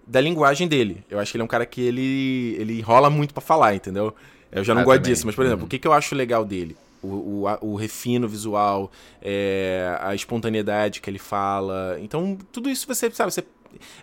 da 0.08 0.20
linguagem 0.20 0.68
dele. 0.68 1.06
Eu 1.08 1.20
acho 1.20 1.32
que 1.32 1.38
ele 1.38 1.44
é 1.44 1.46
um 1.46 1.48
cara 1.48 1.68
que 1.68 1.80
ele, 1.80 2.56
ele 2.58 2.82
rola 2.82 3.10
muito 3.10 3.32
para 3.32 3.42
falar, 3.42 3.76
entendeu? 3.76 4.16
Eu 4.52 4.64
já 4.64 4.74
não 4.74 4.82
ah, 4.82 4.86
gosto 4.86 5.02
também. 5.02 5.14
disso, 5.14 5.26
mas, 5.28 5.36
por 5.36 5.46
exemplo, 5.46 5.62
uhum. 5.62 5.68
o 5.68 5.70
que, 5.70 5.78
que 5.78 5.88
eu 5.88 5.94
acho 5.94 6.16
legal 6.16 6.44
dele? 6.44 6.76
O, 7.02 7.08
o, 7.08 7.58
o 7.62 7.76
refino 7.76 8.28
visual, 8.28 8.92
é, 9.22 9.96
a 10.02 10.16
espontaneidade 10.16 11.00
que 11.00 11.10
ele 11.10 11.20
fala. 11.20 11.98
Então, 12.02 12.38
tudo 12.52 12.70
isso 12.72 12.88
você, 12.88 13.12
sabe, 13.12 13.32
você 13.32 13.44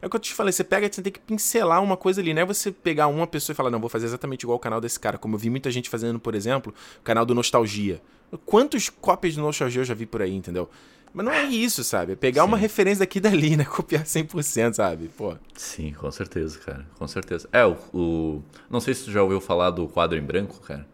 é 0.01 0.07
o 0.07 0.11
que 0.11 0.17
eu 0.17 0.21
te 0.21 0.35
falei, 0.35 0.53
você 0.53 0.65
pega 0.65 0.87
e 0.87 0.93
você 0.93 1.03
tem 1.03 1.13
que 1.13 1.21
pincelar 1.21 1.83
uma 1.83 1.97
coisa 1.97 2.21
ali, 2.21 2.33
não 2.33 2.43
é 2.43 2.45
você 2.45 2.71
pegar 2.71 3.07
uma 3.07 3.27
pessoa 3.27 3.55
e 3.55 3.57
falar, 3.57 3.71
não, 3.71 3.81
vou 3.81 3.89
fazer 3.89 4.07
exatamente 4.07 4.43
igual 4.43 4.57
o 4.57 4.61
canal 4.61 4.81
desse 4.81 4.99
cara. 4.99 5.19
Como 5.19 5.35
eu 5.35 5.39
vi 5.39 5.51
muita 5.51 5.71
gente 5.71 5.89
fazendo, 5.89 6.19
por 6.19 6.35
exemplo, 6.35 6.75
o 7.01 7.03
canal 7.03 7.25
do 7.25 7.35
Nostalgia. 7.35 8.01
Quantos 8.45 8.89
cópias 8.89 9.35
de 9.35 9.41
Nostalgia 9.41 9.81
eu 9.81 9.85
já 9.85 9.95
vi 9.95 10.07
por 10.07 10.23
aí, 10.23 10.35
entendeu? 10.35 10.69
Mas 11.17 11.25
não 11.25 11.33
é 11.33 11.45
isso, 11.45 11.83
sabe? 11.83 12.13
É 12.13 12.17
pegar 12.17 12.43
Sim. 12.43 12.49
uma 12.49 12.59
referência 12.59 12.99
daqui 13.01 13.19
e 13.19 13.21
dali, 13.23 13.57
né? 13.57 13.65
Copiar 13.71 14.05
100%, 14.05 14.75
sabe? 14.75 15.09
Pô. 15.17 15.35
Sim, 15.55 15.95
com 15.95 16.11
certeza, 16.11 16.59
cara. 16.59 16.87
Com 16.99 17.09
certeza. 17.09 17.49
É, 17.53 17.65
o, 17.65 17.77
o... 17.95 18.43
Não 18.69 18.81
sei 18.81 18.93
se 18.93 19.05
tu 19.05 19.11
já 19.11 19.23
ouviu 19.23 19.41
falar 19.41 19.71
do 19.71 19.89
quadro 19.89 20.19
em 20.19 20.23
branco, 20.23 20.61
cara. 20.61 20.87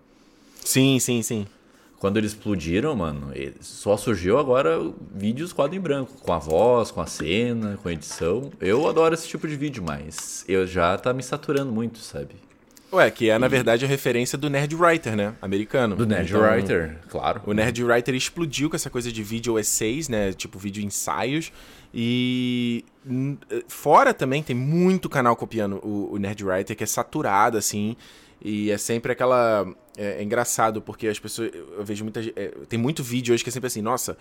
Sim, 0.64 1.00
sim, 1.00 1.22
sim. 1.22 1.46
Quando 2.02 2.16
eles 2.16 2.32
explodiram, 2.32 2.96
mano, 2.96 3.32
só 3.60 3.96
surgiu 3.96 4.36
agora 4.36 4.76
vídeos 5.14 5.52
quadro 5.52 5.76
em 5.76 5.80
branco, 5.80 6.12
com 6.20 6.32
a 6.32 6.38
voz, 6.40 6.90
com 6.90 7.00
a 7.00 7.06
cena, 7.06 7.78
com 7.80 7.88
a 7.88 7.92
edição. 7.92 8.50
Eu 8.60 8.88
adoro 8.88 9.14
esse 9.14 9.28
tipo 9.28 9.46
de 9.46 9.54
vídeo, 9.54 9.84
mas 9.86 10.44
eu 10.48 10.66
já 10.66 10.98
tá 10.98 11.12
me 11.12 11.22
saturando 11.22 11.70
muito, 11.70 12.00
sabe? 12.00 12.34
Ué, 12.92 13.08
que 13.08 13.30
é, 13.30 13.38
na 13.38 13.46
verdade, 13.46 13.84
a 13.84 13.88
referência 13.88 14.36
do 14.36 14.50
Nerd 14.50 14.74
Writer, 14.74 15.14
né? 15.14 15.36
Americano. 15.40 15.94
Do 15.94 16.04
Nerd 16.04 16.28
então, 16.28 16.42
Writer, 16.42 16.98
claro. 17.08 17.40
O 17.46 17.52
Nerd 17.52 17.84
Writer 17.84 18.16
explodiu 18.16 18.68
com 18.68 18.74
essa 18.74 18.90
coisa 18.90 19.12
de 19.12 19.22
vídeo 19.22 19.56
essays, 19.56 20.08
né? 20.08 20.32
Tipo, 20.32 20.58
vídeo 20.58 20.84
ensaios. 20.84 21.52
E 21.94 22.84
fora 23.68 24.12
também 24.12 24.42
tem 24.42 24.56
muito 24.56 25.08
canal 25.08 25.36
copiando 25.36 25.76
o, 25.76 26.14
o 26.14 26.18
Nerd 26.18 26.44
Writer, 26.44 26.76
que 26.76 26.82
é 26.82 26.86
saturado, 26.86 27.56
assim. 27.56 27.96
E 28.44 28.72
é 28.72 28.76
sempre 28.76 29.12
aquela. 29.12 29.72
É, 29.96 30.20
é 30.20 30.22
engraçado, 30.22 30.80
porque 30.80 31.06
as 31.06 31.18
pessoas. 31.18 31.50
Eu 31.54 31.84
vejo 31.84 32.04
muita. 32.04 32.20
É, 32.20 32.52
tem 32.68 32.78
muito 32.78 33.02
vídeo 33.02 33.34
hoje 33.34 33.42
que 33.42 33.50
é 33.50 33.52
sempre 33.52 33.66
assim, 33.66 33.82
nossa, 33.82 34.16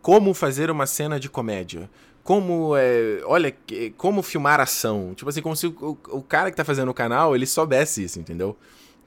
como 0.00 0.32
fazer 0.34 0.70
uma 0.70 0.86
cena 0.86 1.18
de 1.18 1.28
comédia? 1.28 1.90
Como 2.22 2.76
é. 2.76 3.20
Olha, 3.24 3.54
como 3.96 4.22
filmar 4.22 4.60
ação? 4.60 5.14
Tipo 5.14 5.28
assim, 5.28 5.42
como 5.42 5.56
se 5.56 5.66
o, 5.66 5.98
o 6.08 6.22
cara 6.22 6.50
que 6.50 6.56
tá 6.56 6.64
fazendo 6.64 6.90
o 6.90 6.94
canal, 6.94 7.34
ele 7.34 7.46
soubesse 7.46 8.04
isso, 8.04 8.18
entendeu? 8.18 8.56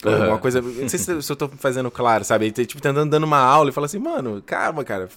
Uhum. 0.06 0.28
Uma 0.28 0.38
coisa. 0.38 0.62
Não 0.62 0.88
sei 0.88 1.00
se, 1.00 1.22
se 1.22 1.32
eu 1.32 1.36
tô 1.36 1.48
fazendo 1.50 1.92
claro, 1.92 2.24
sabe? 2.24 2.46
Ele 2.46 2.66
tipo, 2.66 2.82
tá 2.82 2.90
andando 2.90 3.12
dando 3.12 3.26
uma 3.26 3.40
aula 3.40 3.70
e 3.70 3.74
fala 3.74 3.86
assim, 3.86 4.00
mano, 4.00 4.42
calma, 4.46 4.84
cara. 4.84 5.10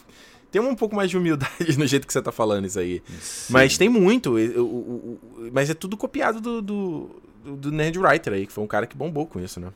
Tem 0.51 0.61
um 0.61 0.75
pouco 0.75 0.95
mais 0.95 1.09
de 1.09 1.17
humildade 1.17 1.77
no 1.79 1.87
jeito 1.87 2.07
que 2.07 2.13
você 2.13 2.21
tá 2.21 2.31
falando 2.31 2.67
isso 2.67 2.79
aí. 2.79 3.03
Sim. 3.21 3.53
Mas 3.53 3.79
tem 3.79 3.89
muito. 3.89 4.37
O, 4.37 5.19
mas 5.53 5.71
é 5.71 5.75
tudo 5.75 5.97
copiado 5.97 6.41
do, 6.41 6.61
do 6.61 7.23
do 7.45 7.73
Nerd 7.73 7.99
Writer 7.99 8.33
aí, 8.33 8.47
que 8.47 8.53
foi 8.53 8.63
um 8.63 8.69
cara 8.69 8.87
que 8.87 8.97
bombou 8.97 9.27
com 9.27 9.41
isso, 9.41 9.59
né? 9.59 9.73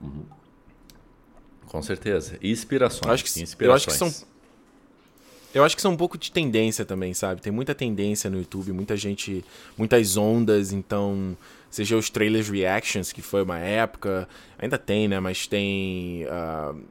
Uhum. 0.00 0.24
Com 1.68 1.82
certeza. 1.82 2.38
Inspirações. 2.42 3.06
Eu 3.06 3.12
acho 3.12 3.24
que, 3.24 3.42
inspirações. 3.42 3.68
Eu 3.68 3.74
acho 3.74 3.86
que 3.86 4.18
são. 4.18 4.28
Eu 5.54 5.64
acho 5.64 5.74
que 5.74 5.82
são 5.82 5.92
um 5.92 5.96
pouco 5.96 6.18
de 6.18 6.30
tendência 6.30 6.84
também, 6.84 7.14
sabe? 7.14 7.40
Tem 7.40 7.52
muita 7.52 7.74
tendência 7.74 8.28
no 8.28 8.38
YouTube, 8.38 8.72
muita 8.72 8.96
gente, 8.96 9.44
muitas 9.78 10.16
ondas, 10.16 10.72
então, 10.72 11.36
seja 11.70 11.96
os 11.96 12.10
trailers 12.10 12.48
reactions, 12.50 13.12
que 13.12 13.22
foi 13.22 13.42
uma 13.42 13.58
época, 13.58 14.28
ainda 14.58 14.76
tem, 14.76 15.08
né? 15.08 15.18
Mas 15.20 15.46
tem. 15.46 16.26
Uh, 16.26 16.82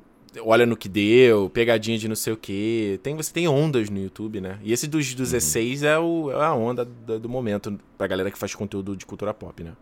olha 0.41 0.65
no 0.65 0.75
que 0.75 0.89
deu, 0.89 1.49
pegadinha 1.51 1.97
de 1.97 2.07
não 2.07 2.15
sei 2.15 2.33
o 2.33 2.37
que. 2.37 2.99
Tem, 3.03 3.15
você 3.15 3.31
tem 3.31 3.47
ondas 3.47 3.89
no 3.89 3.99
YouTube, 3.99 4.41
né? 4.41 4.59
E 4.63 4.73
esse 4.73 4.87
dos, 4.87 5.13
dos 5.13 5.33
uhum. 5.33 5.37
E6 5.37 5.83
é, 5.83 5.99
o, 5.99 6.31
é 6.31 6.43
a 6.43 6.53
onda 6.53 6.83
do, 6.83 7.19
do 7.19 7.29
momento 7.29 7.79
pra 7.97 8.07
galera 8.07 8.31
que 8.31 8.37
faz 8.37 8.55
conteúdo 8.55 8.95
de 8.97 9.05
cultura 9.05 9.33
pop, 9.33 9.63
né? 9.63 9.73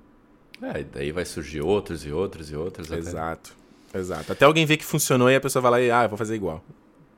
É, 0.62 0.84
daí 0.84 1.12
vai 1.12 1.26
surgir 1.26 1.62
outros 1.62 2.06
e 2.06 2.12
outros 2.12 2.52
e 2.52 2.56
outros. 2.56 2.92
Exato. 2.92 3.52
Até... 3.52 3.65
Exato. 3.96 4.34
Até 4.34 4.46
alguém 4.46 4.66
ver 4.66 4.78
que 4.78 4.86
funcionou 4.86 5.30
e 5.30 5.36
a 5.36 5.42
pessoa 5.42 5.62
vai 5.62 5.72
lá 5.72 5.82
e, 5.82 5.90
ah, 5.90 6.04
eu 6.04 6.10
vou 6.10 6.18
fazer 6.18 6.36
igual. 6.36 6.64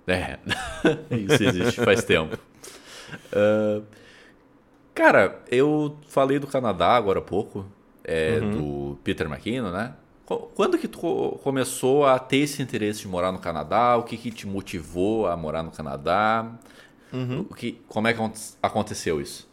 É. 0.08 0.38
Isso 1.12 1.44
existe 1.44 1.82
faz 1.82 2.04
tempo. 2.04 2.38
Uh, 3.34 3.84
cara, 4.94 5.42
eu 5.50 5.98
falei 6.08 6.40
do 6.40 6.48
Canadá 6.48 6.96
agora 6.96 7.20
há 7.20 7.22
pouco, 7.22 7.66
é, 8.04 8.40
uhum. 8.42 8.52
do 8.52 8.98
Peter 9.04 9.28
McKinnon, 9.28 9.72
né? 9.72 9.94
Quando 10.56 10.78
que 10.78 10.90
tu 10.90 11.40
começou 11.42 12.06
a 12.06 12.20
ter 12.20 12.40
esse 12.40 12.62
interesse 12.62 13.00
de 13.00 13.08
morar 13.08 13.32
no 13.32 13.40
Canadá? 13.40 13.96
O 13.96 14.04
que, 14.04 14.18
que 14.18 14.30
te 14.30 14.46
motivou 14.46 15.26
a 15.26 15.38
morar 15.38 15.64
no 15.64 15.72
Canadá? 15.72 16.52
Uhum. 17.14 17.46
O 17.50 17.56
que, 17.56 17.80
como 17.88 18.10
é 18.10 18.14
que 18.14 18.20
aconteceu 18.62 19.22
isso? 19.22 19.47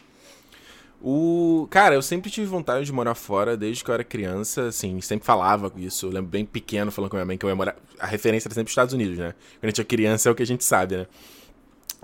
O 1.06 1.68
cara, 1.68 1.94
eu 1.94 2.00
sempre 2.00 2.30
tive 2.30 2.46
vontade 2.46 2.86
de 2.86 2.90
morar 2.90 3.14
fora 3.14 3.58
desde 3.58 3.84
que 3.84 3.90
eu 3.90 3.94
era 3.94 4.02
criança, 4.02 4.68
assim, 4.68 5.02
sempre 5.02 5.26
falava 5.26 5.70
isso. 5.76 6.06
Eu 6.06 6.10
lembro 6.10 6.30
bem 6.30 6.46
pequeno 6.46 6.90
falando 6.90 7.10
com 7.10 7.16
a 7.16 7.18
minha 7.18 7.26
mãe 7.26 7.36
que 7.36 7.44
eu 7.44 7.50
ia 7.50 7.54
morar. 7.54 7.76
A 8.00 8.06
referência 8.06 8.48
era 8.48 8.54
sempre 8.54 8.70
Estados 8.70 8.94
Unidos, 8.94 9.18
né? 9.18 9.34
Quando 9.60 9.64
a 9.64 9.66
gente 9.66 9.82
é 9.82 9.84
criança 9.84 10.30
é 10.30 10.32
o 10.32 10.34
que 10.34 10.42
a 10.42 10.46
gente 10.46 10.64
sabe, 10.64 10.96
né? 10.96 11.06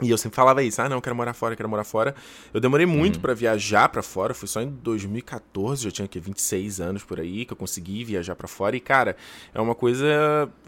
E 0.02 0.10
eu 0.10 0.18
sempre 0.18 0.36
falava 0.36 0.62
isso, 0.62 0.82
ah, 0.82 0.88
não, 0.88 1.00
quero 1.00 1.16
morar 1.16 1.32
fora, 1.32 1.56
quero 1.56 1.66
morar 1.66 1.84
fora. 1.84 2.14
Eu 2.52 2.60
demorei 2.60 2.84
muito 2.84 3.16
uhum. 3.16 3.22
para 3.22 3.32
viajar 3.32 3.88
para 3.88 4.02
fora, 4.02 4.34
foi 4.34 4.46
só 4.46 4.60
em 4.60 4.68
2014, 4.68 5.82
já 5.82 5.90
tinha 5.90 6.04
aqui 6.04 6.20
26 6.20 6.78
anos 6.82 7.02
por 7.02 7.18
aí, 7.18 7.46
que 7.46 7.54
eu 7.54 7.56
consegui 7.56 8.04
viajar 8.04 8.36
para 8.36 8.48
fora. 8.48 8.76
E, 8.76 8.80
cara, 8.80 9.16
é 9.54 9.60
uma 9.62 9.74
coisa. 9.74 10.06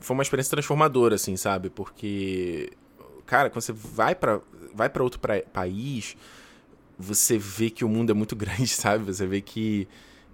Foi 0.01 0.15
uma 0.15 0.23
experiência 0.23 0.53
transformadora, 0.53 1.17
assim, 1.17 1.37
sabe? 1.37 1.69
Porque, 1.69 2.71
cara, 3.27 3.51
quando 3.51 3.61
você 3.61 3.75
vai 3.75 4.15
para 4.15 4.41
vai 4.75 4.89
pra 4.89 5.03
outro 5.03 5.21
pra... 5.21 5.43
país, 5.53 6.17
você 6.99 7.39
vê 7.39 7.71
que 7.71 7.85
o 7.85 7.89
mundo 7.89 8.11
é 8.11 8.15
muito 8.15 8.35
grande, 8.37 8.69
sabe? 8.69 9.05
Você 9.05 9.27
vê 9.27 9.41
que. 9.41 9.89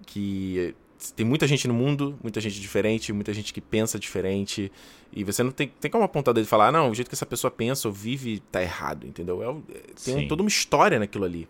que 0.05 0.75
tem 1.15 1.25
muita 1.25 1.47
gente 1.47 1.65
no 1.65 1.73
mundo, 1.73 2.19
muita 2.21 2.41
gente 2.41 2.59
diferente, 2.59 3.13
muita 3.13 3.33
gente 3.33 3.53
que 3.53 3.61
pensa 3.61 3.97
diferente. 3.97 4.71
E 5.13 5.23
você 5.23 5.41
não 5.41 5.51
tem, 5.51 5.71
tem 5.79 5.89
como 5.89 6.03
apontar 6.03 6.33
dele 6.33 6.45
e 6.45 6.49
falar, 6.49 6.67
ah, 6.67 6.71
não, 6.71 6.91
o 6.91 6.95
jeito 6.95 7.07
que 7.07 7.15
essa 7.15 7.25
pessoa 7.25 7.49
pensa 7.49 7.87
ou 7.87 7.93
vive 7.93 8.41
tá 8.51 8.61
errado, 8.61 9.07
entendeu? 9.07 9.63
É, 9.73 9.93
tem 10.03 10.27
toda 10.27 10.43
uma 10.43 10.49
história 10.49 10.99
naquilo 10.99 11.23
ali. 11.23 11.47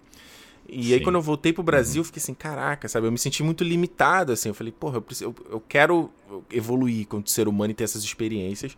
E 0.72 0.84
Sim. 0.84 0.94
aí, 0.94 1.00
quando 1.02 1.16
eu 1.16 1.22
voltei 1.22 1.52
pro 1.52 1.64
Brasil, 1.64 1.96
uhum. 1.96 2.02
eu 2.02 2.06
fiquei 2.06 2.22
assim, 2.22 2.34
caraca, 2.34 2.88
sabe? 2.88 3.08
Eu 3.08 3.12
me 3.12 3.18
senti 3.18 3.42
muito 3.42 3.64
limitado, 3.64 4.32
assim. 4.32 4.50
Eu 4.50 4.54
falei, 4.54 4.72
porra, 4.72 4.98
eu, 4.98 5.02
preciso, 5.02 5.30
eu, 5.32 5.54
eu 5.54 5.60
quero 5.60 6.12
evoluir 6.52 7.08
como 7.08 7.28
ser 7.28 7.48
humano 7.48 7.72
e 7.72 7.74
ter 7.74 7.84
essas 7.84 8.04
experiências. 8.04 8.78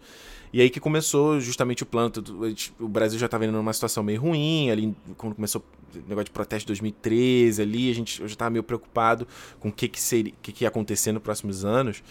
E 0.54 0.62
aí 0.62 0.70
que 0.70 0.80
começou 0.80 1.40
justamente 1.40 1.84
o 1.84 1.86
plano. 1.86 2.12
O 2.80 2.88
Brasil 2.88 3.18
já 3.18 3.26
estava 3.26 3.46
indo 3.46 3.54
numa 3.54 3.72
situação 3.72 4.04
meio 4.04 4.22
ruim, 4.22 4.70
ali 4.70 4.96
quando 5.18 5.36
começou 5.36 5.64
o 5.96 6.10
negócio 6.10 6.26
de 6.26 6.32
protesto 6.32 6.66
de 6.66 6.68
2013 6.68 7.62
ali, 7.62 7.90
a 7.90 7.96
gente, 7.96 8.22
eu 8.22 8.28
já 8.28 8.34
estava 8.34 8.50
meio 8.50 8.64
preocupado 8.64 9.28
com 9.60 9.70
o 9.70 9.72
que, 9.72 9.88
que, 9.88 10.00
seria, 10.00 10.34
que, 10.42 10.52
que 10.52 10.64
ia 10.64 10.68
acontecer 10.68 11.12
nos 11.12 11.24
próximos 11.24 11.64
anos. 11.64 12.04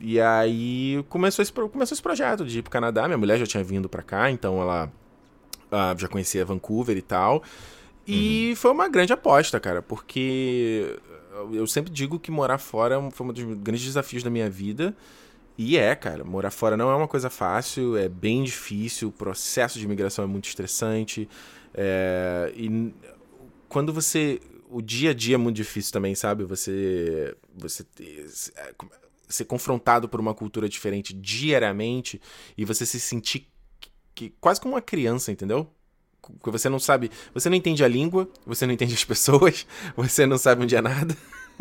E 0.00 0.20
aí 0.20 1.04
começou 1.08 1.42
esse, 1.42 1.52
começou 1.52 1.94
esse 1.94 2.02
projeto 2.02 2.44
de 2.44 2.58
ir 2.58 2.62
pro 2.62 2.70
Canadá. 2.70 3.06
Minha 3.06 3.18
mulher 3.18 3.38
já 3.38 3.46
tinha 3.46 3.64
vindo 3.64 3.88
para 3.88 4.02
cá, 4.02 4.30
então 4.30 4.60
ela 4.60 4.92
uh, 5.72 5.98
já 5.98 6.08
conhecia 6.08 6.44
Vancouver 6.44 6.96
e 6.96 7.02
tal. 7.02 7.42
E 8.06 8.50
uhum. 8.50 8.56
foi 8.56 8.70
uma 8.70 8.88
grande 8.88 9.12
aposta, 9.12 9.58
cara, 9.58 9.82
porque 9.82 10.98
eu 11.52 11.66
sempre 11.66 11.92
digo 11.92 12.18
que 12.18 12.30
morar 12.30 12.58
fora 12.58 13.10
foi 13.10 13.26
um 13.26 13.32
dos 13.32 13.44
grandes 13.58 13.84
desafios 13.84 14.22
da 14.22 14.30
minha 14.30 14.48
vida. 14.48 14.96
E 15.58 15.76
é, 15.76 15.92
cara, 15.96 16.22
morar 16.22 16.52
fora 16.52 16.76
não 16.76 16.88
é 16.88 16.94
uma 16.94 17.08
coisa 17.08 17.28
fácil, 17.28 17.96
é 17.96 18.08
bem 18.08 18.44
difícil, 18.44 19.08
o 19.08 19.12
processo 19.12 19.76
de 19.76 19.84
imigração 19.84 20.24
é 20.24 20.28
muito 20.28 20.48
estressante. 20.48 21.28
É, 21.74 22.52
e 22.54 22.94
quando 23.68 23.92
você. 23.92 24.40
O 24.70 24.82
dia 24.82 25.10
a 25.10 25.14
dia 25.14 25.34
é 25.34 25.38
muito 25.38 25.56
difícil 25.56 25.92
também, 25.92 26.14
sabe? 26.14 26.44
Você. 26.44 27.36
Você 27.56 27.84
é, 28.56 28.72
ser 29.28 29.44
confrontado 29.44 30.08
por 30.08 30.20
uma 30.20 30.32
cultura 30.32 30.68
diferente 30.68 31.12
diariamente 31.12 32.20
e 32.56 32.64
você 32.64 32.86
se 32.86 32.98
sentir 32.98 33.46
que, 34.14 34.30
quase 34.40 34.60
como 34.60 34.74
uma 34.74 34.80
criança, 34.80 35.30
entendeu? 35.32 35.68
Porque 36.20 36.50
você 36.50 36.68
não 36.68 36.78
sabe. 36.78 37.10
Você 37.34 37.48
não 37.48 37.56
entende 37.56 37.82
a 37.82 37.88
língua, 37.88 38.28
você 38.46 38.64
não 38.64 38.72
entende 38.72 38.94
as 38.94 39.04
pessoas, 39.04 39.66
você 39.96 40.24
não 40.24 40.38
sabe 40.38 40.62
onde 40.62 40.76
é 40.76 40.80
nada. 40.80 41.16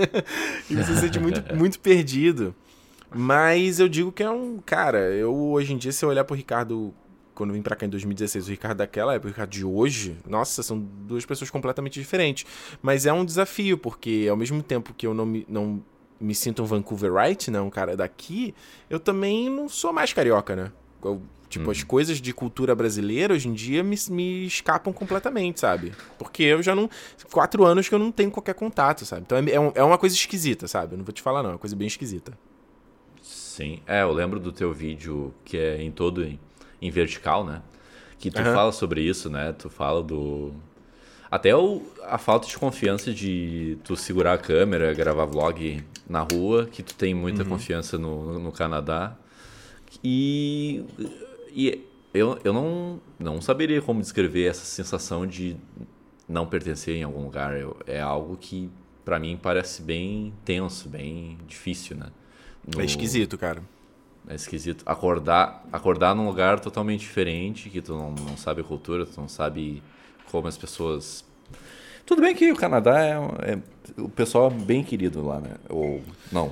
e 0.69 0.75
você 0.75 0.93
se 0.93 1.01
sente 1.01 1.19
muito, 1.19 1.41
muito 1.55 1.79
perdido. 1.79 2.55
Mas 3.13 3.79
eu 3.79 3.87
digo 3.87 4.11
que 4.11 4.23
é 4.23 4.29
um. 4.29 4.59
Cara, 4.65 4.99
eu 5.13 5.33
hoje 5.33 5.73
em 5.73 5.77
dia, 5.77 5.91
se 5.91 6.03
eu 6.03 6.09
olhar 6.09 6.23
pro 6.23 6.35
Ricardo 6.35 6.93
quando 7.37 7.51
eu 7.51 7.55
vim 7.55 7.61
pra 7.61 7.75
cá 7.75 7.85
em 7.85 7.89
2016, 7.89 8.47
o 8.47 8.49
Ricardo 8.49 8.77
daquela 8.79 9.13
época, 9.13 9.27
o 9.27 9.31
Ricardo 9.31 9.51
de 9.51 9.63
hoje, 9.63 10.17
nossa, 10.27 10.63
são 10.63 10.79
duas 10.79 11.23
pessoas 11.23 11.51
completamente 11.51 11.99
diferentes. 11.99 12.45
Mas 12.81 13.05
é 13.05 13.13
um 13.13 13.23
desafio, 13.23 13.77
porque 13.77 14.25
ao 14.29 14.35
mesmo 14.35 14.63
tempo 14.63 14.91
que 14.91 15.05
eu 15.05 15.13
não 15.13 15.25
me, 15.25 15.45
não 15.47 15.83
me 16.19 16.33
sinto 16.33 16.63
um 16.63 16.65
Vancouverite, 16.65 17.51
né, 17.51 17.61
um 17.61 17.69
cara 17.69 17.95
daqui, 17.95 18.55
eu 18.89 18.99
também 18.99 19.51
não 19.51 19.69
sou 19.69 19.93
mais 19.93 20.11
carioca, 20.13 20.55
né? 20.55 20.71
Eu, 21.03 21.21
tipo, 21.47 21.69
as 21.69 21.81
uhum. 21.81 21.85
coisas 21.85 22.19
de 22.19 22.33
cultura 22.33 22.73
brasileira 22.73 23.35
hoje 23.35 23.47
em 23.47 23.53
dia 23.53 23.83
me, 23.83 23.95
me 24.09 24.47
escapam 24.47 24.91
completamente, 24.91 25.59
sabe? 25.59 25.93
Porque 26.17 26.41
eu 26.41 26.63
já 26.63 26.73
não. 26.73 26.89
Quatro 27.31 27.63
anos 27.63 27.87
que 27.87 27.93
eu 27.93 27.99
não 27.99 28.11
tenho 28.11 28.31
qualquer 28.31 28.55
contato, 28.55 29.05
sabe? 29.05 29.21
Então 29.21 29.37
é, 29.37 29.41
é, 29.41 29.71
é 29.75 29.83
uma 29.83 29.99
coisa 29.99 30.15
esquisita, 30.15 30.67
sabe? 30.67 30.95
Eu 30.95 30.97
não 30.97 31.05
vou 31.05 31.13
te 31.13 31.21
falar, 31.21 31.43
não. 31.43 31.51
É 31.51 31.53
uma 31.53 31.59
coisa 31.59 31.75
bem 31.75 31.87
esquisita. 31.87 32.33
Sim. 33.57 33.79
É, 33.87 34.03
eu 34.03 34.11
lembro 34.11 34.39
do 34.39 34.51
teu 34.51 34.71
vídeo 34.71 35.33
que 35.43 35.57
é 35.57 35.81
em 35.81 35.89
todo 35.89 36.23
em, 36.23 36.39
em 36.79 36.91
vertical, 36.91 37.43
né? 37.43 37.63
Que 38.19 38.29
tu 38.29 38.37
uhum. 38.37 38.53
fala 38.53 38.71
sobre 38.71 39.01
isso, 39.01 39.31
né? 39.31 39.51
Tu 39.51 39.67
fala 39.67 40.03
do. 40.03 40.53
Até 41.29 41.55
o, 41.55 41.81
a 42.03 42.19
falta 42.19 42.47
de 42.47 42.55
confiança 42.55 43.11
de 43.11 43.79
tu 43.83 43.95
segurar 43.95 44.33
a 44.33 44.37
câmera, 44.37 44.93
gravar 44.93 45.25
vlog 45.25 45.83
na 46.07 46.21
rua, 46.21 46.67
que 46.71 46.83
tu 46.83 46.93
tem 46.93 47.15
muita 47.15 47.41
uhum. 47.41 47.49
confiança 47.49 47.97
no, 47.97 48.37
no 48.37 48.51
Canadá. 48.51 49.17
E, 50.03 50.85
e 51.49 51.83
eu, 52.13 52.39
eu 52.43 52.53
não, 52.53 53.01
não 53.17 53.41
saberia 53.41 53.81
como 53.81 54.01
descrever 54.01 54.45
essa 54.45 54.65
sensação 54.65 55.25
de 55.25 55.57
não 56.29 56.45
pertencer 56.45 56.95
em 56.95 57.01
algum 57.01 57.23
lugar. 57.23 57.59
Eu, 57.59 57.75
é 57.87 57.99
algo 57.99 58.37
que, 58.37 58.69
para 59.03 59.17
mim, 59.17 59.35
parece 59.41 59.81
bem 59.81 60.31
tenso, 60.45 60.87
bem 60.87 61.39
difícil, 61.47 61.97
né? 61.97 62.11
No... 62.67 62.81
É 62.81 62.85
esquisito, 62.85 63.37
cara. 63.37 63.61
É 64.27 64.35
esquisito. 64.35 64.83
Acordar, 64.85 65.65
acordar 65.71 66.13
num 66.13 66.25
lugar 66.25 66.59
totalmente 66.59 66.99
diferente, 66.99 67.69
que 67.69 67.81
tu 67.81 67.93
não, 67.93 68.11
não 68.11 68.37
sabe 68.37 68.61
a 68.61 68.63
cultura, 68.63 69.05
tu 69.05 69.19
não 69.19 69.29
sabe 69.29 69.81
como 70.29 70.47
as 70.47 70.57
pessoas. 70.57 71.23
Tudo 72.05 72.21
bem 72.21 72.35
que 72.35 72.51
o 72.51 72.55
Canadá 72.55 72.99
é, 72.99 73.53
é 73.53 73.59
o 73.97 74.09
pessoal 74.09 74.47
é 74.47 74.53
bem 74.53 74.83
querido 74.83 75.25
lá, 75.25 75.39
né? 75.39 75.51
Ou 75.69 76.01
não? 76.31 76.51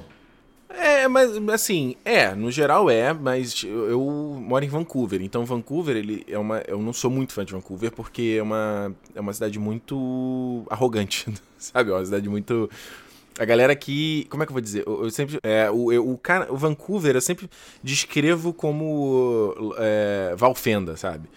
É, 0.70 1.08
mas 1.08 1.32
assim, 1.50 1.96
é, 2.04 2.36
no 2.36 2.52
geral 2.52 2.90
é, 2.90 3.14
mas 3.14 3.64
eu, 3.64 3.90
eu, 3.90 4.02
moro 4.42 4.66
em 4.66 4.68
Vancouver, 4.68 5.22
então 5.22 5.46
Vancouver, 5.46 5.96
ele 5.96 6.26
é 6.28 6.38
uma. 6.38 6.60
Eu 6.68 6.82
não 6.82 6.92
sou 6.92 7.10
muito 7.10 7.32
fã 7.32 7.46
de 7.46 7.54
Vancouver 7.54 7.92
porque 7.92 8.36
é 8.38 8.44
uma, 8.44 8.94
é 9.14 9.22
uma 9.22 9.34
cidade 9.34 9.58
muito 9.58 10.66
arrogante, 10.70 11.28
sabe? 11.58 11.92
É 11.92 11.94
uma 11.94 12.04
cidade 12.04 12.28
muito 12.28 12.70
a 13.38 13.46
galera 13.46 13.74
aqui. 13.74 14.26
Como 14.30 14.44
é 14.44 14.46
que 14.46 14.52
eu 14.52 14.54
vou 14.54 14.62
dizer? 14.62 14.84
Eu, 14.86 15.04
eu 15.04 15.12
sempre. 15.12 15.40
É, 15.44 15.70
o, 15.70 15.92
eu, 15.92 16.10
o, 16.10 16.18
cara, 16.18 16.52
o 16.52 16.58
Vancouver 16.58 17.16
eu 17.16 17.22
sempre 17.22 17.50
descrevo 17.84 18.54
como 18.54 19.74
é, 19.78 20.34
Valfenda, 20.38 20.96
sabe? 20.96 21.28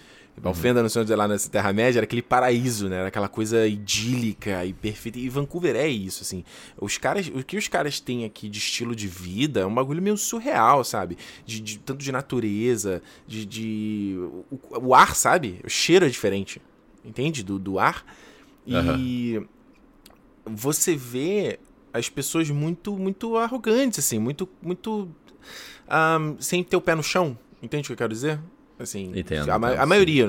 Valfenda, 0.41 0.79
uhum. 0.79 0.85
no 0.85 0.91
Senhor 0.91 1.09
lá 1.17 1.27
nessa 1.27 1.51
Terra-média, 1.51 1.99
era 1.99 2.05
aquele 2.05 2.23
paraíso, 2.23 2.89
né? 2.89 2.99
Era 2.99 3.09
aquela 3.09 3.29
coisa 3.29 3.67
idílica 3.67 4.65
e 4.65 4.73
perfeita. 4.73 5.19
E 5.19 5.29
Vancouver 5.29 5.75
é 5.75 5.89
isso, 5.89 6.23
assim. 6.23 6.45
Os 6.81 6.97
caras, 6.97 7.27
o 7.29 7.43
que 7.43 7.57
os 7.57 7.67
caras 7.67 7.99
têm 7.99 8.25
aqui 8.25 8.49
de 8.49 8.59
estilo 8.59 8.95
de 8.95 9.09
vida 9.09 9.61
é 9.61 9.67
um 9.67 9.75
bagulho 9.75 10.01
meio 10.01 10.17
surreal, 10.17 10.85
sabe? 10.85 11.19
De, 11.45 11.61
de 11.61 11.79
tanto 11.79 12.03
de 12.03 12.13
natureza, 12.13 13.03
de. 13.27 13.45
de 13.45 14.17
o, 14.51 14.89
o, 14.89 14.95
ar, 14.95 15.15
sabe? 15.15 15.61
O 15.65 15.69
cheiro 15.69 16.07
é 16.07 16.09
diferente. 16.09 16.63
Entende? 17.05 17.43
Do, 17.43 17.59
do 17.59 17.79
ar. 17.79 18.05
E. 18.67 19.39
Uhum. 19.39 19.49
Você 20.51 20.97
vê 20.97 21.59
as 21.93 22.09
pessoas 22.09 22.51
muito 22.51 22.97
muito 22.97 23.37
arrogantes, 23.37 23.99
assim, 23.99 24.19
muito, 24.19 24.49
muito 24.63 25.09
um, 25.89 26.37
sem 26.41 26.63
ter 26.63 26.77
o 26.77 26.81
pé 26.81 26.95
no 26.95 27.03
chão. 27.03 27.39
Entende 27.63 27.83
o 27.83 27.87
que 27.87 27.93
eu 27.93 27.97
quero 27.97 28.13
dizer? 28.13 28.39
Assim, 28.79 29.11
Entendo, 29.19 29.51
a, 29.51 29.57
então, 29.57 29.83
a 29.83 29.87
maioria, 29.87 30.29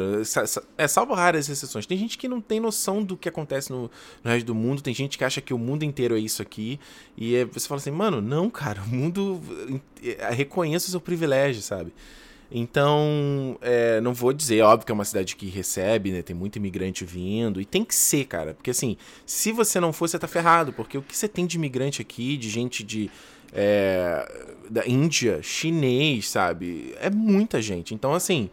é 0.75 0.87
salvo 0.87 1.13
raras 1.13 1.47
exceções. 1.47 1.85
Tem 1.85 1.95
gente 1.95 2.17
que 2.17 2.27
não 2.27 2.41
tem 2.41 2.59
noção 2.59 3.03
do 3.03 3.15
que 3.15 3.29
acontece 3.29 3.71
no, 3.71 3.91
no 4.23 4.31
resto 4.31 4.47
do 4.47 4.55
mundo, 4.55 4.81
tem 4.81 4.93
gente 4.93 5.19
que 5.19 5.23
acha 5.23 5.39
que 5.39 5.53
o 5.53 5.57
mundo 5.57 5.83
inteiro 5.83 6.15
é 6.15 6.19
isso 6.19 6.41
aqui, 6.41 6.79
e 7.15 7.35
é, 7.35 7.45
você 7.45 7.67
fala 7.67 7.79
assim, 7.79 7.91
mano, 7.91 8.19
não, 8.21 8.49
cara, 8.49 8.81
o 8.81 8.87
mundo 8.87 9.39
é, 10.03 10.31
reconheça 10.31 10.87
o 10.87 10.89
seu 10.89 10.99
privilégio, 10.99 11.61
sabe? 11.61 11.93
Então, 12.51 13.57
é, 13.61 14.01
não 14.01 14.13
vou 14.13 14.33
dizer, 14.33 14.61
óbvio 14.61 14.85
que 14.85 14.91
é 14.91 14.95
uma 14.95 15.05
cidade 15.05 15.35
que 15.35 15.47
recebe, 15.47 16.11
né? 16.11 16.21
Tem 16.23 16.35
muito 16.35 16.55
imigrante 16.55 17.05
vindo. 17.05 17.61
E 17.61 17.65
tem 17.65 17.85
que 17.85 17.93
ser, 17.93 18.25
cara. 18.25 18.55
Porque 18.55 18.71
assim, 18.71 18.97
se 19.25 19.51
você 19.51 19.79
não 19.79 19.93
for, 19.93 20.09
você 20.09 20.17
tá 20.17 20.27
ferrado. 20.27 20.73
Porque 20.73 20.97
o 20.97 21.01
que 21.01 21.15
você 21.15 21.27
tem 21.27 21.45
de 21.45 21.57
imigrante 21.57 22.01
aqui, 22.01 22.37
de 22.37 22.49
gente 22.49 22.83
de. 22.83 23.09
É, 23.51 24.47
da 24.69 24.87
Índia, 24.87 25.41
chinês, 25.41 26.29
sabe? 26.29 26.95
É 26.99 27.09
muita 27.09 27.61
gente. 27.61 27.93
Então, 27.93 28.13
assim, 28.13 28.49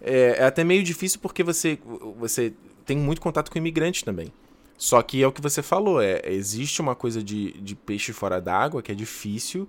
é, 0.00 0.36
é 0.38 0.44
até 0.44 0.62
meio 0.62 0.82
difícil 0.82 1.18
porque 1.20 1.42
você, 1.42 1.78
você 2.16 2.52
tem 2.86 2.96
muito 2.96 3.20
contato 3.20 3.50
com 3.50 3.58
imigrantes 3.58 4.02
também. 4.02 4.32
Só 4.76 5.02
que 5.02 5.20
é 5.22 5.26
o 5.26 5.32
que 5.32 5.42
você 5.42 5.60
falou, 5.60 6.00
é, 6.00 6.22
existe 6.24 6.80
uma 6.80 6.94
coisa 6.94 7.20
de, 7.20 7.52
de 7.54 7.74
peixe 7.74 8.12
fora 8.12 8.40
d'água 8.40 8.80
que 8.80 8.92
é 8.92 8.94
difícil 8.94 9.68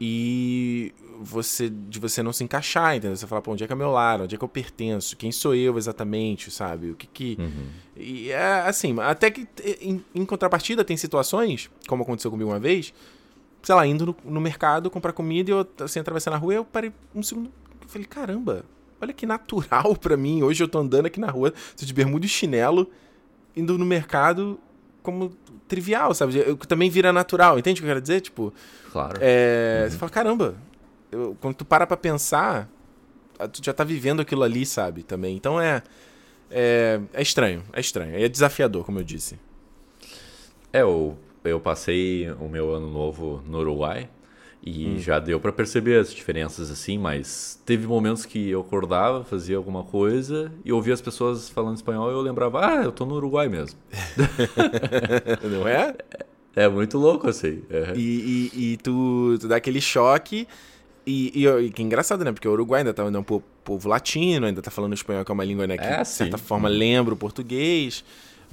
e 0.00 0.92
você 1.20 1.70
de 1.70 1.98
você 1.98 2.22
não 2.22 2.32
se 2.32 2.42
encaixar, 2.42 2.96
entendeu? 2.96 3.16
Você 3.16 3.26
fala, 3.26 3.40
pô, 3.40 3.52
onde 3.52 3.62
é 3.62 3.66
que 3.66 3.72
é 3.72 3.76
meu 3.76 3.90
lar? 3.90 4.20
Onde 4.20 4.34
é 4.34 4.38
que 4.38 4.44
eu 4.44 4.48
pertenço? 4.48 5.16
Quem 5.16 5.30
sou 5.30 5.54
eu 5.54 5.78
exatamente, 5.78 6.50
sabe? 6.50 6.90
O 6.90 6.96
que 6.96 7.06
que... 7.06 7.36
Uhum. 7.38 7.66
E 7.96 8.30
é 8.30 8.62
assim, 8.62 8.98
até 9.00 9.30
que 9.30 9.46
em, 9.80 10.04
em, 10.14 10.24
contrapartida 10.24 10.84
tem 10.84 10.96
situações, 10.96 11.70
como 11.86 12.02
aconteceu 12.02 12.30
comigo 12.30 12.50
uma 12.50 12.58
vez, 12.58 12.92
sei 13.62 13.74
lá, 13.74 13.86
indo 13.86 14.06
no, 14.06 14.16
no 14.24 14.40
mercado 14.40 14.90
comprar 14.90 15.12
comida 15.12 15.50
e 15.50 15.52
eu, 15.52 15.66
assim, 15.84 16.00
atravessando 16.00 16.34
a 16.34 16.38
rua, 16.38 16.54
eu 16.54 16.64
parei 16.64 16.92
um 17.14 17.22
segundo, 17.22 17.50
eu 17.80 17.88
falei, 17.88 18.06
caramba, 18.06 18.64
olha 19.00 19.12
que 19.12 19.26
natural 19.26 19.94
para 20.00 20.16
mim. 20.16 20.42
Hoje 20.42 20.62
eu 20.62 20.68
tô 20.68 20.78
andando 20.78 21.06
aqui 21.06 21.20
na 21.20 21.30
rua, 21.30 21.52
de 21.76 21.92
bermuda 21.92 22.26
e 22.26 22.28
chinelo, 22.28 22.90
indo 23.54 23.78
no 23.78 23.84
mercado 23.84 24.58
como 25.02 25.30
trivial, 25.68 26.14
sabe? 26.14 26.38
Eu, 26.38 26.56
também 26.56 26.90
vira 26.90 27.12
natural, 27.12 27.58
entende 27.58 27.80
o 27.80 27.82
que 27.82 27.86
eu 27.86 27.90
quero 27.90 28.00
dizer? 28.00 28.20
Tipo, 28.20 28.52
claro. 28.90 29.18
É, 29.20 29.82
uhum. 29.82 29.90
Você 29.90 29.98
fala, 29.98 30.10
caramba, 30.10 30.54
eu, 31.10 31.36
quando 31.40 31.54
tu 31.54 31.64
para 31.64 31.86
pra 31.86 31.96
pensar, 31.96 32.68
tu 33.52 33.64
já 33.64 33.72
tá 33.72 33.84
vivendo 33.84 34.20
aquilo 34.20 34.42
ali, 34.42 34.64
sabe? 34.64 35.02
Também. 35.02 35.36
Então 35.36 35.60
é, 35.60 35.82
é, 36.50 37.00
é 37.12 37.22
estranho, 37.22 37.62
é 37.72 37.80
estranho. 37.80 38.16
É 38.16 38.28
desafiador, 38.28 38.84
como 38.84 38.98
eu 38.98 39.04
disse. 39.04 39.38
É, 40.72 40.82
eu, 40.82 41.16
eu 41.44 41.60
passei 41.60 42.30
o 42.32 42.48
meu 42.48 42.74
ano 42.74 42.90
novo 42.90 43.42
no 43.46 43.58
Uruguai. 43.58 44.08
E 44.64 44.86
hum. 44.86 44.98
já 44.98 45.18
deu 45.18 45.40
para 45.40 45.50
perceber 45.50 45.98
as 45.98 46.14
diferenças 46.14 46.70
assim, 46.70 46.96
mas 46.96 47.60
teve 47.66 47.84
momentos 47.84 48.24
que 48.24 48.48
eu 48.48 48.60
acordava, 48.60 49.24
fazia 49.24 49.56
alguma 49.56 49.82
coisa 49.82 50.52
e 50.64 50.72
ouvia 50.72 50.94
as 50.94 51.00
pessoas 51.00 51.48
falando 51.48 51.76
espanhol 51.76 52.10
e 52.10 52.14
eu 52.14 52.20
lembrava, 52.20 52.64
ah, 52.64 52.84
eu 52.84 52.92
tô 52.92 53.04
no 53.04 53.16
Uruguai 53.16 53.48
mesmo. 53.48 53.76
Não 55.42 55.66
é? 55.66 55.96
É, 56.54 56.64
é 56.64 56.68
muito 56.68 56.96
louco 56.96 57.28
assim. 57.28 57.64
É. 57.68 57.92
E, 57.96 58.50
e, 58.54 58.72
e 58.72 58.76
tu, 58.76 59.36
tu, 59.40 59.48
dá 59.48 59.56
aquele 59.56 59.80
choque. 59.80 60.46
E, 61.04 61.44
e, 61.44 61.70
que 61.70 61.82
engraçado, 61.82 62.24
né? 62.24 62.30
Porque 62.30 62.46
o 62.46 62.52
Uruguai 62.52 62.82
ainda 62.82 62.94
tá 62.94 63.02
ainda 63.02 63.18
é 63.18 63.20
um 63.20 63.24
povo, 63.24 63.42
povo, 63.64 63.88
latino, 63.88 64.46
ainda 64.46 64.62
tá 64.62 64.70
falando 64.70 64.94
espanhol, 64.94 65.24
que 65.24 65.32
é 65.32 65.34
uma 65.34 65.44
língua 65.44 65.66
né, 65.66 65.76
que, 65.76 65.84
é, 65.84 66.02
de 66.02 66.08
certa 66.08 66.38
forma, 66.38 66.68
lembra 66.68 67.14
o 67.14 67.16
português. 67.16 68.04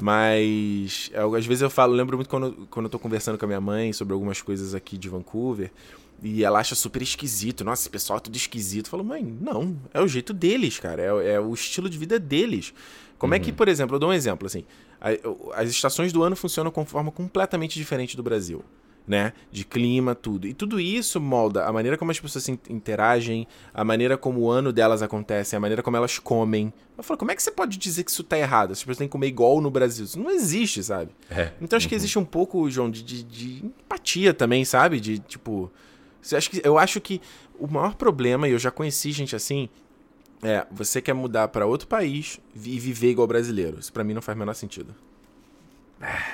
Mas 0.01 1.09
eu, 1.13 1.35
às 1.35 1.45
vezes 1.45 1.61
eu 1.61 1.69
falo, 1.69 1.93
lembro 1.93 2.17
muito 2.17 2.29
quando, 2.29 2.67
quando 2.69 2.85
eu 2.85 2.89
tô 2.89 2.99
conversando 2.99 3.37
com 3.37 3.45
a 3.45 3.47
minha 3.47 3.61
mãe 3.61 3.91
sobre 3.91 4.13
algumas 4.13 4.41
coisas 4.41 4.73
aqui 4.73 4.97
de 4.97 5.09
Vancouver. 5.09 5.71
E 6.21 6.43
ela 6.43 6.59
acha 6.59 6.75
super 6.75 7.01
esquisito. 7.01 7.63
Nossa, 7.63 7.83
esse 7.83 7.89
pessoal 7.89 8.17
é 8.17 8.19
tudo 8.21 8.35
esquisito. 8.35 8.87
Eu 8.87 8.91
falo, 8.91 9.03
mãe, 9.03 9.23
não. 9.23 9.77
É 9.93 10.01
o 10.01 10.07
jeito 10.07 10.33
deles, 10.33 10.79
cara. 10.79 11.01
É, 11.01 11.33
é 11.33 11.39
o 11.39 11.53
estilo 11.53 11.89
de 11.89 11.97
vida 11.97 12.19
deles. 12.19 12.73
Como 13.17 13.33
uhum. 13.33 13.37
é 13.37 13.39
que, 13.39 13.51
uhum. 13.51 13.55
por 13.55 13.67
exemplo, 13.67 13.95
eu 13.95 13.99
dou 13.99 14.09
um 14.09 14.13
exemplo 14.13 14.45
assim. 14.45 14.65
As 15.53 15.69
estações 15.69 16.11
do 16.11 16.23
ano 16.23 16.35
funcionam 16.35 16.71
com 16.71 16.85
forma 16.85 17.11
completamente 17.11 17.75
diferente 17.75 18.17
do 18.17 18.23
Brasil 18.23 18.63
né? 19.09 19.33
De 19.51 19.65
clima, 19.65 20.13
tudo. 20.13 20.47
E 20.47 20.53
tudo 20.53 20.79
isso 20.79 21.19
molda 21.19 21.65
a 21.65 21.73
maneira 21.73 21.97
como 21.97 22.11
as 22.11 22.19
pessoas 22.19 22.47
interagem, 22.47 23.47
a 23.73 23.83
maneira 23.83 24.15
como 24.15 24.41
o 24.41 24.51
ano 24.51 24.71
delas 24.71 25.01
acontece, 25.01 25.55
a 25.55 25.59
maneira 25.59 25.81
como 25.81 25.97
elas 25.97 26.19
comem. 26.19 26.71
Eu 26.95 27.03
falo, 27.03 27.17
como 27.17 27.31
é 27.31 27.35
que 27.35 27.41
você 27.41 27.49
pode 27.49 27.79
dizer 27.79 28.03
que 28.03 28.11
isso 28.11 28.23
tá 28.23 28.37
errado? 28.37 28.71
As 28.71 28.79
pessoas 28.79 28.99
têm 28.99 29.07
que 29.07 29.11
comer 29.11 29.25
igual 29.25 29.59
no 29.61 29.71
Brasil. 29.71 30.05
Isso 30.05 30.19
não 30.19 30.29
existe, 30.29 30.83
sabe? 30.83 31.09
É. 31.27 31.51
Então 31.59 31.75
acho 31.75 31.87
uhum. 31.87 31.89
que 31.89 31.95
existe 31.95 32.19
um 32.19 32.23
pouco, 32.23 32.69
João, 32.69 32.91
de, 32.91 33.01
de, 33.01 33.23
de, 33.23 33.65
empatia 33.65 34.31
também, 34.31 34.63
sabe? 34.63 34.99
De 34.99 35.17
tipo. 35.17 35.71
Eu 36.63 36.77
acho 36.77 37.01
que 37.01 37.19
o 37.57 37.67
maior 37.67 37.95
problema, 37.95 38.47
e 38.47 38.51
eu 38.51 38.59
já 38.59 38.69
conheci 38.69 39.11
gente 39.11 39.35
assim, 39.35 39.69
é 40.43 40.67
você 40.69 41.01
quer 41.01 41.13
mudar 41.13 41.47
para 41.47 41.65
outro 41.65 41.87
país 41.87 42.39
e 42.53 42.77
viver 42.77 43.09
igual 43.09 43.25
brasileiro. 43.25 43.79
Isso 43.79 43.91
pra 43.91 44.03
mim 44.03 44.13
não 44.13 44.21
faz 44.21 44.35
o 44.35 44.39
menor 44.39 44.53
sentido. 44.53 44.93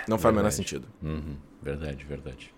Não 0.07 0.17
faz 0.17 0.33
o 0.33 0.35
menor 0.35 0.51
sentido. 0.51 0.87
Uhum. 1.01 1.37
Verdade, 1.61 2.03
verdade. 2.03 2.54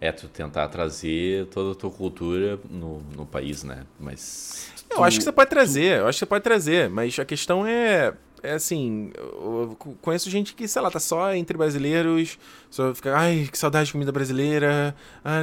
É, 0.00 0.10
tu 0.10 0.28
tentar 0.28 0.66
trazer 0.68 1.46
toda 1.46 1.72
a 1.72 1.74
tua 1.74 1.90
cultura 1.90 2.58
no, 2.70 3.00
no 3.14 3.26
país, 3.26 3.62
né? 3.62 3.84
Mas. 3.98 4.72
Tu, 4.88 4.96
eu 4.96 5.04
acho 5.04 5.18
que 5.18 5.24
você 5.24 5.32
pode 5.32 5.50
trazer, 5.50 5.98
tu... 5.98 6.00
eu 6.00 6.08
acho 6.08 6.16
que 6.16 6.20
você 6.20 6.26
pode 6.26 6.42
trazer, 6.42 6.88
mas 6.88 7.18
a 7.18 7.24
questão 7.24 7.66
é. 7.66 8.14
É 8.42 8.52
assim, 8.52 9.12
eu 9.14 9.76
conheço 10.00 10.30
gente 10.30 10.54
que, 10.54 10.66
sei 10.66 10.80
lá, 10.80 10.90
tá 10.90 10.98
só 10.98 11.34
entre 11.34 11.58
brasileiros, 11.58 12.38
só 12.70 12.94
fica, 12.94 13.14
ai, 13.14 13.46
que 13.52 13.58
saudade 13.58 13.88
de 13.88 13.92
comida 13.92 14.10
brasileira. 14.10 14.96
Ah, 15.22 15.42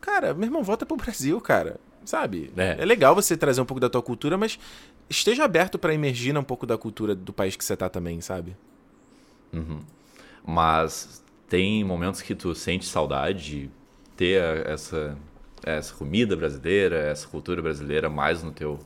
cara, 0.00 0.32
meu 0.32 0.46
irmão, 0.46 0.62
volta 0.62 0.86
pro 0.86 0.96
Brasil, 0.96 1.38
cara. 1.38 1.78
Sabe? 2.02 2.50
É. 2.56 2.78
é 2.80 2.84
legal 2.86 3.14
você 3.14 3.36
trazer 3.36 3.60
um 3.60 3.66
pouco 3.66 3.78
da 3.78 3.90
tua 3.90 4.00
cultura, 4.00 4.38
mas 4.38 4.58
esteja 5.08 5.44
aberto 5.44 5.78
para 5.78 5.92
emergir 5.92 6.34
um 6.36 6.42
pouco 6.42 6.64
da 6.64 6.78
cultura 6.78 7.14
do 7.14 7.30
país 7.30 7.56
que 7.56 7.64
você 7.64 7.76
tá 7.76 7.90
também, 7.90 8.22
sabe? 8.22 8.56
Uhum. 9.52 9.80
Mas 10.42 11.22
tem 11.46 11.84
momentos 11.84 12.22
que 12.22 12.34
tu 12.34 12.54
sente 12.54 12.86
saudade 12.86 13.70
ter 14.20 14.66
essa, 14.66 15.16
essa 15.62 15.94
comida 15.94 16.36
brasileira, 16.36 16.96
essa 16.96 17.26
cultura 17.26 17.62
brasileira 17.62 18.10
mais 18.10 18.42
no 18.42 18.52
teu 18.52 18.78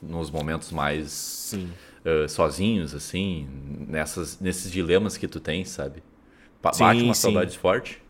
nos 0.00 0.30
momentos 0.30 0.70
mais 0.70 1.54
uh, 2.06 2.26
sozinhos 2.26 2.94
assim, 2.94 3.46
nessas 3.86 4.40
nesses 4.40 4.72
dilemas 4.72 5.18
que 5.18 5.28
tu 5.28 5.40
tens, 5.40 5.68
sabe? 5.68 6.02
Bate 6.62 6.78
sim, 6.78 7.02
uma 7.02 7.12
sim. 7.12 7.20
saudade 7.20 7.58
forte. 7.58 8.00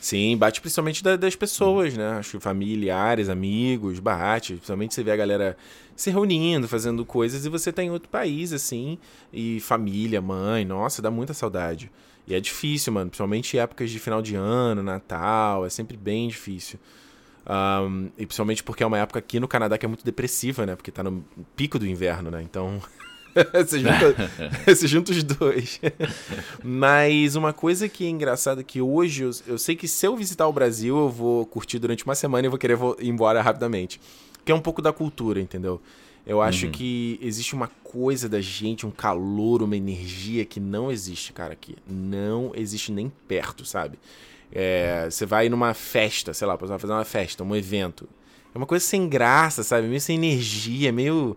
Sim, 0.00 0.36
bate 0.36 0.60
principalmente 0.60 1.02
da, 1.02 1.16
das 1.16 1.34
pessoas, 1.34 1.96
né? 1.96 2.10
Acho 2.10 2.38
que 2.38 2.40
familiares, 2.40 3.28
amigos, 3.28 3.98
bate. 3.98 4.54
Principalmente 4.54 4.94
você 4.94 5.02
vê 5.02 5.10
a 5.10 5.16
galera 5.16 5.56
se 5.96 6.10
reunindo, 6.10 6.68
fazendo 6.68 7.04
coisas 7.04 7.44
e 7.44 7.48
você 7.48 7.72
tá 7.72 7.82
em 7.82 7.90
outro 7.90 8.08
país, 8.08 8.52
assim, 8.52 8.96
e 9.32 9.58
família, 9.58 10.22
mãe, 10.22 10.64
nossa, 10.64 11.02
dá 11.02 11.10
muita 11.10 11.34
saudade. 11.34 11.90
E 12.26 12.34
é 12.34 12.40
difícil, 12.40 12.92
mano. 12.92 13.10
Principalmente 13.10 13.56
em 13.56 13.60
épocas 13.60 13.90
de 13.90 13.98
final 13.98 14.22
de 14.22 14.36
ano, 14.36 14.82
Natal. 14.82 15.66
É 15.66 15.70
sempre 15.70 15.96
bem 15.96 16.28
difícil. 16.28 16.78
Um, 17.46 18.10
e 18.16 18.26
principalmente 18.26 18.62
porque 18.62 18.82
é 18.82 18.86
uma 18.86 18.98
época 18.98 19.18
aqui 19.18 19.40
no 19.40 19.48
Canadá 19.48 19.76
que 19.76 19.84
é 19.84 19.88
muito 19.88 20.04
depressiva, 20.04 20.66
né? 20.66 20.76
Porque 20.76 20.90
tá 20.90 21.02
no 21.02 21.24
pico 21.56 21.78
do 21.78 21.86
inverno, 21.86 22.30
né? 22.30 22.42
Então. 22.42 22.80
você, 23.52 23.78
junta, 23.80 24.30
você 24.66 24.86
junta 24.86 25.12
os 25.12 25.22
dois. 25.22 25.80
Mas 26.62 27.36
uma 27.36 27.52
coisa 27.52 27.88
que 27.88 28.04
é 28.04 28.08
engraçada 28.08 28.60
é 28.60 28.64
que 28.64 28.80
hoje 28.80 29.22
eu, 29.22 29.30
eu, 29.46 29.58
sei 29.58 29.74
que 29.74 29.88
se 29.88 30.06
eu 30.06 30.16
visitar 30.16 30.46
o 30.46 30.52
Brasil, 30.52 30.96
eu 30.96 31.08
vou 31.08 31.46
curtir 31.46 31.78
durante 31.78 32.04
uma 32.04 32.14
semana 32.14 32.46
e 32.46 32.50
vou 32.50 32.58
querer 32.58 32.78
ir 32.98 33.08
embora 33.08 33.40
rapidamente. 33.40 34.00
Que 34.44 34.52
é 34.52 34.54
um 34.54 34.60
pouco 34.60 34.80
da 34.80 34.92
cultura, 34.92 35.40
entendeu? 35.40 35.80
Eu 36.26 36.40
acho 36.40 36.66
uhum. 36.66 36.72
que 36.72 37.18
existe 37.22 37.54
uma 37.54 37.68
coisa 37.68 38.28
da 38.28 38.40
gente, 38.40 38.86
um 38.86 38.90
calor, 38.90 39.62
uma 39.62 39.76
energia 39.76 40.44
que 40.44 40.60
não 40.60 40.90
existe, 40.90 41.32
cara, 41.32 41.52
aqui. 41.52 41.76
Não 41.86 42.52
existe 42.54 42.92
nem 42.92 43.10
perto, 43.26 43.64
sabe? 43.64 43.98
É, 44.52 45.08
você 45.10 45.24
vai 45.24 45.48
numa 45.48 45.74
festa, 45.74 46.34
sei 46.34 46.46
lá, 46.46 46.56
você 46.56 46.66
vai 46.66 46.78
fazer 46.78 46.92
uma 46.92 47.04
festa, 47.04 47.42
um 47.42 47.56
evento. 47.56 48.08
É 48.54 48.58
uma 48.58 48.66
coisa 48.66 48.84
sem 48.84 49.08
graça, 49.08 49.62
sabe? 49.62 49.86
Meio 49.86 50.00
sem 50.00 50.16
energia, 50.16 50.92
meio 50.92 51.36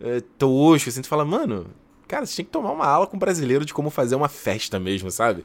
é, 0.00 0.22
tosco. 0.38 0.88
Assim, 0.88 1.02
tu 1.02 1.08
fala, 1.08 1.24
mano, 1.24 1.66
cara, 2.08 2.24
você 2.24 2.34
tinha 2.36 2.44
que 2.44 2.50
tomar 2.50 2.72
uma 2.72 2.86
aula 2.86 3.06
com 3.06 3.16
um 3.16 3.20
brasileiro 3.20 3.64
de 3.64 3.74
como 3.74 3.90
fazer 3.90 4.14
uma 4.14 4.28
festa 4.28 4.78
mesmo, 4.80 5.10
sabe? 5.10 5.44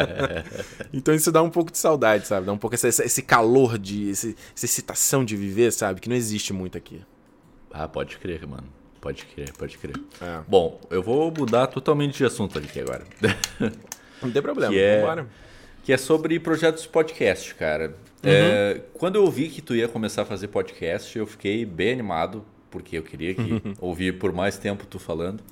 então 0.92 1.14
isso 1.14 1.30
dá 1.30 1.42
um 1.42 1.50
pouco 1.50 1.70
de 1.70 1.78
saudade, 1.78 2.26
sabe? 2.26 2.46
Dá 2.46 2.52
um 2.52 2.58
pouco 2.58 2.74
esse, 2.74 2.88
esse 2.88 3.22
calor, 3.22 3.78
de, 3.78 4.08
esse, 4.10 4.36
essa 4.54 4.64
excitação 4.64 5.24
de 5.24 5.36
viver, 5.36 5.72
sabe? 5.72 6.00
Que 6.00 6.08
não 6.08 6.16
existe 6.16 6.52
muito 6.52 6.78
aqui. 6.78 7.00
Ah, 7.72 7.88
pode 7.88 8.18
crer, 8.18 8.46
mano. 8.46 8.66
Pode 9.00 9.24
crer, 9.24 9.52
pode 9.52 9.78
crer. 9.78 9.96
É. 10.20 10.40
Bom, 10.46 10.80
eu 10.90 11.02
vou 11.02 11.32
mudar 11.36 11.66
totalmente 11.68 12.18
de 12.18 12.24
assunto 12.24 12.58
aqui 12.58 12.80
agora. 12.80 13.04
Não 14.20 14.30
tem 14.30 14.42
problema, 14.42 14.72
que 14.72 14.78
é, 14.78 15.26
Que 15.82 15.92
é 15.92 15.96
sobre 15.96 16.38
projetos 16.38 16.82
de 16.82 16.88
podcast, 16.90 17.54
cara. 17.54 17.88
Uhum. 18.22 18.30
É, 18.30 18.82
quando 18.92 19.16
eu 19.16 19.30
vi 19.30 19.48
que 19.48 19.62
tu 19.62 19.74
ia 19.74 19.88
começar 19.88 20.22
a 20.22 20.24
fazer 20.26 20.48
podcast, 20.48 21.18
eu 21.18 21.26
fiquei 21.26 21.64
bem 21.64 21.92
animado, 21.92 22.44
porque 22.70 22.98
eu 22.98 23.02
queria 23.02 23.34
que 23.34 23.62
ouvir 23.80 24.18
por 24.18 24.32
mais 24.32 24.58
tempo 24.58 24.86
tu 24.86 24.98
falando. 24.98 25.42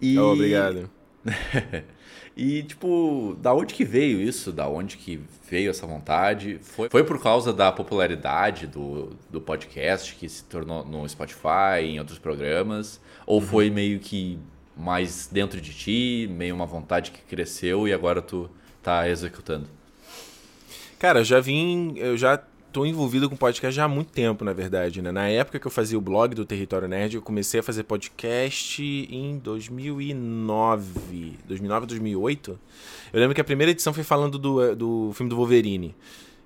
E... 0.00 0.18
Oh, 0.18 0.32
obrigado. 0.32 0.90
E, 2.36 2.64
tipo, 2.64 3.36
da 3.40 3.54
onde 3.54 3.72
que 3.74 3.84
veio 3.84 4.20
isso? 4.20 4.50
Da 4.50 4.68
onde 4.68 4.96
que 4.96 5.20
veio 5.48 5.70
essa 5.70 5.86
vontade? 5.86 6.58
Foi, 6.60 6.88
foi 6.88 7.04
por 7.04 7.22
causa 7.22 7.52
da 7.52 7.70
popularidade 7.70 8.66
do, 8.66 9.10
do 9.30 9.40
podcast 9.40 10.16
que 10.16 10.28
se 10.28 10.42
tornou 10.44 10.84
no 10.84 11.08
Spotify, 11.08 11.82
em 11.82 12.00
outros 12.00 12.18
programas? 12.18 13.00
Ou 13.24 13.40
uhum. 13.40 13.46
foi 13.46 13.70
meio 13.70 14.00
que 14.00 14.38
mais 14.76 15.28
dentro 15.30 15.60
de 15.60 15.72
ti, 15.72 16.28
meio 16.28 16.56
uma 16.56 16.66
vontade 16.66 17.12
que 17.12 17.20
cresceu 17.22 17.86
e 17.86 17.92
agora 17.92 18.20
tu 18.20 18.50
tá 18.82 19.08
executando? 19.08 19.68
Cara, 20.98 21.20
eu 21.20 21.24
já 21.24 21.38
vim, 21.38 21.94
eu 21.96 22.16
já 22.16 22.42
tô 22.74 22.84
envolvido 22.84 23.30
com 23.30 23.36
podcast 23.36 23.74
já 23.74 23.84
há 23.84 23.88
muito 23.88 24.10
tempo, 24.10 24.44
na 24.44 24.52
verdade, 24.52 25.00
né? 25.00 25.12
Na 25.12 25.28
época 25.28 25.60
que 25.60 25.66
eu 25.66 25.70
fazia 25.70 25.96
o 25.96 26.00
blog 26.00 26.34
do 26.34 26.44
Território 26.44 26.88
Nerd, 26.88 27.14
eu 27.14 27.22
comecei 27.22 27.60
a 27.60 27.62
fazer 27.62 27.84
podcast 27.84 28.82
em 28.82 29.38
2009. 29.38 31.38
2009, 31.46 31.86
2008. 31.86 32.58
Eu 33.12 33.20
lembro 33.20 33.32
que 33.32 33.40
a 33.40 33.44
primeira 33.44 33.70
edição 33.70 33.94
foi 33.94 34.02
falando 34.02 34.40
do, 34.40 34.74
do 34.74 35.12
filme 35.14 35.30
do 35.30 35.36
Wolverine. 35.36 35.94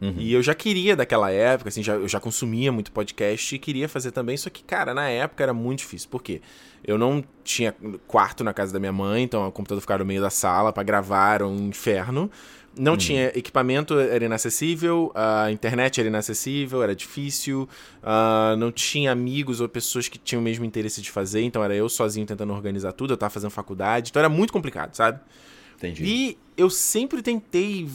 Uhum. 0.03 0.17
E 0.19 0.35
eu 0.35 0.43
já 0.43 0.55
queria 0.55 0.95
daquela 0.95 1.31
época, 1.31 1.71
assim, 1.71 1.83
já, 1.83 1.95
eu 1.95 2.07
já 2.07 2.21
consumia 2.21 2.71
muito 2.71 2.93
podcast 2.93 3.55
e 3.55 3.59
queria 3.59 3.89
fazer 3.89 4.11
também, 4.11 4.37
só 4.37 4.51
que, 4.51 4.63
cara, 4.63 4.93
na 4.93 5.09
época 5.09 5.43
era 5.43 5.55
muito 5.55 5.79
difícil. 5.79 6.11
Por 6.11 6.23
quê? 6.23 6.43
Eu 6.85 6.99
não 6.99 7.25
tinha 7.43 7.75
quarto 8.07 8.45
na 8.45 8.53
casa 8.53 8.71
da 8.71 8.79
minha 8.79 8.93
mãe, 8.93 9.23
então 9.23 9.49
o 9.49 9.51
computador 9.51 9.81
ficava 9.81 10.01
no 10.01 10.05
meio 10.05 10.21
da 10.21 10.31
sala 10.31 10.75
para 10.75 10.83
gravar, 10.83 11.37
era 11.37 11.47
um 11.47 11.69
inferno. 11.69 12.31
Não 12.77 12.93
uhum. 12.93 12.99
tinha 12.99 13.27
equipamento, 13.37 13.99
era 13.99 14.25
inacessível, 14.25 15.11
a 15.15 15.51
internet 15.51 15.99
era 15.99 16.09
inacessível, 16.09 16.83
era 16.83 16.95
difícil, 16.95 17.69
uh, 18.03 18.57
não 18.57 18.71
tinha 18.71 19.11
amigos 19.11 19.61
ou 19.61 19.69
pessoas 19.69 20.09
que 20.09 20.17
tinham 20.17 20.41
o 20.41 20.45
mesmo 20.45 20.65
interesse 20.65 21.03
de 21.03 21.11
fazer, 21.11 21.43
então 21.43 21.65
era 21.65 21.75
eu 21.75 21.89
sozinho 21.89 22.25
tentando 22.25 22.53
organizar 22.53 22.93
tudo, 22.93 23.15
eu 23.15 23.17
tava 23.17 23.31
fazendo 23.31 23.51
faculdade, 23.51 24.11
então 24.11 24.21
era 24.21 24.29
muito 24.29 24.53
complicado, 24.53 24.95
sabe? 24.95 25.19
Entendi. 25.77 26.05
E 26.05 26.39
eu 26.57 26.71
sempre 26.71 27.21
tentei 27.23 27.89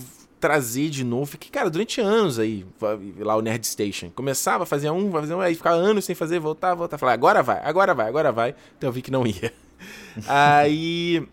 trazer 0.43 0.89
de 0.89 1.05
novo. 1.05 1.37
que 1.37 1.49
cara, 1.49 1.69
durante 1.69 2.01
anos 2.01 2.37
aí, 2.37 2.65
lá 3.19 3.37
o 3.37 3.41
Nerd 3.41 3.65
Station. 3.65 4.09
Começava, 4.09 4.65
fazia 4.65 4.91
um, 4.91 5.09
fazia 5.09 5.37
um, 5.37 5.39
aí 5.39 5.55
ficava 5.55 5.77
anos 5.77 6.03
sem 6.03 6.13
fazer, 6.13 6.37
voltar, 6.37 6.75
voltar. 6.75 6.97
Falar, 6.97 7.13
agora 7.13 7.41
vai, 7.41 7.61
agora 7.63 7.93
vai, 7.93 8.09
agora 8.09 8.29
vai. 8.29 8.55
Então 8.77 8.89
eu 8.89 8.91
vi 8.91 9.01
que 9.01 9.09
não 9.09 9.25
ia. 9.25 9.53
aí, 10.27 11.25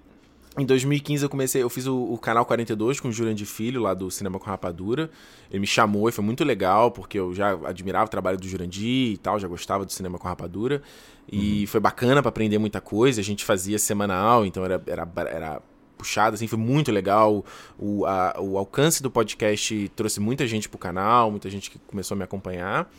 em 0.60 0.66
2015 0.66 1.22
eu 1.22 1.28
comecei, 1.28 1.62
eu 1.62 1.70
fiz 1.70 1.86
o, 1.86 1.96
o 1.96 2.18
canal 2.18 2.44
42 2.44 3.00
com 3.00 3.08
o 3.08 3.12
Jurandir 3.12 3.46
Filho, 3.46 3.80
lá 3.80 3.94
do 3.94 4.10
Cinema 4.10 4.38
com 4.38 4.46
Rapadura. 4.46 5.10
Ele 5.50 5.60
me 5.60 5.66
chamou 5.66 6.08
e 6.08 6.12
foi 6.12 6.24
muito 6.24 6.44
legal, 6.44 6.90
porque 6.90 7.18
eu 7.18 7.34
já 7.34 7.52
admirava 7.64 8.06
o 8.06 8.08
trabalho 8.08 8.38
do 8.38 8.46
Jurandir 8.46 9.12
e 9.12 9.16
tal, 9.16 9.38
já 9.38 9.48
gostava 9.48 9.84
do 9.84 9.92
Cinema 9.92 10.18
com 10.18 10.28
Rapadura. 10.28 10.82
E 11.30 11.60
uhum. 11.60 11.66
foi 11.66 11.80
bacana 11.80 12.22
para 12.22 12.28
aprender 12.28 12.58
muita 12.58 12.80
coisa. 12.80 13.20
A 13.20 13.24
gente 13.24 13.44
fazia 13.44 13.78
semanal, 13.78 14.44
então 14.44 14.64
era, 14.64 14.82
era, 14.86 15.08
era 15.28 15.62
puxada, 15.96 16.34
assim, 16.34 16.46
foi 16.46 16.58
muito 16.58 16.90
legal. 16.90 17.44
O, 17.78 18.06
a, 18.06 18.36
o 18.40 18.56
alcance 18.56 19.02
do 19.02 19.10
podcast 19.10 19.90
trouxe 19.94 20.18
muita 20.20 20.46
gente 20.46 20.68
pro 20.68 20.78
canal, 20.78 21.30
muita 21.30 21.50
gente 21.50 21.70
que 21.70 21.78
começou 21.78 22.14
a 22.14 22.18
me 22.18 22.24
acompanhar. 22.24 22.90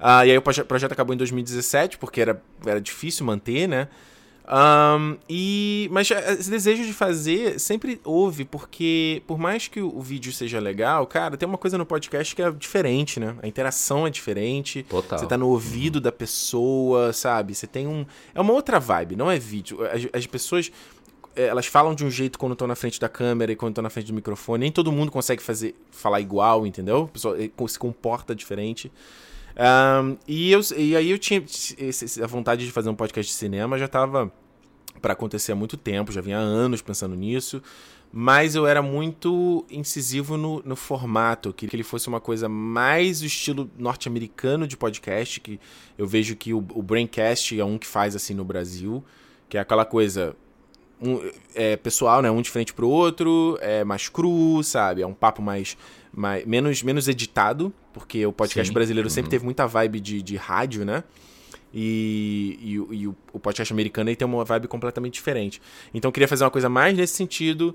Uh, 0.00 0.24
e 0.26 0.30
aí 0.30 0.38
o 0.38 0.42
projeto 0.42 0.92
acabou 0.92 1.14
em 1.14 1.18
2017, 1.18 1.98
porque 1.98 2.20
era, 2.20 2.42
era 2.64 2.80
difícil 2.80 3.26
manter, 3.26 3.68
né? 3.68 3.88
Um, 4.46 5.16
e, 5.26 5.88
mas 5.90 6.10
esse 6.10 6.50
desejo 6.50 6.84
de 6.84 6.92
fazer 6.92 7.58
sempre 7.58 7.98
houve, 8.04 8.44
porque 8.44 9.22
por 9.26 9.38
mais 9.38 9.68
que 9.68 9.80
o, 9.80 10.00
vídeo 10.00 10.32
seja 10.32 10.60
legal, 10.60 11.06
cara, 11.06 11.36
tem 11.36 11.48
uma 11.48 11.56
coisa 11.56 11.78
no 11.78 11.86
podcast 11.86 12.36
que 12.36 12.42
é 12.42 12.50
diferente, 12.50 13.18
né? 13.18 13.36
A 13.42 13.46
interação 13.46 14.06
é 14.06 14.10
diferente. 14.10 14.82
Total. 14.82 15.18
Você 15.18 15.26
tá 15.26 15.38
no 15.38 15.48
ouvido 15.48 15.96
uhum. 15.96 16.02
da 16.02 16.12
pessoa, 16.12 17.12
sabe? 17.12 17.54
Você 17.54 17.66
tem 17.66 17.86
um. 17.86 18.04
É 18.34 18.40
uma 18.40 18.52
outra 18.52 18.78
vibe, 18.78 19.16
não 19.16 19.30
é 19.30 19.38
vídeo. 19.38 19.78
As, 19.86 20.06
as 20.12 20.26
pessoas. 20.26 20.70
É, 21.34 21.46
elas 21.46 21.66
falam 21.66 21.94
de 21.94 22.04
um 22.04 22.10
jeito 22.10 22.38
quando 22.38 22.52
estão 22.52 22.68
na 22.68 22.76
frente 22.76 23.00
da 23.00 23.08
câmera 23.08 23.50
e 23.50 23.56
quando 23.56 23.72
estão 23.72 23.82
na 23.82 23.90
frente 23.90 24.08
do 24.08 24.14
microfone. 24.14 24.60
Nem 24.60 24.70
todo 24.70 24.92
mundo 24.92 25.10
consegue 25.10 25.42
fazer 25.42 25.74
falar 25.90 26.20
igual, 26.20 26.66
entendeu? 26.66 27.04
A 27.04 27.08
pessoa 27.08 27.42
eh, 27.42 27.50
se 27.66 27.78
comporta 27.78 28.34
diferente. 28.34 28.92
Um, 29.56 30.16
e, 30.26 30.50
eu, 30.50 30.60
e 30.76 30.96
aí 30.96 31.10
eu 31.10 31.18
tinha 31.18 31.42
a 32.22 32.26
vontade 32.26 32.64
de 32.64 32.72
fazer 32.72 32.88
um 32.88 32.94
podcast 32.94 33.32
de 33.32 33.38
cinema, 33.38 33.78
já 33.78 33.84
estava 33.84 34.32
para 35.00 35.12
acontecer 35.12 35.52
há 35.52 35.54
muito 35.54 35.76
tempo, 35.76 36.10
já 36.10 36.20
vinha 36.20 36.38
há 36.38 36.40
anos 36.40 36.82
pensando 36.82 37.14
nisso. 37.14 37.62
Mas 38.16 38.54
eu 38.54 38.64
era 38.64 38.80
muito 38.80 39.66
incisivo 39.68 40.36
no, 40.36 40.62
no 40.64 40.76
formato, 40.76 41.52
que 41.52 41.68
ele 41.74 41.82
fosse 41.82 42.06
uma 42.06 42.20
coisa 42.20 42.48
mais 42.48 43.22
o 43.22 43.26
estilo 43.26 43.68
norte-americano 43.76 44.68
de 44.68 44.76
podcast, 44.76 45.40
que 45.40 45.58
eu 45.98 46.06
vejo 46.06 46.36
que 46.36 46.54
o, 46.54 46.58
o 46.58 46.80
Braincast 46.80 47.58
é 47.58 47.64
um 47.64 47.76
que 47.76 47.88
faz 47.88 48.14
assim 48.14 48.32
no 48.32 48.44
Brasil, 48.44 49.02
que 49.48 49.58
é 49.58 49.60
aquela 49.60 49.84
coisa 49.84 50.36
um, 51.00 51.20
é, 51.54 51.76
pessoal, 51.76 52.22
né? 52.22 52.30
Um 52.30 52.40
de 52.40 52.50
frente 52.50 52.72
pro 52.72 52.88
outro, 52.88 53.58
é 53.60 53.82
mais 53.82 54.08
cru, 54.08 54.62
sabe? 54.62 55.02
É 55.02 55.06
um 55.06 55.12
papo 55.12 55.42
mais, 55.42 55.76
mais 56.14 56.44
menos, 56.46 56.82
menos 56.82 57.08
editado, 57.08 57.72
porque 57.92 58.24
o 58.26 58.32
podcast 58.32 58.68
Sim. 58.68 58.74
brasileiro 58.74 59.08
uhum. 59.08 59.14
sempre 59.14 59.30
teve 59.30 59.44
muita 59.44 59.66
vibe 59.66 60.00
de, 60.00 60.22
de 60.22 60.36
rádio, 60.36 60.84
né? 60.84 61.04
E, 61.72 62.58
e, 62.62 62.72
e 62.96 63.08
o, 63.08 63.16
o, 63.32 63.40
podcast 63.40 63.72
americano 63.72 64.08
aí 64.08 64.14
tem 64.14 64.26
uma 64.26 64.44
vibe 64.44 64.68
completamente 64.68 65.14
diferente. 65.14 65.60
Então 65.92 66.08
eu 66.08 66.12
queria 66.12 66.28
fazer 66.28 66.44
uma 66.44 66.50
coisa 66.50 66.68
mais 66.68 66.96
nesse 66.96 67.14
sentido, 67.14 67.74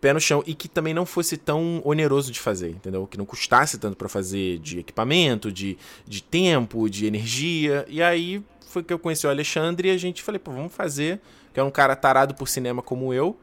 pé 0.00 0.14
no 0.14 0.20
chão, 0.20 0.42
e 0.46 0.54
que 0.54 0.66
também 0.66 0.94
não 0.94 1.04
fosse 1.04 1.36
tão 1.36 1.82
oneroso 1.84 2.32
de 2.32 2.40
fazer, 2.40 2.70
entendeu? 2.70 3.06
Que 3.06 3.18
não 3.18 3.26
custasse 3.26 3.78
tanto 3.78 3.96
para 3.96 4.08
fazer 4.08 4.58
de 4.60 4.78
equipamento, 4.78 5.52
de, 5.52 5.76
de 6.06 6.22
tempo, 6.22 6.88
de 6.88 7.04
energia. 7.04 7.84
E 7.86 8.02
aí 8.02 8.42
foi 8.66 8.82
que 8.82 8.92
eu 8.92 8.98
conheci 8.98 9.26
o 9.26 9.30
Alexandre 9.30 9.88
e 9.88 9.90
a 9.90 9.98
gente 9.98 10.22
falei, 10.22 10.38
pô, 10.38 10.50
vamos 10.50 10.72
fazer 10.72 11.20
que 11.54 11.60
é 11.60 11.62
um 11.62 11.70
cara 11.70 11.94
tarado 11.94 12.34
por 12.34 12.48
cinema 12.48 12.82
como 12.82 13.14
eu. 13.14 13.38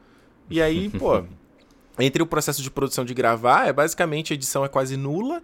E 0.49 0.61
aí, 0.61 0.89
pô, 0.89 1.23
entre 1.99 2.21
o 2.21 2.25
processo 2.25 2.61
de 2.61 2.71
produção 2.71 3.03
de 3.03 3.13
gravar, 3.13 3.67
é 3.67 3.73
basicamente 3.73 4.33
a 4.33 4.35
edição 4.35 4.63
é 4.63 4.67
quase 4.67 4.95
nula. 4.97 5.41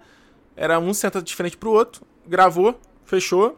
Era 0.56 0.80
um 0.80 0.94
senta 0.94 1.22
de 1.22 1.36
frente 1.36 1.58
pro 1.58 1.72
outro, 1.72 2.06
gravou, 2.26 2.80
fechou. 3.06 3.58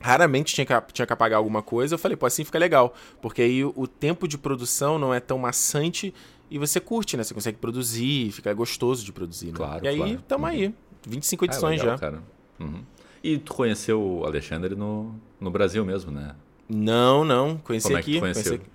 Raramente 0.00 0.54
tinha 0.54 0.66
que, 0.66 0.92
tinha 0.92 1.06
que 1.06 1.12
apagar 1.12 1.38
alguma 1.38 1.62
coisa. 1.62 1.94
Eu 1.94 1.98
falei, 1.98 2.16
pô, 2.16 2.26
assim 2.26 2.44
fica 2.44 2.58
legal. 2.58 2.94
Porque 3.22 3.40
aí 3.40 3.64
o, 3.64 3.86
tempo 3.86 4.28
de 4.28 4.36
produção 4.36 4.98
não 4.98 5.14
é 5.14 5.20
tão 5.20 5.38
maçante 5.38 6.12
e 6.50 6.58
você 6.58 6.78
curte, 6.78 7.16
né? 7.16 7.24
Você 7.24 7.32
consegue 7.32 7.56
produzir, 7.56 8.30
fica 8.32 8.52
gostoso 8.52 9.04
de 9.04 9.12
produzir, 9.12 9.46
né? 9.46 9.52
Claro, 9.54 9.84
e 9.84 9.88
aí, 9.88 9.96
claro. 9.96 10.22
tamo 10.28 10.44
uhum. 10.44 10.50
aí. 10.50 10.74
25 11.08 11.44
ah, 11.44 11.46
edições 11.46 11.80
é 11.80 11.82
legal, 11.84 11.96
já. 11.96 12.00
Cara. 12.00 12.22
Uhum. 12.60 12.82
E 13.24 13.38
tu 13.38 13.54
conheceu 13.54 14.00
o 14.00 14.26
Alexandre 14.26 14.74
no, 14.74 15.14
no 15.40 15.50
Brasil 15.50 15.84
mesmo, 15.84 16.12
né? 16.12 16.34
Não, 16.68 17.24
não. 17.24 17.56
Conheci 17.58 17.88
Como 17.88 17.98
aqui. 17.98 18.10
É 18.10 18.14
que 18.14 18.20
conheci 18.20 18.54
aqui. 18.54 18.66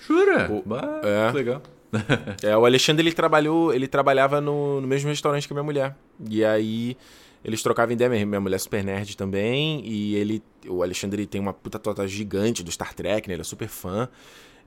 Jura? 0.00 0.50
O, 0.52 0.62
bah, 0.66 1.00
é. 1.02 1.32
legal. 1.32 1.62
é, 2.42 2.56
o 2.56 2.64
Alexandre 2.64 3.06
ele 3.06 3.14
trabalhou, 3.14 3.72
ele 3.74 3.88
trabalhava 3.88 4.40
no, 4.40 4.80
no 4.80 4.86
mesmo 4.86 5.08
restaurante 5.08 5.46
que 5.46 5.54
minha 5.54 5.64
mulher. 5.64 5.96
E 6.28 6.44
aí 6.44 6.96
eles 7.44 7.62
trocavam 7.62 7.92
ideia, 7.92 8.08
minha 8.26 8.40
mulher 8.40 8.56
é 8.56 8.58
super 8.58 8.84
nerd 8.84 9.16
também, 9.16 9.82
e 9.84 10.14
ele, 10.14 10.42
o 10.68 10.82
Alexandre 10.82 11.26
tem 11.26 11.40
uma 11.40 11.54
puta 11.54 11.78
tota 11.78 12.06
gigante 12.06 12.62
do 12.62 12.70
Star 12.70 12.94
Trek, 12.94 13.28
né? 13.28 13.34
Ele 13.34 13.40
é 13.40 13.44
super 13.44 13.68
fã. 13.68 14.08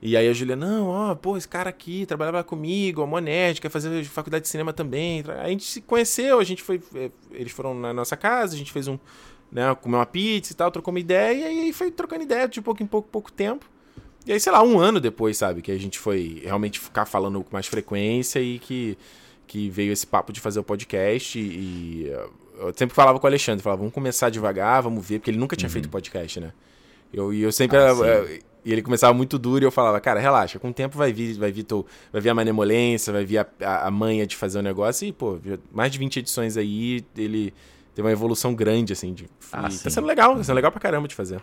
E 0.02 0.16
aí 0.16 0.28
a 0.28 0.32
Julia, 0.32 0.56
não, 0.56 0.88
ó, 0.88 1.14
pô, 1.14 1.36
esse 1.36 1.48
cara 1.48 1.70
aqui 1.70 2.04
trabalhava 2.04 2.42
comigo, 2.42 3.02
é 3.02 3.06
mó 3.06 3.18
nerd, 3.20 3.60
quer 3.60 3.70
fazer 3.70 4.04
faculdade 4.04 4.42
de 4.42 4.48
cinema 4.48 4.72
também. 4.72 5.24
A 5.40 5.48
gente 5.48 5.64
se 5.64 5.80
conheceu, 5.80 6.40
a 6.40 6.44
gente 6.44 6.62
foi, 6.62 6.82
é, 6.94 7.10
eles 7.30 7.52
foram 7.52 7.74
na 7.74 7.92
nossa 7.92 8.16
casa, 8.16 8.54
a 8.54 8.58
gente 8.58 8.72
fez 8.72 8.88
um, 8.88 8.98
né, 9.50 9.74
comer 9.76 9.96
uma 9.96 10.06
pizza 10.06 10.52
e 10.52 10.56
tal, 10.56 10.70
trocou 10.70 10.92
uma 10.92 11.00
ideia, 11.00 11.50
e 11.50 11.60
aí 11.60 11.72
foi 11.72 11.90
trocando 11.90 12.24
ideia 12.24 12.48
de 12.48 12.60
pouco 12.60 12.82
em 12.82 12.86
pouco, 12.86 13.08
pouco 13.08 13.32
tempo. 13.32 13.66
E 14.26 14.32
aí, 14.32 14.40
sei 14.40 14.52
lá, 14.52 14.62
um 14.62 14.78
ano 14.78 15.00
depois, 15.00 15.36
sabe, 15.36 15.60
que 15.60 15.70
a 15.70 15.78
gente 15.78 15.98
foi 15.98 16.40
realmente 16.44 16.80
ficar 16.80 17.04
falando 17.04 17.42
com 17.42 17.50
mais 17.52 17.66
frequência 17.66 18.40
e 18.40 18.58
que, 18.58 18.96
que 19.46 19.68
veio 19.68 19.92
esse 19.92 20.06
papo 20.06 20.32
de 20.32 20.40
fazer 20.40 20.60
o 20.60 20.64
podcast. 20.64 21.38
E, 21.38 22.10
eu 22.58 22.72
sempre 22.74 22.94
falava 22.94 23.18
com 23.18 23.26
o 23.26 23.28
Alexandre, 23.28 23.62
falava, 23.62 23.80
vamos 23.80 23.94
começar 23.94 24.30
devagar, 24.30 24.82
vamos 24.82 25.04
ver, 25.06 25.18
porque 25.18 25.30
ele 25.30 25.38
nunca 25.38 25.56
tinha 25.56 25.68
uhum. 25.68 25.72
feito 25.72 25.88
podcast, 25.88 26.40
né? 26.40 26.52
Eu, 27.12 27.32
e 27.32 27.42
eu 27.42 27.52
sempre. 27.52 27.76
Ah, 27.76 27.94
era, 28.04 28.28
e 28.64 28.72
ele 28.72 28.80
começava 28.80 29.12
muito 29.12 29.38
duro 29.38 29.62
e 29.62 29.66
eu 29.66 29.70
falava, 29.70 30.00
cara, 30.00 30.18
relaxa, 30.18 30.58
com 30.58 30.70
o 30.70 30.72
tempo 30.72 30.96
vai 30.96 31.12
vir, 31.12 31.34
vai 31.34 31.52
vir, 31.52 31.64
tô, 31.64 31.84
vai 32.10 32.22
vir 32.22 32.30
a 32.30 32.34
manemolência, 32.34 33.12
vai 33.12 33.24
vir 33.24 33.38
a, 33.38 33.46
a, 33.60 33.88
a 33.88 33.90
manha 33.90 34.26
de 34.26 34.34
fazer 34.36 34.56
o 34.56 34.60
um 34.60 34.64
negócio. 34.64 35.06
E, 35.06 35.12
pô, 35.12 35.38
mais 35.70 35.92
de 35.92 35.98
20 35.98 36.20
edições 36.20 36.56
aí, 36.56 37.04
ele 37.16 37.52
teve 37.94 38.06
uma 38.06 38.12
evolução 38.12 38.54
grande, 38.54 38.94
assim. 38.94 39.12
De, 39.12 39.26
ah, 39.52 39.62
tá 39.64 39.90
sendo 39.90 40.06
legal, 40.06 40.34
tá 40.36 40.44
sendo 40.44 40.56
legal 40.56 40.72
pra 40.72 40.80
caramba 40.80 41.06
de 41.06 41.14
fazer. 41.14 41.42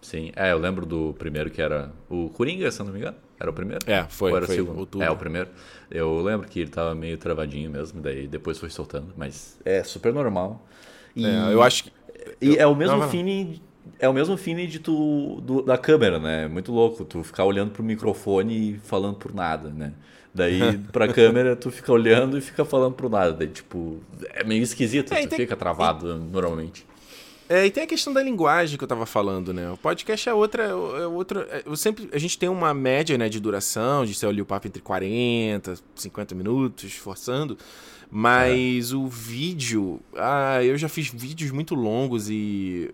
Sim, 0.00 0.32
é, 0.36 0.52
eu 0.52 0.58
lembro 0.58 0.86
do 0.86 1.14
primeiro 1.18 1.50
que 1.50 1.60
era 1.60 1.92
o 2.08 2.28
Coringa, 2.30 2.70
se 2.70 2.78
não 2.82 2.92
me 2.92 2.98
engano. 2.98 3.16
Era 3.38 3.50
o 3.50 3.52
primeiro? 3.52 3.80
É, 3.86 4.04
foi. 4.04 4.30
Ou 4.30 4.36
era 4.36 4.46
foi 4.46 4.56
o 4.56 4.58
segundo? 4.58 4.78
Outubro. 4.78 5.06
É, 5.06 5.10
o 5.10 5.16
primeiro. 5.16 5.48
Eu 5.90 6.20
lembro 6.20 6.48
que 6.48 6.60
ele 6.60 6.70
tava 6.70 6.94
meio 6.94 7.16
travadinho 7.16 7.70
mesmo, 7.70 8.00
daí 8.00 8.26
depois 8.26 8.58
foi 8.58 8.70
soltando, 8.70 9.12
mas 9.16 9.58
é 9.64 9.82
super 9.82 10.12
normal. 10.12 10.66
E, 11.14 11.24
é, 11.24 11.52
eu 11.52 11.62
acho 11.62 11.84
que. 11.84 11.92
E 12.40 12.54
eu... 12.54 12.60
é 12.60 12.66
o 12.66 12.74
mesmo 12.74 12.96
não, 12.96 13.08
feeling. 13.08 13.60
É 13.98 14.08
o 14.08 14.12
mesmo 14.12 14.36
feeling 14.36 14.66
de 14.66 14.78
tu, 14.80 15.40
do, 15.42 15.62
da 15.62 15.78
câmera, 15.78 16.18
né? 16.18 16.44
É 16.44 16.48
muito 16.48 16.72
louco. 16.72 17.04
Tu 17.04 17.22
ficar 17.22 17.44
olhando 17.44 17.70
pro 17.70 17.82
microfone 17.82 18.72
e 18.72 18.78
falando 18.78 19.16
por 19.16 19.32
nada, 19.32 19.70
né? 19.70 19.94
Daí, 20.34 20.78
pra 20.92 21.12
câmera, 21.12 21.56
tu 21.56 21.70
fica 21.70 21.92
olhando 21.92 22.36
e 22.36 22.40
fica 22.40 22.64
falando 22.64 22.94
pro 22.94 23.08
nada. 23.08 23.32
Daí, 23.32 23.48
tipo, 23.48 24.00
é 24.34 24.44
meio 24.44 24.62
esquisito, 24.62 25.12
é, 25.14 25.22
tu 25.22 25.28
tem... 25.28 25.38
fica 25.38 25.56
travado 25.56 26.10
e... 26.10 26.18
normalmente. 26.32 26.87
É, 27.48 27.64
e 27.64 27.70
tem 27.70 27.84
a 27.84 27.86
questão 27.86 28.12
da 28.12 28.22
linguagem 28.22 28.76
que 28.76 28.84
eu 28.84 28.88
tava 28.88 29.06
falando, 29.06 29.54
né? 29.54 29.70
O 29.70 29.76
podcast 29.76 30.28
é 30.28 30.34
outra. 30.34 30.64
É 30.64 31.06
outra 31.06 31.48
é, 31.50 31.62
eu 31.64 31.74
sempre, 31.76 32.08
a 32.12 32.18
gente 32.18 32.38
tem 32.38 32.48
uma 32.48 32.74
média 32.74 33.16
né, 33.16 33.28
de 33.28 33.40
duração, 33.40 34.04
de 34.04 34.14
ser 34.14 34.26
ali 34.26 34.42
o 34.42 34.44
papo 34.44 34.66
entre 34.66 34.82
40, 34.82 35.74
50 35.94 36.34
minutos, 36.34 36.92
forçando. 36.92 37.56
Mas 38.10 38.92
é. 38.92 38.94
o 38.94 39.06
vídeo. 39.06 39.98
Ah, 40.14 40.62
eu 40.62 40.76
já 40.76 40.90
fiz 40.90 41.08
vídeos 41.08 41.50
muito 41.50 41.74
longos 41.74 42.28
e. 42.28 42.90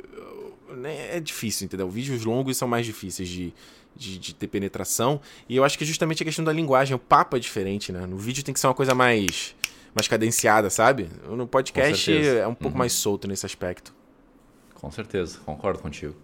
Né, 0.76 1.16
é 1.16 1.20
difícil, 1.20 1.64
entendeu? 1.64 1.88
Vídeos 1.88 2.24
longos 2.24 2.56
são 2.56 2.68
mais 2.68 2.86
difíceis 2.86 3.28
de, 3.28 3.52
de, 3.96 4.18
de, 4.18 4.34
ter 4.36 4.46
penetração. 4.46 5.20
E 5.48 5.56
eu 5.56 5.64
acho 5.64 5.76
que 5.76 5.82
é 5.82 5.86
justamente 5.86 6.22
a 6.22 6.26
questão 6.26 6.44
da 6.44 6.52
linguagem. 6.52 6.94
O 6.94 6.98
papo 6.98 7.36
é 7.36 7.40
diferente, 7.40 7.90
né? 7.90 8.06
No 8.06 8.16
vídeo 8.16 8.44
tem 8.44 8.54
que 8.54 8.60
ser 8.60 8.68
uma 8.68 8.74
coisa 8.74 8.94
mais, 8.94 9.56
mais 9.92 10.06
cadenciada, 10.06 10.70
sabe? 10.70 11.08
No 11.28 11.44
podcast 11.44 12.12
é 12.12 12.46
um 12.46 12.54
pouco 12.54 12.76
uhum. 12.76 12.78
mais 12.78 12.92
solto 12.92 13.26
nesse 13.26 13.44
aspecto. 13.44 13.92
Com 14.84 14.90
certeza, 14.90 15.38
concordo 15.46 15.78
contigo. 15.78 16.14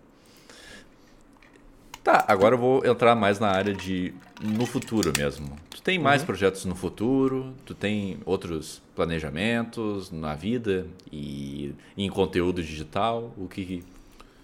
Tá, 2.04 2.26
agora 2.28 2.56
eu 2.56 2.58
vou 2.58 2.84
entrar 2.84 3.14
mais 3.14 3.40
na 3.40 3.48
área 3.48 3.72
de 3.72 4.12
no 4.38 4.66
futuro 4.66 5.14
mesmo. 5.16 5.56
Tu 5.70 5.80
tem 5.80 5.98
mais 5.98 6.20
uhum. 6.20 6.26
projetos 6.26 6.66
no 6.66 6.74
futuro? 6.74 7.54
Tu 7.64 7.74
tem 7.74 8.18
outros 8.26 8.82
planejamentos 8.94 10.10
na 10.10 10.34
vida 10.34 10.86
e 11.10 11.74
em 11.96 12.10
conteúdo 12.10 12.62
digital? 12.62 13.32
O 13.38 13.48
que 13.48 13.82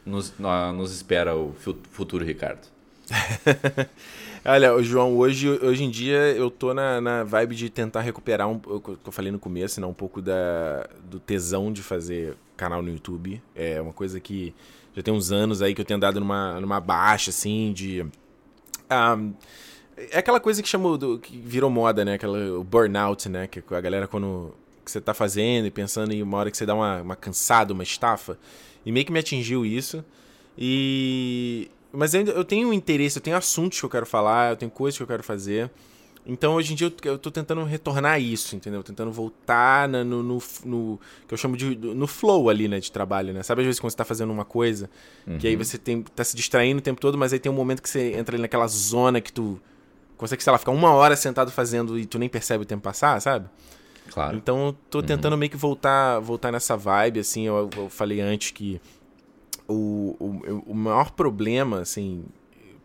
nos, 0.02 0.32
nos 0.38 0.92
espera 0.94 1.36
o 1.36 1.54
futuro 1.90 2.24
Ricardo? 2.24 2.66
Olha, 4.48 4.80
João, 4.80 5.16
hoje, 5.16 5.48
hoje 5.48 5.82
em 5.82 5.90
dia 5.90 6.18
eu 6.30 6.48
tô 6.48 6.72
na, 6.72 7.00
na 7.00 7.24
vibe 7.24 7.56
de 7.56 7.68
tentar 7.68 8.02
recuperar 8.02 8.48
um 8.48 8.60
o 8.64 8.80
que 8.80 8.96
eu 9.04 9.10
falei 9.10 9.32
no 9.32 9.40
começo, 9.40 9.80
né? 9.80 9.86
Um 9.88 9.92
pouco 9.92 10.22
da, 10.22 10.88
do 11.02 11.18
tesão 11.18 11.72
de 11.72 11.82
fazer 11.82 12.36
canal 12.56 12.80
no 12.80 12.88
YouTube. 12.88 13.42
É 13.56 13.80
uma 13.80 13.92
coisa 13.92 14.20
que 14.20 14.54
já 14.94 15.02
tem 15.02 15.12
uns 15.12 15.32
anos 15.32 15.62
aí 15.62 15.74
que 15.74 15.80
eu 15.80 15.84
tenho 15.84 15.96
andado 15.96 16.20
numa, 16.20 16.60
numa 16.60 16.78
baixa, 16.78 17.30
assim, 17.30 17.72
de. 17.72 18.06
Ah, 18.88 19.18
é 19.96 20.18
aquela 20.18 20.38
coisa 20.38 20.62
que 20.62 20.68
chamou 20.68 20.96
do, 20.96 21.18
que 21.18 21.36
virou 21.38 21.68
moda, 21.68 22.04
né? 22.04 22.14
Aquela, 22.14 22.38
o 22.56 22.62
burnout, 22.62 23.28
né? 23.28 23.48
Que 23.48 23.60
a 23.68 23.80
galera 23.80 24.06
quando 24.06 24.54
que 24.84 24.92
você 24.92 25.00
tá 25.00 25.12
fazendo 25.12 25.66
e 25.66 25.72
pensando 25.72 26.12
em 26.12 26.22
uma 26.22 26.38
hora 26.38 26.52
que 26.52 26.56
você 26.56 26.64
dá 26.64 26.74
uma, 26.76 27.02
uma 27.02 27.16
cansada, 27.16 27.72
uma 27.72 27.82
estafa. 27.82 28.38
E 28.84 28.92
meio 28.92 29.04
que 29.04 29.10
me 29.10 29.18
atingiu 29.18 29.66
isso. 29.66 30.04
E 30.56 31.68
mas 31.96 32.14
eu, 32.14 32.24
eu 32.26 32.44
tenho 32.44 32.72
interesse, 32.72 33.18
eu 33.18 33.22
tenho 33.22 33.36
assuntos 33.36 33.78
que 33.80 33.84
eu 33.84 33.90
quero 33.90 34.06
falar, 34.06 34.52
eu 34.52 34.56
tenho 34.56 34.70
coisas 34.70 34.96
que 34.96 35.02
eu 35.02 35.06
quero 35.06 35.22
fazer. 35.22 35.70
Então, 36.28 36.54
hoje 36.54 36.72
em 36.72 36.76
dia, 36.76 36.88
eu, 36.88 37.12
eu 37.12 37.18
tô 37.18 37.30
tentando 37.30 37.62
retornar 37.62 38.20
isso, 38.20 38.56
entendeu? 38.56 38.82
Tentando 38.82 39.12
voltar 39.12 39.88
no, 39.88 40.04
no, 40.04 40.22
no, 40.22 40.42
no, 40.64 41.00
que 41.26 41.32
eu 41.32 41.38
chamo 41.38 41.56
de 41.56 41.76
no 41.76 42.06
flow 42.06 42.50
ali, 42.50 42.66
né, 42.66 42.80
de 42.80 42.90
trabalho, 42.90 43.32
né? 43.32 43.44
Sabe 43.44 43.62
às 43.62 43.66
vezes 43.66 43.80
quando 43.80 43.92
você 43.92 43.96
tá 43.96 44.04
fazendo 44.04 44.32
uma 44.32 44.44
coisa, 44.44 44.90
uhum. 45.26 45.38
que 45.38 45.46
aí 45.46 45.54
uhum. 45.54 45.62
você 45.62 45.78
tem, 45.78 46.02
tá 46.02 46.24
se 46.24 46.34
distraindo 46.34 46.80
o 46.80 46.82
tempo 46.82 47.00
todo, 47.00 47.16
mas 47.16 47.32
aí 47.32 47.38
tem 47.38 47.50
um 47.50 47.54
momento 47.54 47.80
que 47.80 47.88
você 47.88 48.12
entra 48.14 48.34
ali 48.34 48.42
naquela 48.42 48.66
zona 48.66 49.20
que 49.20 49.32
tu 49.32 49.60
consegue, 50.16 50.42
sei 50.42 50.50
lá, 50.50 50.58
ficar 50.58 50.72
uma 50.72 50.92
hora 50.92 51.14
sentado 51.14 51.52
fazendo 51.52 51.96
e 51.96 52.04
tu 52.04 52.18
nem 52.18 52.28
percebe 52.28 52.64
o 52.64 52.66
tempo 52.66 52.82
passar, 52.82 53.20
sabe? 53.20 53.48
Claro. 54.10 54.36
Então, 54.36 54.66
eu 54.66 54.76
tô 54.90 54.98
uhum. 54.98 55.04
tentando 55.04 55.32
uhum. 55.32 55.38
meio 55.38 55.50
que 55.50 55.56
voltar, 55.56 56.18
voltar 56.18 56.50
nessa 56.50 56.76
vibe, 56.76 57.20
assim, 57.20 57.46
eu, 57.46 57.70
eu 57.76 57.88
falei 57.88 58.20
antes 58.20 58.50
que 58.50 58.80
o, 59.68 60.16
o, 60.18 60.62
o 60.66 60.74
maior 60.74 61.10
problema, 61.10 61.80
assim, 61.80 62.24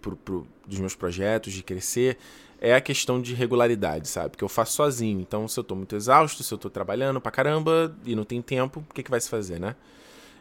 pro, 0.01 0.15
pro, 0.15 0.47
dos 0.65 0.79
meus 0.79 0.95
projetos, 0.95 1.53
de 1.53 1.63
crescer, 1.63 2.17
é 2.59 2.75
a 2.75 2.82
questão 2.82 3.21
de 3.21 3.34
regularidade, 3.34 4.07
sabe? 4.07 4.38
Que 4.38 4.43
eu 4.43 4.49
faço 4.49 4.73
sozinho. 4.73 5.19
Então, 5.19 5.47
se 5.47 5.59
eu 5.59 5.63
tô 5.63 5.75
muito 5.75 5.95
exausto, 5.95 6.43
se 6.43 6.53
eu 6.53 6.57
tô 6.57 6.69
trabalhando 6.69 7.19
pra 7.19 7.32
caramba 7.32 7.95
e 8.05 8.15
não 8.15 8.23
tem 8.23 8.41
tempo, 8.41 8.86
o 8.89 8.93
que, 8.93 9.03
que 9.03 9.11
vai 9.11 9.19
se 9.19 9.29
fazer, 9.29 9.59
né? 9.59 9.75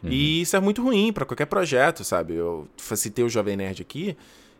Uhum. 0.03 0.09
E 0.09 0.41
isso 0.41 0.55
é 0.55 0.59
muito 0.59 0.83
ruim 0.83 1.11
para 1.11 1.25
qualquer 1.25 1.45
projeto, 1.45 2.03
sabe? 2.03 2.35
Eu 2.35 2.67
citei 2.77 3.23
o 3.25 3.29
Jovem 3.29 3.57
Nerd 3.57 3.81
aqui, 3.81 4.15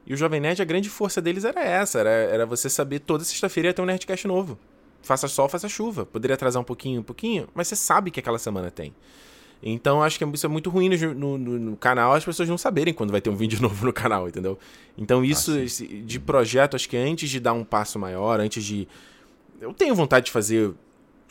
e 0.05 0.13
o 0.13 0.17
Jovem 0.17 0.39
Nerd, 0.39 0.61
a 0.61 0.65
grande 0.65 0.89
força 0.89 1.21
deles 1.21 1.43
era 1.45 1.63
essa, 1.63 1.99
era, 1.99 2.09
era 2.09 2.45
você 2.45 2.69
saber 2.69 2.99
toda 2.99 3.23
sexta-feira 3.23 3.69
ia 3.69 3.73
ter 3.73 3.81
um 3.81 3.85
Nerdcast 3.85 4.27
novo. 4.27 4.57
Faça 5.01 5.27
sol, 5.27 5.49
faça 5.49 5.67
chuva. 5.67 6.05
Poderia 6.05 6.35
atrasar 6.35 6.61
um 6.61 6.65
pouquinho, 6.65 7.01
um 7.01 7.03
pouquinho, 7.03 7.47
mas 7.53 7.67
você 7.67 7.75
sabe 7.75 8.11
que 8.11 8.19
aquela 8.19 8.39
semana 8.39 8.69
tem. 8.69 8.93
Então 9.63 10.01
acho 10.01 10.17
que 10.17 10.25
isso 10.25 10.45
é 10.45 10.49
muito 10.49 10.69
ruim 10.69 10.89
no, 10.89 11.37
no, 11.37 11.59
no, 11.59 11.77
canal 11.77 12.13
as 12.13 12.25
pessoas 12.25 12.49
não 12.49 12.57
saberem 12.57 12.93
quando 12.93 13.11
vai 13.11 13.21
ter 13.21 13.29
um 13.29 13.35
vídeo 13.35 13.61
novo 13.61 13.85
no 13.85 13.93
canal, 13.93 14.27
entendeu? 14.27 14.57
Então 14.97 15.23
isso 15.23 15.51
ah, 15.53 16.03
de 16.03 16.19
projeto, 16.19 16.75
acho 16.75 16.89
que 16.89 16.97
antes 16.97 17.29
de 17.29 17.39
dar 17.39 17.53
um 17.53 17.63
passo 17.63 17.99
maior, 17.99 18.39
antes 18.39 18.63
de. 18.63 18.87
Eu 19.59 19.73
tenho 19.73 19.93
vontade 19.93 20.25
de 20.25 20.31
fazer 20.31 20.73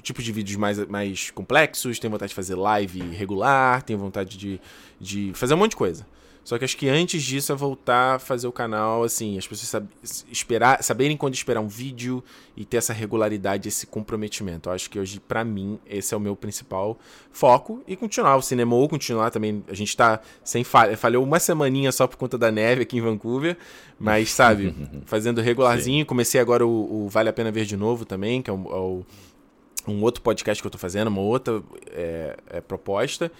tipo 0.03 0.23
de 0.23 0.33
vídeos 0.33 0.57
mais, 0.57 0.79
mais 0.87 1.31
complexos, 1.31 1.99
tenho 1.99 2.11
vontade 2.11 2.31
de 2.31 2.35
fazer 2.35 2.55
live 2.55 3.01
regular, 3.11 3.83
tenho 3.83 3.99
vontade 3.99 4.37
de, 4.39 4.61
de 5.01 5.33
fazer 5.35 5.55
um 5.55 5.59
monte 5.59 5.73
de 5.73 5.77
coisa. 5.77 6.07
Só 6.51 6.59
que 6.59 6.65
acho 6.65 6.77
que 6.77 6.89
antes 6.89 7.23
disso 7.23 7.53
é 7.53 7.55
voltar 7.55 8.17
a 8.17 8.19
fazer 8.19 8.49
o 8.49 8.51
canal, 8.51 9.05
assim, 9.05 9.39
as 9.39 9.47
pessoas 9.47 9.69
sab 9.69 9.87
esperar, 10.33 10.83
saberem 10.83 11.17
quando 11.17 11.33
esperar 11.33 11.61
um 11.61 11.69
vídeo 11.69 12.25
e 12.57 12.65
ter 12.65 12.79
essa 12.79 12.93
regularidade, 12.93 13.69
esse 13.69 13.87
comprometimento. 13.87 14.69
Eu 14.69 14.73
acho 14.73 14.91
que 14.91 14.99
hoje, 14.99 15.21
para 15.21 15.45
mim, 15.45 15.79
esse 15.87 16.13
é 16.13 16.17
o 16.17 16.19
meu 16.19 16.35
principal 16.35 16.99
foco. 17.31 17.85
E 17.87 17.95
continuar 17.95 18.35
o 18.35 18.43
cinema 18.43 18.75
ou 18.75 18.89
continuar 18.89 19.31
também. 19.31 19.63
A 19.69 19.75
gente 19.75 19.97
tá 19.97 20.19
sem 20.43 20.65
falha. 20.65 20.97
Falhou 20.97 21.23
uma 21.23 21.39
semaninha 21.39 21.93
só 21.93 22.09
por 22.09 22.17
conta 22.17 22.37
da 22.37 22.51
neve 22.51 22.83
aqui 22.83 22.99
em 22.99 23.01
Vancouver. 23.01 23.57
Mas, 23.97 24.33
sabe, 24.33 24.75
fazendo 25.07 25.41
regularzinho. 25.41 26.01
Sim. 26.01 26.05
Comecei 26.05 26.41
agora 26.41 26.67
o, 26.67 27.05
o, 27.05 27.09
Vale 27.09 27.29
a 27.29 27.33
Pena 27.33 27.53
Ver 27.53 27.65
de 27.65 27.77
Novo 27.77 28.05
também, 28.05 28.43
que 28.43 28.51
é, 28.51 28.53
o, 28.53 28.57
é 28.57 28.77
o, 28.77 29.07
um 29.87 30.03
outro 30.03 30.21
podcast 30.21 30.61
que 30.61 30.67
eu 30.67 30.71
tô 30.73 30.79
fazendo, 30.79 31.07
uma 31.07 31.21
outra 31.21 31.63
é, 31.93 32.37
é 32.49 32.61
proposta. 32.61 33.31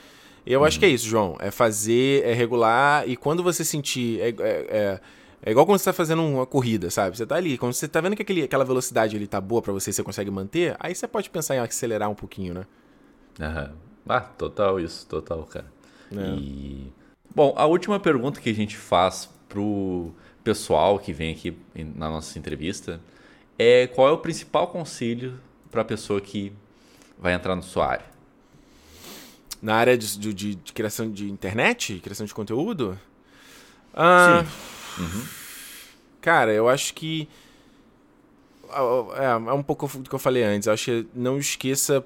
Eu 0.47 0.65
acho 0.65 0.79
que 0.79 0.85
é 0.85 0.89
isso, 0.89 1.07
João. 1.07 1.37
É 1.39 1.51
fazer, 1.51 2.25
é 2.25 2.33
regular 2.33 3.09
e 3.09 3.17
quando 3.17 3.43
você 3.43 3.65
sentir. 3.65 4.21
É, 4.21 4.29
é, 4.29 4.33
é, 4.41 5.01
é 5.43 5.51
igual 5.51 5.65
quando 5.65 5.79
você 5.79 5.87
tá 5.87 5.93
fazendo 5.93 6.23
uma 6.23 6.47
corrida, 6.47 6.91
sabe? 6.91 7.17
Você 7.17 7.27
tá 7.27 7.37
ali, 7.37 7.57
quando 7.57 7.73
você 7.73 7.89
tá 7.89 8.01
vendo 8.01 8.17
que 8.17 8.23
aquele, 8.23 8.43
aquela 8.43 8.65
velocidade 8.65 9.17
ali 9.17 9.27
tá 9.27 9.41
boa 9.41 9.63
para 9.63 9.73
você, 9.73 9.93
você 9.93 10.03
consegue 10.03 10.31
manter, 10.31 10.77
aí 10.79 10.95
você 10.95 11.09
pode 11.09 11.31
pensar 11.31 11.57
em 11.57 11.59
acelerar 11.59 12.11
um 12.11 12.15
pouquinho, 12.15 12.55
né? 12.55 12.67
Aham. 13.41 13.73
Ah, 14.09 14.21
total 14.21 14.81
isso, 14.81 15.07
total, 15.07 15.45
cara. 15.45 15.67
É. 16.15 16.35
E. 16.37 16.93
Bom, 17.35 17.55
a 17.57 17.65
última 17.65 18.01
pergunta 18.01 18.41
que 18.41 18.51
a 18.51 18.55
gente 18.55 18.77
faz 18.77 19.31
pro 19.49 20.13
pessoal 20.43 20.99
que 20.99 21.13
vem 21.13 21.33
aqui 21.33 21.57
na 21.75 22.09
nossa 22.11 22.39
entrevista 22.39 23.01
é 23.59 23.87
qual 23.87 24.09
é 24.09 24.13
o 24.13 24.19
principal 24.19 24.69
conselho 24.69 25.39
para 25.71 25.83
a 25.83 25.85
pessoa 25.85 26.21
que 26.21 26.53
vai 27.19 27.35
entrar 27.35 27.55
na 27.55 27.63
sua 27.63 27.87
área? 27.87 28.07
Na 29.61 29.75
área 29.75 29.97
de, 29.97 30.19
de, 30.19 30.55
de, 30.55 30.73
criação 30.73 31.11
de 31.11 31.31
internet, 31.31 32.01
criação 32.01 32.27
de 32.27 32.35
conteúdo? 32.35 32.99
Ah, 33.95 34.45
Sim. 34.97 35.03
Uhum. 35.03 35.25
Cara, 36.21 36.53
eu 36.53 36.69
acho 36.69 36.95
que. 36.95 37.29
É, 39.17 39.25
é 39.25 39.53
um 39.53 39.63
pouco 39.63 39.89
do 39.99 40.09
que 40.09 40.15
eu 40.15 40.19
falei 40.19 40.43
antes. 40.43 40.67
Eu 40.67 40.73
acho 40.73 40.85
que 40.85 41.07
não 41.15 41.39
esqueça 41.39 42.05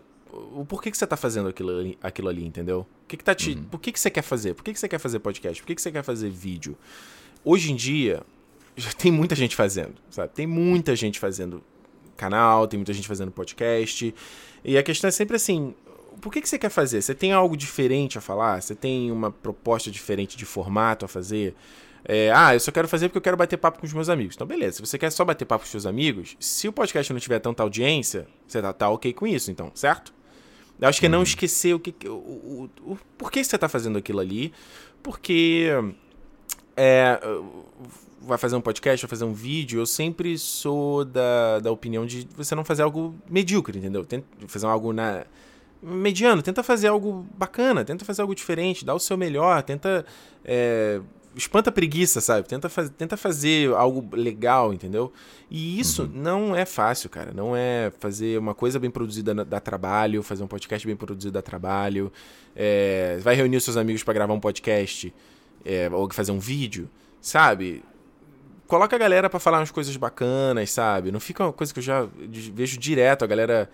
o 0.53 0.65
porquê 0.65 0.91
que 0.91 0.97
você 0.97 1.05
está 1.05 1.17
fazendo 1.17 1.49
aquilo 1.49 1.79
ali, 1.79 1.99
aquilo 2.03 2.29
ali, 2.29 2.45
entendeu? 2.45 2.87
O 3.05 3.07
que 3.07 3.17
que 3.17 3.25
tá 3.25 3.35
te, 3.35 3.53
uhum. 3.53 3.65
Por 3.65 3.81
que, 3.81 3.93
que 3.93 4.01
você 4.01 4.11
quer 4.11 4.23
fazer? 4.23 4.55
Por 4.55 4.65
que, 4.65 4.73
que 4.73 4.81
você 4.81 4.89
quer 4.89 4.99
fazer 4.99 5.19
podcast? 5.19 5.63
Por 5.63 5.67
que, 5.67 5.75
que 5.75 5.83
você 5.83 5.93
quer 5.93 6.03
fazer 6.03 6.31
vídeo? 6.31 6.77
Hoje 7.45 7.73
em 7.73 7.77
dia, 7.77 8.23
já 8.77 8.93
tem 8.93 9.13
muita 9.13 9.35
gente 9.35 9.55
fazendo, 9.55 9.95
sabe? 10.11 10.33
Tem 10.33 10.47
muita 10.47 10.97
gente 10.97 11.19
fazendo 11.19 11.63
canal, 12.17 12.67
tem 12.67 12.79
muita 12.79 12.93
gente 12.93 13.07
fazendo 13.07 13.31
podcast. 13.31 14.15
E 14.65 14.79
a 14.79 14.83
questão 14.83 15.09
é 15.09 15.11
sempre 15.11 15.37
assim: 15.37 15.75
por 16.25 16.33
que, 16.33 16.41
que 16.41 16.49
você 16.49 16.59
quer 16.59 16.71
fazer? 16.71 17.03
Você 17.03 17.15
tem 17.15 17.35
algo 17.35 17.55
diferente 17.55 18.17
a 18.17 18.21
falar? 18.23 18.59
Você 18.59 18.75
tem 18.75 19.13
uma 19.13 19.31
proposta 19.31 19.91
diferente 19.91 20.39
de 20.39 20.47
formato 20.47 21.05
a 21.05 21.09
fazer? 21.09 21.55
É, 22.03 22.33
ah, 22.35 22.55
eu 22.55 22.61
só 22.61 22.73
quero 22.73 22.89
fazer 22.89 23.11
porque 23.11 23.19
eu 23.19 23.23
quero 23.23 23.37
bater 23.37 23.59
papo 23.59 23.79
com 23.79 23.85
os 23.85 23.93
meus 23.93 24.09
amigos. 24.09 24.35
Então, 24.35 24.47
beleza. 24.47 24.77
Se 24.77 24.81
você 24.81 24.97
quer 24.97 25.13
só 25.13 25.23
bater 25.23 25.45
papo 25.45 25.65
com 25.65 25.67
os 25.67 25.71
seus 25.71 25.85
amigos, 25.85 26.35
se 26.41 26.67
o 26.67 26.73
podcast 26.73 27.13
não 27.13 27.21
tiver 27.21 27.41
tanta 27.41 27.63
audiência, 27.63 28.27
você 28.49 28.63
tá, 28.63 28.73
tá 28.73 28.89
ok 28.89 29.13
com 29.13 29.27
isso, 29.27 29.51
então, 29.51 29.71
certo? 29.75 30.15
Eu 30.81 30.89
acho 30.89 30.99
que 30.99 31.05
é 31.05 31.09
não 31.11 31.19
uhum. 31.19 31.25
esquecer 31.25 31.75
o 31.75 31.79
que. 31.79 31.95
O, 32.09 32.13
o, 32.15 32.71
o, 32.93 32.99
por 33.19 33.31
que 33.31 33.45
você 33.45 33.59
tá 33.59 33.69
fazendo 33.69 33.99
aquilo 33.99 34.21
ali? 34.21 34.51
Porque. 35.03 35.69
É, 36.75 37.21
vai 38.23 38.39
fazer 38.39 38.57
um 38.57 38.63
podcast, 38.63 39.05
vai 39.05 39.11
fazer 39.11 39.27
um 39.27 39.35
vídeo, 39.35 39.79
eu 39.79 39.85
sempre 39.87 40.39
sou 40.39 41.05
da, 41.05 41.61
da 41.61 41.71
opinião 41.71 42.07
de 42.07 42.27
você 42.35 42.55
não 42.55 42.65
fazer 42.65 42.83
algo 42.83 43.15
medíocre, 43.29 43.79
entendeu? 43.79 44.07
Tem, 44.07 44.25
fazer 44.49 44.67
algo 44.67 44.91
na 44.91 45.27
mediano, 45.85 46.43
tenta 46.43 46.63
fazer 46.63 46.89
algo 46.89 47.27
bacana, 47.37 47.85
tenta 47.85 48.05
fazer 48.05 48.23
algo 48.23 48.35
diferente, 48.35 48.85
dá 48.85 48.95
o 48.95 48.99
seu 48.99 49.17
melhor, 49.17 49.63
tenta. 49.63 50.05
É, 50.45 51.01
espanta 51.37 51.71
a 51.71 51.73
preguiça, 51.73 52.21
sabe? 52.21 52.49
Tenta, 52.49 52.69
faz, 52.69 52.91
tenta 52.91 53.17
fazer 53.17 53.73
algo 53.75 54.17
legal, 54.17 54.73
entendeu? 54.73 55.13
E 55.51 55.79
isso 55.79 56.03
uhum. 56.03 56.11
não 56.15 56.57
é 56.57 56.65
fácil, 56.65 57.11
cara. 57.11 57.33
Não 57.35 57.57
é 57.57 57.93
fazer 57.99 58.39
uma 58.39 58.55
coisa 58.55 58.79
bem 58.79 58.91
produzida 58.91 59.35
dá 59.45 59.61
trabalho, 59.61 60.23
fazer 60.23 60.45
um 60.45 60.47
podcast 60.47 60.87
bem 60.87 60.97
produzido 60.97 61.33
dá 61.33 61.43
trabalho. 61.43 62.13
É, 62.55 63.19
vai 63.21 63.35
reunir 63.35 63.57
os 63.57 63.65
seus 63.65 63.77
amigos 63.77 64.03
para 64.03 64.15
gravar 64.15 64.33
um 64.33 64.41
podcast 64.41 65.13
é, 65.65 65.89
ou 65.93 66.11
fazer 66.13 66.33
um 66.33 66.39
vídeo, 66.39 66.89
sabe? 67.21 67.83
Coloca 68.67 68.95
a 68.95 68.99
galera 68.99 69.29
para 69.29 69.41
falar 69.41 69.59
umas 69.59 69.71
coisas 69.71 69.97
bacanas, 69.97 70.71
sabe? 70.71 71.11
Não 71.11 71.21
fica 71.21 71.45
uma 71.45 71.53
coisa 71.53 71.73
que 71.73 71.81
eu 71.81 71.83
já 71.83 72.09
vejo 72.55 72.79
direto, 72.79 73.25
a 73.25 73.27
galera 73.27 73.69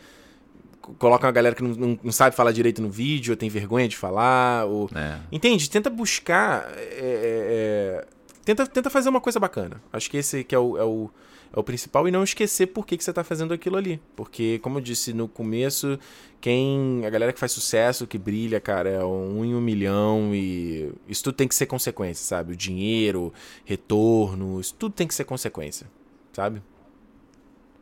coloca 0.81 1.27
uma 1.27 1.33
galera 1.33 1.55
que 1.55 1.63
não, 1.63 1.71
não, 1.71 1.99
não, 2.03 2.13
sabe 2.13 2.35
falar 2.35 2.53
direito 2.53 2.81
no 2.81 2.91
vídeo, 2.91 3.33
ou 3.33 3.37
tem 3.37 3.49
vergonha 3.49 3.89
de 3.89 3.97
falar. 3.97 4.67
Ou... 4.67 4.89
É. 4.95 5.19
Entende? 5.31 5.69
Tenta 5.69 5.91
buscar. 5.91 6.71
É, 6.77 6.81
é, 6.81 8.05
é, 8.05 8.07
tenta, 8.45 8.67
tenta 8.67 8.91
fazer 8.91 9.09
uma 9.09 9.21
coisa 9.21 9.39
bacana. 9.39 9.81
Acho 9.93 10.11
que 10.11 10.17
esse 10.17 10.43
que 10.45 10.55
é 10.55 10.59
o, 10.59 10.79
é 10.79 10.85
o, 10.85 11.11
é 11.55 11.61
o 11.61 11.63
principal. 11.63 12.09
E 12.09 12.11
não 12.11 12.25
esquecer 12.25 12.69
por 12.69 12.87
que, 12.87 12.97
que 12.97 13.05
você 13.05 13.11
está 13.11 13.23
fazendo 13.23 13.53
aquilo 13.53 13.77
ali. 13.77 14.01
Porque, 14.17 14.59
como 14.61 14.79
eu 14.79 14.83
disse 14.83 15.13
no 15.13 15.29
começo, 15.29 15.99
quem. 16.41 17.05
A 17.05 17.11
galera 17.11 17.33
que 17.33 17.41
faz 17.41 17.53
sucesso, 17.53 18.07
que 18.07 18.19
brilha, 18.19 18.61
cara, 18.61 18.89
é 18.89 19.05
um 19.05 19.45
em 19.45 19.55
um 19.55 19.61
milhão. 19.61 20.35
E 20.35 20.93
isso 21.09 21.25
tudo 21.25 21.35
tem 21.35 21.49
que 21.49 21.55
ser 21.55 21.67
consequência, 21.67 22.25
sabe? 22.25 22.53
O 22.53 22.57
dinheiro, 22.57 23.33
retorno, 23.65 24.61
isso 24.61 24.75
tudo 24.75 24.93
tem 24.93 25.07
que 25.07 25.15
ser 25.15 25.25
consequência, 25.25 25.87
sabe? 26.33 26.63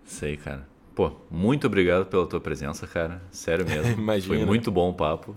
Sei, 0.05 0.37
cara. 0.37 0.67
Pô, 0.99 1.13
muito 1.31 1.69
obrigado 1.69 2.07
pela 2.07 2.27
tua 2.27 2.41
presença, 2.41 2.85
cara. 2.85 3.23
Sério 3.31 3.63
mesmo. 3.71 3.93
Imagina. 3.93 4.35
Foi 4.35 4.45
muito 4.45 4.69
bom 4.69 4.91
o 4.91 4.95
papo. 4.95 5.37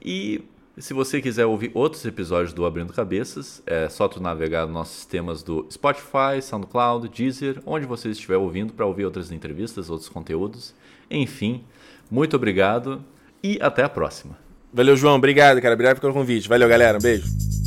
E 0.00 0.44
E 0.76 0.82
se 0.82 0.94
você 0.94 1.20
quiser 1.20 1.46
ouvir 1.46 1.72
outros 1.74 2.04
episódios 2.04 2.52
do 2.52 2.64
Abrindo 2.64 2.92
Cabeças, 2.92 3.60
é 3.66 3.88
só 3.88 4.06
tu 4.06 4.22
navegar 4.22 4.66
nos 4.66 4.72
nossos 4.72 4.94
sistemas 4.94 5.42
do 5.42 5.66
Spotify, 5.68 6.40
SoundCloud, 6.40 7.08
Deezer, 7.08 7.60
onde 7.66 7.86
você 7.86 8.08
estiver 8.10 8.36
ouvindo 8.36 8.72
para 8.72 8.86
ouvir 8.86 9.04
outras 9.04 9.32
entrevistas, 9.32 9.90
outros 9.90 10.08
conteúdos. 10.08 10.72
Enfim, 11.10 11.64
muito 12.08 12.36
obrigado 12.36 13.04
e 13.42 13.58
até 13.60 13.82
a 13.82 13.88
próxima. 13.88 14.38
Valeu, 14.72 14.96
João. 14.96 15.16
Obrigado, 15.16 15.60
cara. 15.60 15.74
Obrigado 15.74 16.00
pelo 16.00 16.12
convite. 16.12 16.48
Valeu, 16.48 16.68
galera. 16.68 16.98
Um 16.98 17.02
beijo. 17.02 17.63